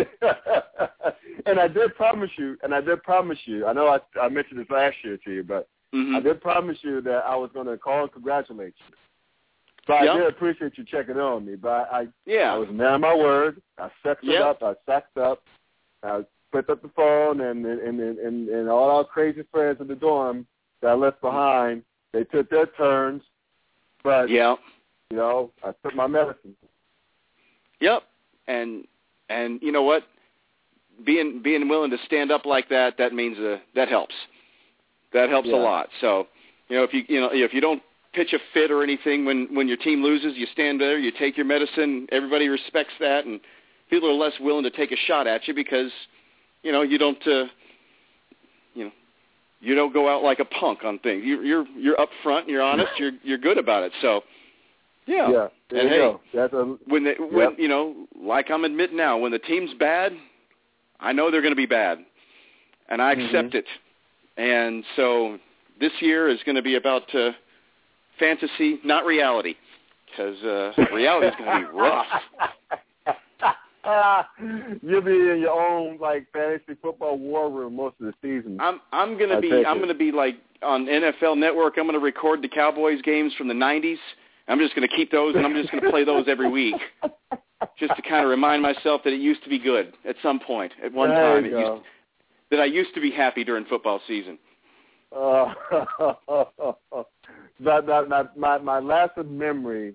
and 1.47 1.59
I 1.59 1.67
did 1.67 1.95
promise 1.95 2.29
you, 2.37 2.57
and 2.61 2.75
I 2.75 2.81
did 2.81 3.01
promise 3.01 3.39
you. 3.45 3.65
I 3.65 3.73
know 3.73 3.87
I, 3.87 3.99
I 4.21 4.29
mentioned 4.29 4.59
this 4.59 4.69
last 4.69 4.97
year 5.03 5.17
to 5.17 5.31
you, 5.33 5.43
but 5.43 5.67
hmm 5.93 6.15
I 6.15 6.19
did 6.19 6.41
promise 6.41 6.77
you 6.81 7.01
that 7.01 7.23
I 7.25 7.35
was 7.35 7.49
going 7.53 7.65
to 7.65 7.77
call 7.77 8.03
and 8.03 8.11
congratulate 8.11 8.75
you. 8.77 8.95
So 9.87 9.93
I 9.93 10.03
Yeah. 10.03 10.17
did 10.17 10.27
appreciate 10.27 10.77
you 10.77 10.83
checking 10.83 11.17
on 11.17 11.45
me, 11.45 11.55
but 11.55 11.89
I 11.91 12.07
Yeah. 12.25 12.53
I 12.53 12.57
was 12.57 12.69
a 12.69 12.73
man 12.73 12.95
of 12.95 13.01
my 13.01 13.15
word. 13.15 13.61
I 13.79 13.89
sexed 14.03 14.27
it 14.27 14.41
up. 14.41 14.61
I 14.61 14.75
sacked 14.85 15.17
up. 15.17 15.41
I 16.03 16.23
picked 16.51 16.69
up 16.69 16.81
the 16.81 16.89
phone, 16.89 17.41
and 17.41 17.65
and, 17.65 17.99
and 17.99 18.19
and 18.19 18.49
and 18.49 18.69
all 18.69 18.89
our 18.89 19.03
crazy 19.03 19.43
friends 19.51 19.81
in 19.81 19.87
the 19.87 19.95
dorm 19.95 20.45
that 20.81 20.89
I 20.89 20.93
left 20.93 21.21
behind, 21.21 21.83
they 22.13 22.23
took 22.23 22.49
their 22.49 22.67
turns. 22.67 23.23
But 24.03 24.29
yeah. 24.29 24.55
you 25.09 25.17
know, 25.17 25.51
I 25.63 25.71
took 25.83 25.95
my 25.95 26.07
medicine. 26.07 26.55
Yep. 27.79 28.03
And 28.47 28.85
and 29.29 29.59
you 29.61 29.71
know 29.71 29.83
what? 29.83 30.03
Being 31.05 31.41
being 31.43 31.67
willing 31.67 31.91
to 31.91 31.97
stand 32.05 32.31
up 32.31 32.45
like 32.45 32.69
that, 32.69 32.97
that 32.97 33.13
means 33.13 33.37
uh, 33.37 33.57
that 33.75 33.89
helps. 33.89 34.15
That 35.13 35.29
helps 35.29 35.47
Yeah. 35.47 35.55
a 35.55 35.57
lot. 35.57 35.89
So, 36.01 36.27
you 36.69 36.77
know, 36.77 36.83
if 36.83 36.93
you 36.93 37.03
you 37.07 37.19
know 37.19 37.29
if 37.31 37.53
you 37.53 37.61
don't 37.61 37.81
pitch 38.13 38.33
a 38.33 38.39
fit 38.53 38.71
or 38.71 38.83
anything 38.83 39.25
when 39.25 39.53
when 39.53 39.67
your 39.67 39.77
team 39.77 40.03
loses, 40.03 40.33
you 40.35 40.47
stand 40.53 40.81
there, 40.81 40.97
you 40.97 41.11
take 41.11 41.37
your 41.37 41.45
medicine. 41.45 42.07
Everybody 42.11 42.47
respects 42.49 42.93
that, 42.99 43.25
and 43.25 43.39
people 43.89 44.09
are 44.09 44.13
less 44.13 44.33
willing 44.39 44.63
to 44.63 44.71
take 44.71 44.91
a 44.91 44.97
shot 45.07 45.27
at 45.27 45.47
you 45.47 45.53
because 45.53 45.91
you 46.63 46.71
know 46.71 46.81
you 46.81 46.97
don't 46.97 47.25
uh, 47.27 47.45
you 48.73 48.85
know 48.85 48.91
you 49.59 49.75
don't 49.75 49.93
go 49.93 50.07
out 50.07 50.23
like 50.23 50.39
a 50.39 50.45
punk 50.45 50.83
on 50.83 50.99
things. 50.99 51.23
You, 51.25 51.41
you're 51.41 51.65
you're 51.77 51.99
up 51.99 52.09
front 52.23 52.45
and 52.45 52.51
you're 52.51 52.61
honest. 52.61 52.91
You're 52.99 53.11
you're 53.23 53.37
good 53.37 53.57
about 53.57 53.83
it. 53.83 53.91
So, 54.01 54.21
yeah. 55.05 55.29
Yeah, 55.29 55.47
there 55.69 55.79
And 55.81 55.89
hey, 55.89 55.97
go. 55.97 56.21
That's 56.33 56.53
a 56.53 56.77
when 56.87 57.03
they, 57.03 57.15
when 57.19 57.51
Yep. 57.51 57.53
you 57.57 57.67
know, 57.67 58.07
like 58.19 58.51
I'm 58.51 58.63
admitting 58.65 58.97
now, 58.97 59.17
when 59.17 59.31
the 59.31 59.39
team's 59.39 59.73
bad, 59.79 60.13
I 60.99 61.13
know 61.13 61.31
they're 61.31 61.41
going 61.41 61.53
to 61.53 61.55
be 61.55 61.65
bad, 61.65 61.99
and 62.89 63.01
I 63.01 63.13
accept 63.13 63.55
it. 63.55 63.65
And 64.37 64.83
so 64.95 65.39
this 65.79 65.91
year 65.99 66.29
is 66.29 66.39
going 66.45 66.55
to 66.55 66.61
be 66.61 66.75
about 66.75 67.13
uh, 67.15 67.31
fantasy, 68.19 68.79
not 68.83 69.05
reality, 69.05 69.55
because 70.09 70.43
uh, 70.43 70.73
reality 70.93 71.27
is 71.27 71.33
going 71.37 71.63
to 71.63 71.67
be 71.67 71.77
rough. 71.77 72.05
You'll 74.81 75.01
be 75.01 75.11
in 75.11 75.39
your 75.39 75.51
own 75.51 75.97
like 75.99 76.27
fantasy 76.33 76.77
football 76.81 77.17
war 77.17 77.49
room 77.49 77.75
most 77.75 77.95
of 78.01 78.07
the 78.07 78.13
season. 78.21 78.57
I'm 78.59 78.81
I'm 78.91 79.17
going 79.17 79.29
to 79.29 79.37
I 79.37 79.41
be 79.41 79.65
I'm 79.65 79.83
it. 79.83 79.87
to 79.87 79.93
be 79.93 80.11
like 80.11 80.35
on 80.61 80.85
NFL 80.85 81.37
Network. 81.37 81.75
I'm 81.77 81.85
going 81.85 81.93
to 81.93 81.99
record 81.99 82.41
the 82.41 82.49
Cowboys 82.49 83.01
games 83.01 83.33
from 83.37 83.47
the 83.47 83.53
'90s. 83.53 83.97
I'm 84.47 84.59
just 84.59 84.75
going 84.75 84.87
to 84.87 84.95
keep 84.95 85.11
those, 85.11 85.35
and 85.35 85.45
I'm 85.45 85.53
just 85.53 85.71
going 85.71 85.83
to 85.83 85.89
play 85.89 86.05
those 86.05 86.25
every 86.27 86.49
week, 86.49 86.75
just 87.77 87.93
to 87.95 88.01
kind 88.01 88.23
of 88.23 88.29
remind 88.29 88.61
myself 88.61 89.01
that 89.03 89.11
it 89.11 89.19
used 89.19 89.43
to 89.43 89.49
be 89.49 89.59
good 89.59 89.93
at 90.07 90.15
some 90.23 90.39
point, 90.39 90.71
at 90.83 90.93
one 90.93 91.09
There 91.09 91.41
time. 91.41 91.45
It 91.45 91.51
used 91.51 91.83
that 92.51 92.59
I 92.59 92.65
used 92.65 92.93
to 92.95 93.01
be 93.01 93.11
happy 93.11 93.43
during 93.43 93.65
football 93.65 94.01
season. 94.07 94.37
Uh, 95.15 95.53
my, 97.59 97.81
my 97.81 98.23
my 98.35 98.57
my 98.57 98.79
lasting 98.79 99.37
memory 99.37 99.93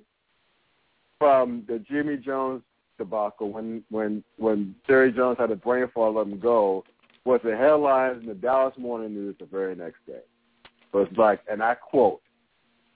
from 1.18 1.64
the 1.68 1.78
Jimmy 1.88 2.16
Jones 2.16 2.62
debacle 3.04 3.50
when 3.50 3.82
when 3.90 4.22
when 4.38 4.74
Jerry 4.86 5.12
Jones 5.12 5.38
had 5.38 5.50
a 5.50 5.56
brain 5.56 5.88
fall, 5.92 6.14
let 6.14 6.26
him 6.26 6.38
go, 6.38 6.84
was 7.24 7.40
the 7.44 7.56
headlines 7.56 8.20
in 8.22 8.28
the 8.28 8.34
Dallas 8.34 8.74
Morning 8.78 9.12
News 9.14 9.36
the 9.38 9.46
very 9.46 9.74
next 9.74 10.04
day. 10.06 10.20
It 10.64 10.96
was 10.96 11.08
like, 11.16 11.40
and 11.50 11.62
I 11.62 11.74
quote, 11.74 12.20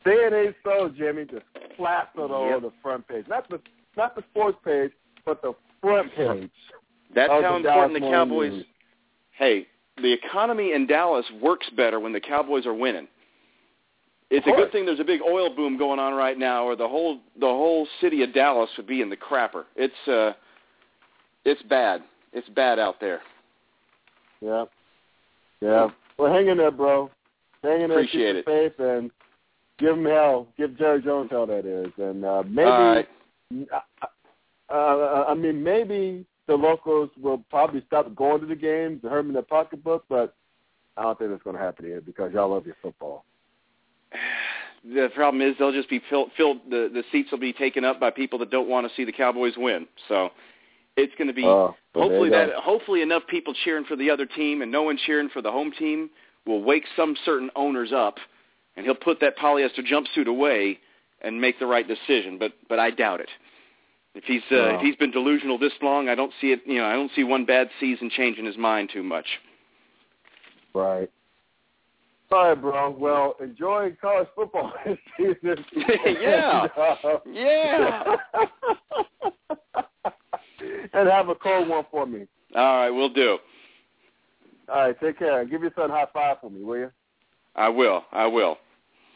"Say 0.04 0.12
it 0.12 0.32
ain't 0.32 0.57
so, 0.64 0.88
Jimmy." 0.96 1.24
Just 1.24 1.46
plastered 1.76 2.30
all 2.30 2.46
Yep. 2.46 2.57
over 2.57 2.66
the 2.68 2.74
front 2.82 3.07
page, 3.09 3.26
not 3.28 3.48
the 3.48 3.61
not 3.96 4.14
the 4.14 4.22
sports 4.30 4.59
page, 4.64 4.92
but 5.24 5.42
the 5.42 5.54
front 5.80 6.12
page. 6.14 6.50
That's 7.14 7.30
how 7.30 7.57
important 7.57 7.94
the 7.94 8.00
Cowboys. 8.00 8.52
News. 8.52 8.66
Hey, 9.32 9.66
the 10.02 10.12
economy 10.12 10.72
in 10.72 10.86
Dallas 10.86 11.26
works 11.40 11.68
better 11.70 12.00
when 12.00 12.12
the 12.12 12.20
Cowboys 12.20 12.66
are 12.66 12.74
winning. 12.74 13.09
It's 14.29 14.47
a 14.47 14.51
good 14.51 14.72
thing 14.72 14.87
there's 14.87 14.99
a 14.99 15.05
big 15.05 15.20
oil 15.22 15.55
boom 15.55 15.79
going 15.79 16.01
on 16.01 16.14
right 16.14 16.37
now, 16.37 16.64
or 16.64 16.74
the 16.74 16.89
whole 16.89 17.20
the 17.39 17.47
whole 17.47 17.87
city 18.01 18.22
of 18.24 18.35
Dallas 18.35 18.68
would 18.77 18.87
be 18.87 19.01
in 19.01 19.09
the 19.09 19.16
crapper. 19.16 19.64
It's 19.77 20.09
uh, 20.09 20.33
it's 21.45 21.62
bad. 21.62 22.03
It's 22.33 22.49
bad 22.49 22.79
out 22.79 23.01
there. 23.01 23.20
Yeah. 24.41 24.64
Yeah. 25.61 25.89
Well, 26.18 26.33
hang 26.33 26.49
in 26.49 26.59
there, 26.59 26.72
bro. 26.72 27.11
Hang 27.62 27.83
in 27.83 27.89
there. 27.89 28.01
Appreciate 28.01 28.37
keep 28.37 28.47
your 28.47 28.70
faith 28.70 28.81
and 28.81 29.11
give 29.79 29.97
him 29.97 30.05
hell. 30.05 30.49
Give 30.59 30.77
Jerry 30.77 31.03
Jones 31.03 31.31
hell, 31.31 31.47
that 31.47 31.64
is. 31.64 31.93
And 31.99 32.24
uh, 32.24 32.43
maybe, 32.47 32.68
All 32.68 32.95
right. 32.95 33.09
uh, 33.72 34.72
uh, 34.72 35.24
I 35.29 35.35
mean, 35.35 35.62
maybe 35.62 36.27
the 36.47 36.55
locals 36.55 37.11
will 37.20 37.39
probably 37.51 37.83
stop 37.87 38.14
going 38.14 38.41
to 38.41 38.47
the 38.47 38.57
games 38.57 39.03
to 39.03 39.09
hurt 39.09 39.18
them 39.18 39.29
in 39.29 39.35
their 39.35 39.43
pocketbook, 39.43 40.05
but 40.09 40.35
I 40.97 41.03
don't 41.03 41.18
think 41.18 41.31
that's 41.31 41.43
going 41.43 41.57
to 41.57 41.62
happen 41.62 41.85
here 41.85 42.01
because 42.01 42.33
y'all 42.33 42.53
love 42.53 42.66
your 42.66 42.77
football. 42.83 43.24
The 44.95 45.09
problem 45.14 45.43
is 45.43 45.57
they'll 45.59 45.72
just 45.72 45.91
be 45.91 46.01
filled. 46.09 46.30
filled 46.37 46.59
the 46.70 46.89
the 46.93 47.03
seats 47.11 47.30
will 47.30 47.39
be 47.39 47.53
taken 47.53 47.84
up 47.84 47.99
by 47.99 48.11
people 48.11 48.39
that 48.41 48.51
don't 48.51 48.68
want 48.68 48.89
to 48.89 48.95
see 48.95 49.05
the 49.05 49.12
Cowboys 49.12 49.55
win. 49.57 49.87
So 50.09 50.30
it's 50.97 51.12
going 51.16 51.28
to 51.28 51.34
be 51.34 51.45
Oh, 51.45 51.74
hopefully 51.95 52.30
that 52.30 52.51
hopefully 52.55 53.03
enough 53.03 53.22
people 53.28 53.53
cheering 53.64 53.84
for 53.84 53.97
the 53.97 54.11
other 54.11 54.26
team 54.26 54.62
and 54.62 54.70
no 54.70 54.82
one 54.82 54.97
cheering 54.97 55.28
for 55.28 55.43
the 55.43 55.51
home 55.51 55.72
team 55.76 56.11
will 56.47 56.62
wake 56.62 56.84
some 56.95 57.16
certain 57.24 57.51
owners 57.57 57.93
up, 57.93 58.18
and 58.76 58.87
he'll 58.87 58.95
put 58.95 59.18
that 59.20 59.37
polyester 59.37 59.80
jumpsuit 59.84 60.28
away 60.28 60.78
and 61.22 61.41
make 61.41 61.59
the 61.59 61.66
right 61.66 61.87
decision. 61.89 62.39
But 62.39 62.53
but 62.68 62.78
I 62.78 62.91
doubt 62.91 63.20
it. 63.20 63.30
If 64.14 64.24
he's 64.24 64.43
uh, 64.51 64.57
Wow. 64.57 64.74
if 64.76 64.80
he's 64.80 64.97
been 64.97 65.11
delusional 65.11 65.59
this 65.59 65.72
long, 65.82 66.09
I 66.09 66.14
don't 66.14 66.32
see 66.41 66.53
it. 66.53 66.62
You 66.64 66.78
know, 66.78 66.87
I 66.87 66.93
don't 66.93 67.11
see 67.16 67.24
one 67.24 67.45
bad 67.45 67.68
season 67.80 68.09
changing 68.09 68.45
his 68.47 68.57
mind 68.57 68.91
too 68.93 69.03
much. 69.03 69.26
Right. 70.74 71.11
All 72.33 72.49
right, 72.49 72.61
bro. 72.61 72.91
Well, 72.91 73.37
enjoy 73.41 73.97
college 74.01 74.27
football 74.35 74.72
this 74.87 74.99
season. 75.16 75.64
Yeah. 76.20 76.62
And, 76.62 76.70
uh, 77.05 77.18
Yeah. 77.31 78.16
and 80.93 81.09
have 81.09 81.29
a 81.29 81.35
cold 81.35 81.68
one 81.68 81.85
for 81.91 82.07
me. 82.07 82.27
All 82.55 82.77
right, 82.79 82.91
we'll 82.91 83.09
do. 83.12 83.39
All 84.68 84.81
right, 84.81 85.01
take 85.01 85.18
care. 85.18 85.45
Give 85.45 85.62
your 85.62 85.72
son 85.77 85.91
a 85.91 85.95
high 85.95 86.07
five 86.12 86.39
for 86.41 86.51
me, 86.51 86.62
will 86.62 86.79
you? 86.79 86.91
I 87.55 87.68
will. 87.68 88.05
I 88.12 88.27
will. 88.27 88.59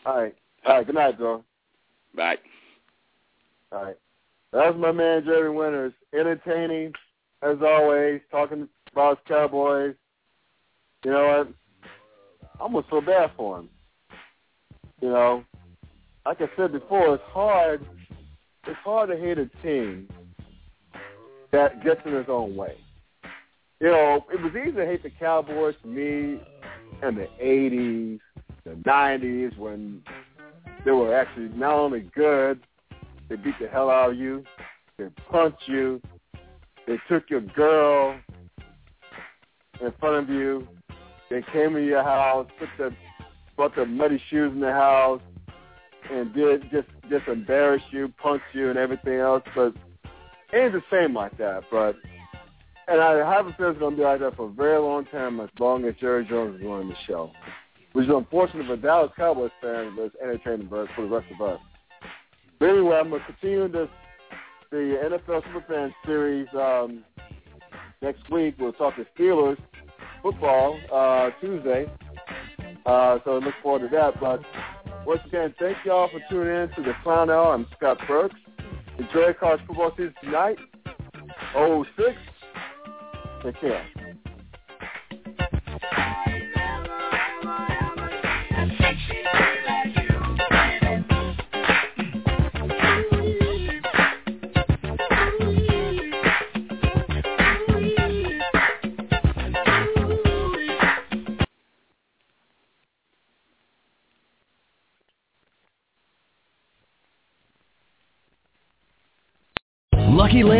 All 0.06 0.22
right. 0.22 0.34
All 0.66 0.76
right, 0.76 0.86
good 0.86 0.94
night, 0.94 1.18
bro. 1.18 1.44
Bye. 2.14 2.36
All 3.72 3.84
right. 3.84 3.96
That's 4.52 4.76
my 4.76 4.92
man, 4.92 5.24
Jerry 5.24 5.50
Winters. 5.50 5.92
Entertaining, 6.12 6.92
as 7.42 7.56
always, 7.64 8.20
talking 8.30 8.68
about 8.92 9.18
his 9.18 9.24
Cowboys. 9.28 9.94
You 11.04 11.12
know 11.12 11.26
what? 11.38 11.48
I 12.60 12.64
almost 12.64 12.90
feel 12.90 13.00
bad 13.00 13.30
for 13.38 13.60
him. 13.60 13.70
You 15.00 15.08
know, 15.08 15.44
like 16.26 16.42
I 16.42 16.48
said 16.58 16.72
before, 16.72 17.14
it's 17.14 17.24
hard. 17.28 17.86
It's 18.66 18.78
hard 18.84 19.08
to 19.08 19.16
hate 19.16 19.38
a 19.38 19.46
team 19.62 20.08
that 21.52 21.82
gets 21.82 22.00
in 22.04 22.14
its 22.14 22.28
own 22.28 22.54
way. 22.54 22.76
You 23.80 23.88
know, 23.88 24.26
it 24.30 24.42
was 24.42 24.52
easy 24.54 24.76
to 24.76 24.84
hate 24.84 25.02
the 25.02 25.08
Cowboys 25.08 25.74
for 25.80 25.88
me 25.88 26.38
in 27.02 27.14
the 27.14 27.28
'80s, 27.42 28.20
the 28.64 28.72
'90s, 28.72 29.56
when 29.56 30.02
they 30.84 30.90
were 30.90 31.14
actually 31.14 31.48
not 31.56 31.72
only 31.72 32.10
good, 32.14 32.60
they 33.30 33.36
beat 33.36 33.54
the 33.58 33.68
hell 33.68 33.88
out 33.88 34.10
of 34.10 34.16
you, 34.18 34.44
they 34.98 35.06
punched 35.30 35.66
you, 35.66 36.02
they 36.86 36.98
took 37.08 37.30
your 37.30 37.40
girl 37.40 38.20
in 39.80 39.92
front 39.98 40.24
of 40.24 40.28
you, 40.28 40.68
they 41.30 41.42
came 41.52 41.76
in 41.76 41.84
your 41.84 42.02
house, 42.02 42.48
put 42.58 42.68
the 42.76 42.94
brought 43.56 43.76
the 43.76 43.86
muddy 43.86 44.20
shoes 44.30 44.52
in 44.52 44.60
the 44.60 44.72
house, 44.72 45.22
and 46.10 46.34
did 46.34 46.62
just 46.70 46.88
just 47.08 47.26
embarrass 47.28 47.82
you, 47.90 48.12
punch 48.20 48.42
you, 48.52 48.68
and 48.68 48.78
everything 48.78 49.18
else. 49.18 49.42
But 49.54 49.74
it 50.52 50.56
ain't 50.56 50.72
the 50.72 50.82
same 50.90 51.14
like 51.14 51.38
that. 51.38 51.62
But 51.70 51.96
and 52.88 53.00
I 53.00 53.18
have 53.18 53.46
a 53.46 53.52
feeling 53.52 53.72
it's 53.72 53.80
going 53.80 53.92
to 53.92 53.96
be 53.96 54.02
like 54.02 54.20
that 54.20 54.36
for 54.36 54.48
a 54.48 54.52
very 54.52 54.80
long 54.80 55.04
time, 55.06 55.40
as 55.40 55.48
long 55.58 55.84
as 55.84 55.94
Jerry 56.00 56.26
Jones 56.26 56.60
is 56.60 56.66
running 56.66 56.88
the 56.88 56.96
show. 57.06 57.30
Which 57.92 58.06
is 58.06 58.12
unfortunate 58.14 58.66
for 58.66 58.76
Dallas 58.76 59.10
Cowboys 59.16 59.50
fans, 59.60 59.94
but 59.96 60.04
it's 60.04 60.16
entertaining 60.22 60.68
for 60.68 60.86
the 60.96 61.02
rest 61.04 61.26
of 61.32 61.40
us. 61.40 61.60
But 62.58 62.66
anyway, 62.66 62.96
I'm 62.96 63.10
going 63.10 63.20
to 63.20 63.26
continue 63.26 63.68
this 63.68 63.88
the 64.70 65.18
NFL 65.28 65.42
Superfan 65.44 65.92
series 66.06 66.46
um, 66.54 67.02
next 68.00 68.30
week. 68.30 68.54
We'll 68.58 68.72
talk 68.72 68.94
to 68.96 69.06
Steelers 69.18 69.58
football 70.22 70.78
uh, 70.92 71.30
Tuesday. 71.40 71.86
Uh, 72.86 73.18
so 73.24 73.38
look 73.38 73.54
forward 73.62 73.88
to 73.90 73.96
that. 73.96 74.20
But 74.20 74.42
once 75.06 75.20
again, 75.26 75.54
thank 75.58 75.76
y'all 75.84 76.08
for 76.08 76.20
tuning 76.30 76.54
in 76.54 76.68
to 76.76 76.82
the 76.82 76.92
Clown 77.02 77.30
Hour. 77.30 77.54
I'm 77.54 77.66
Scott 77.76 77.98
Burks. 78.06 78.36
Enjoy 78.98 79.32
college 79.38 79.60
football 79.66 79.92
season 79.96 80.14
tonight. 80.22 80.58
06. 81.54 82.16
Take 83.42 83.60
care. 83.60 83.99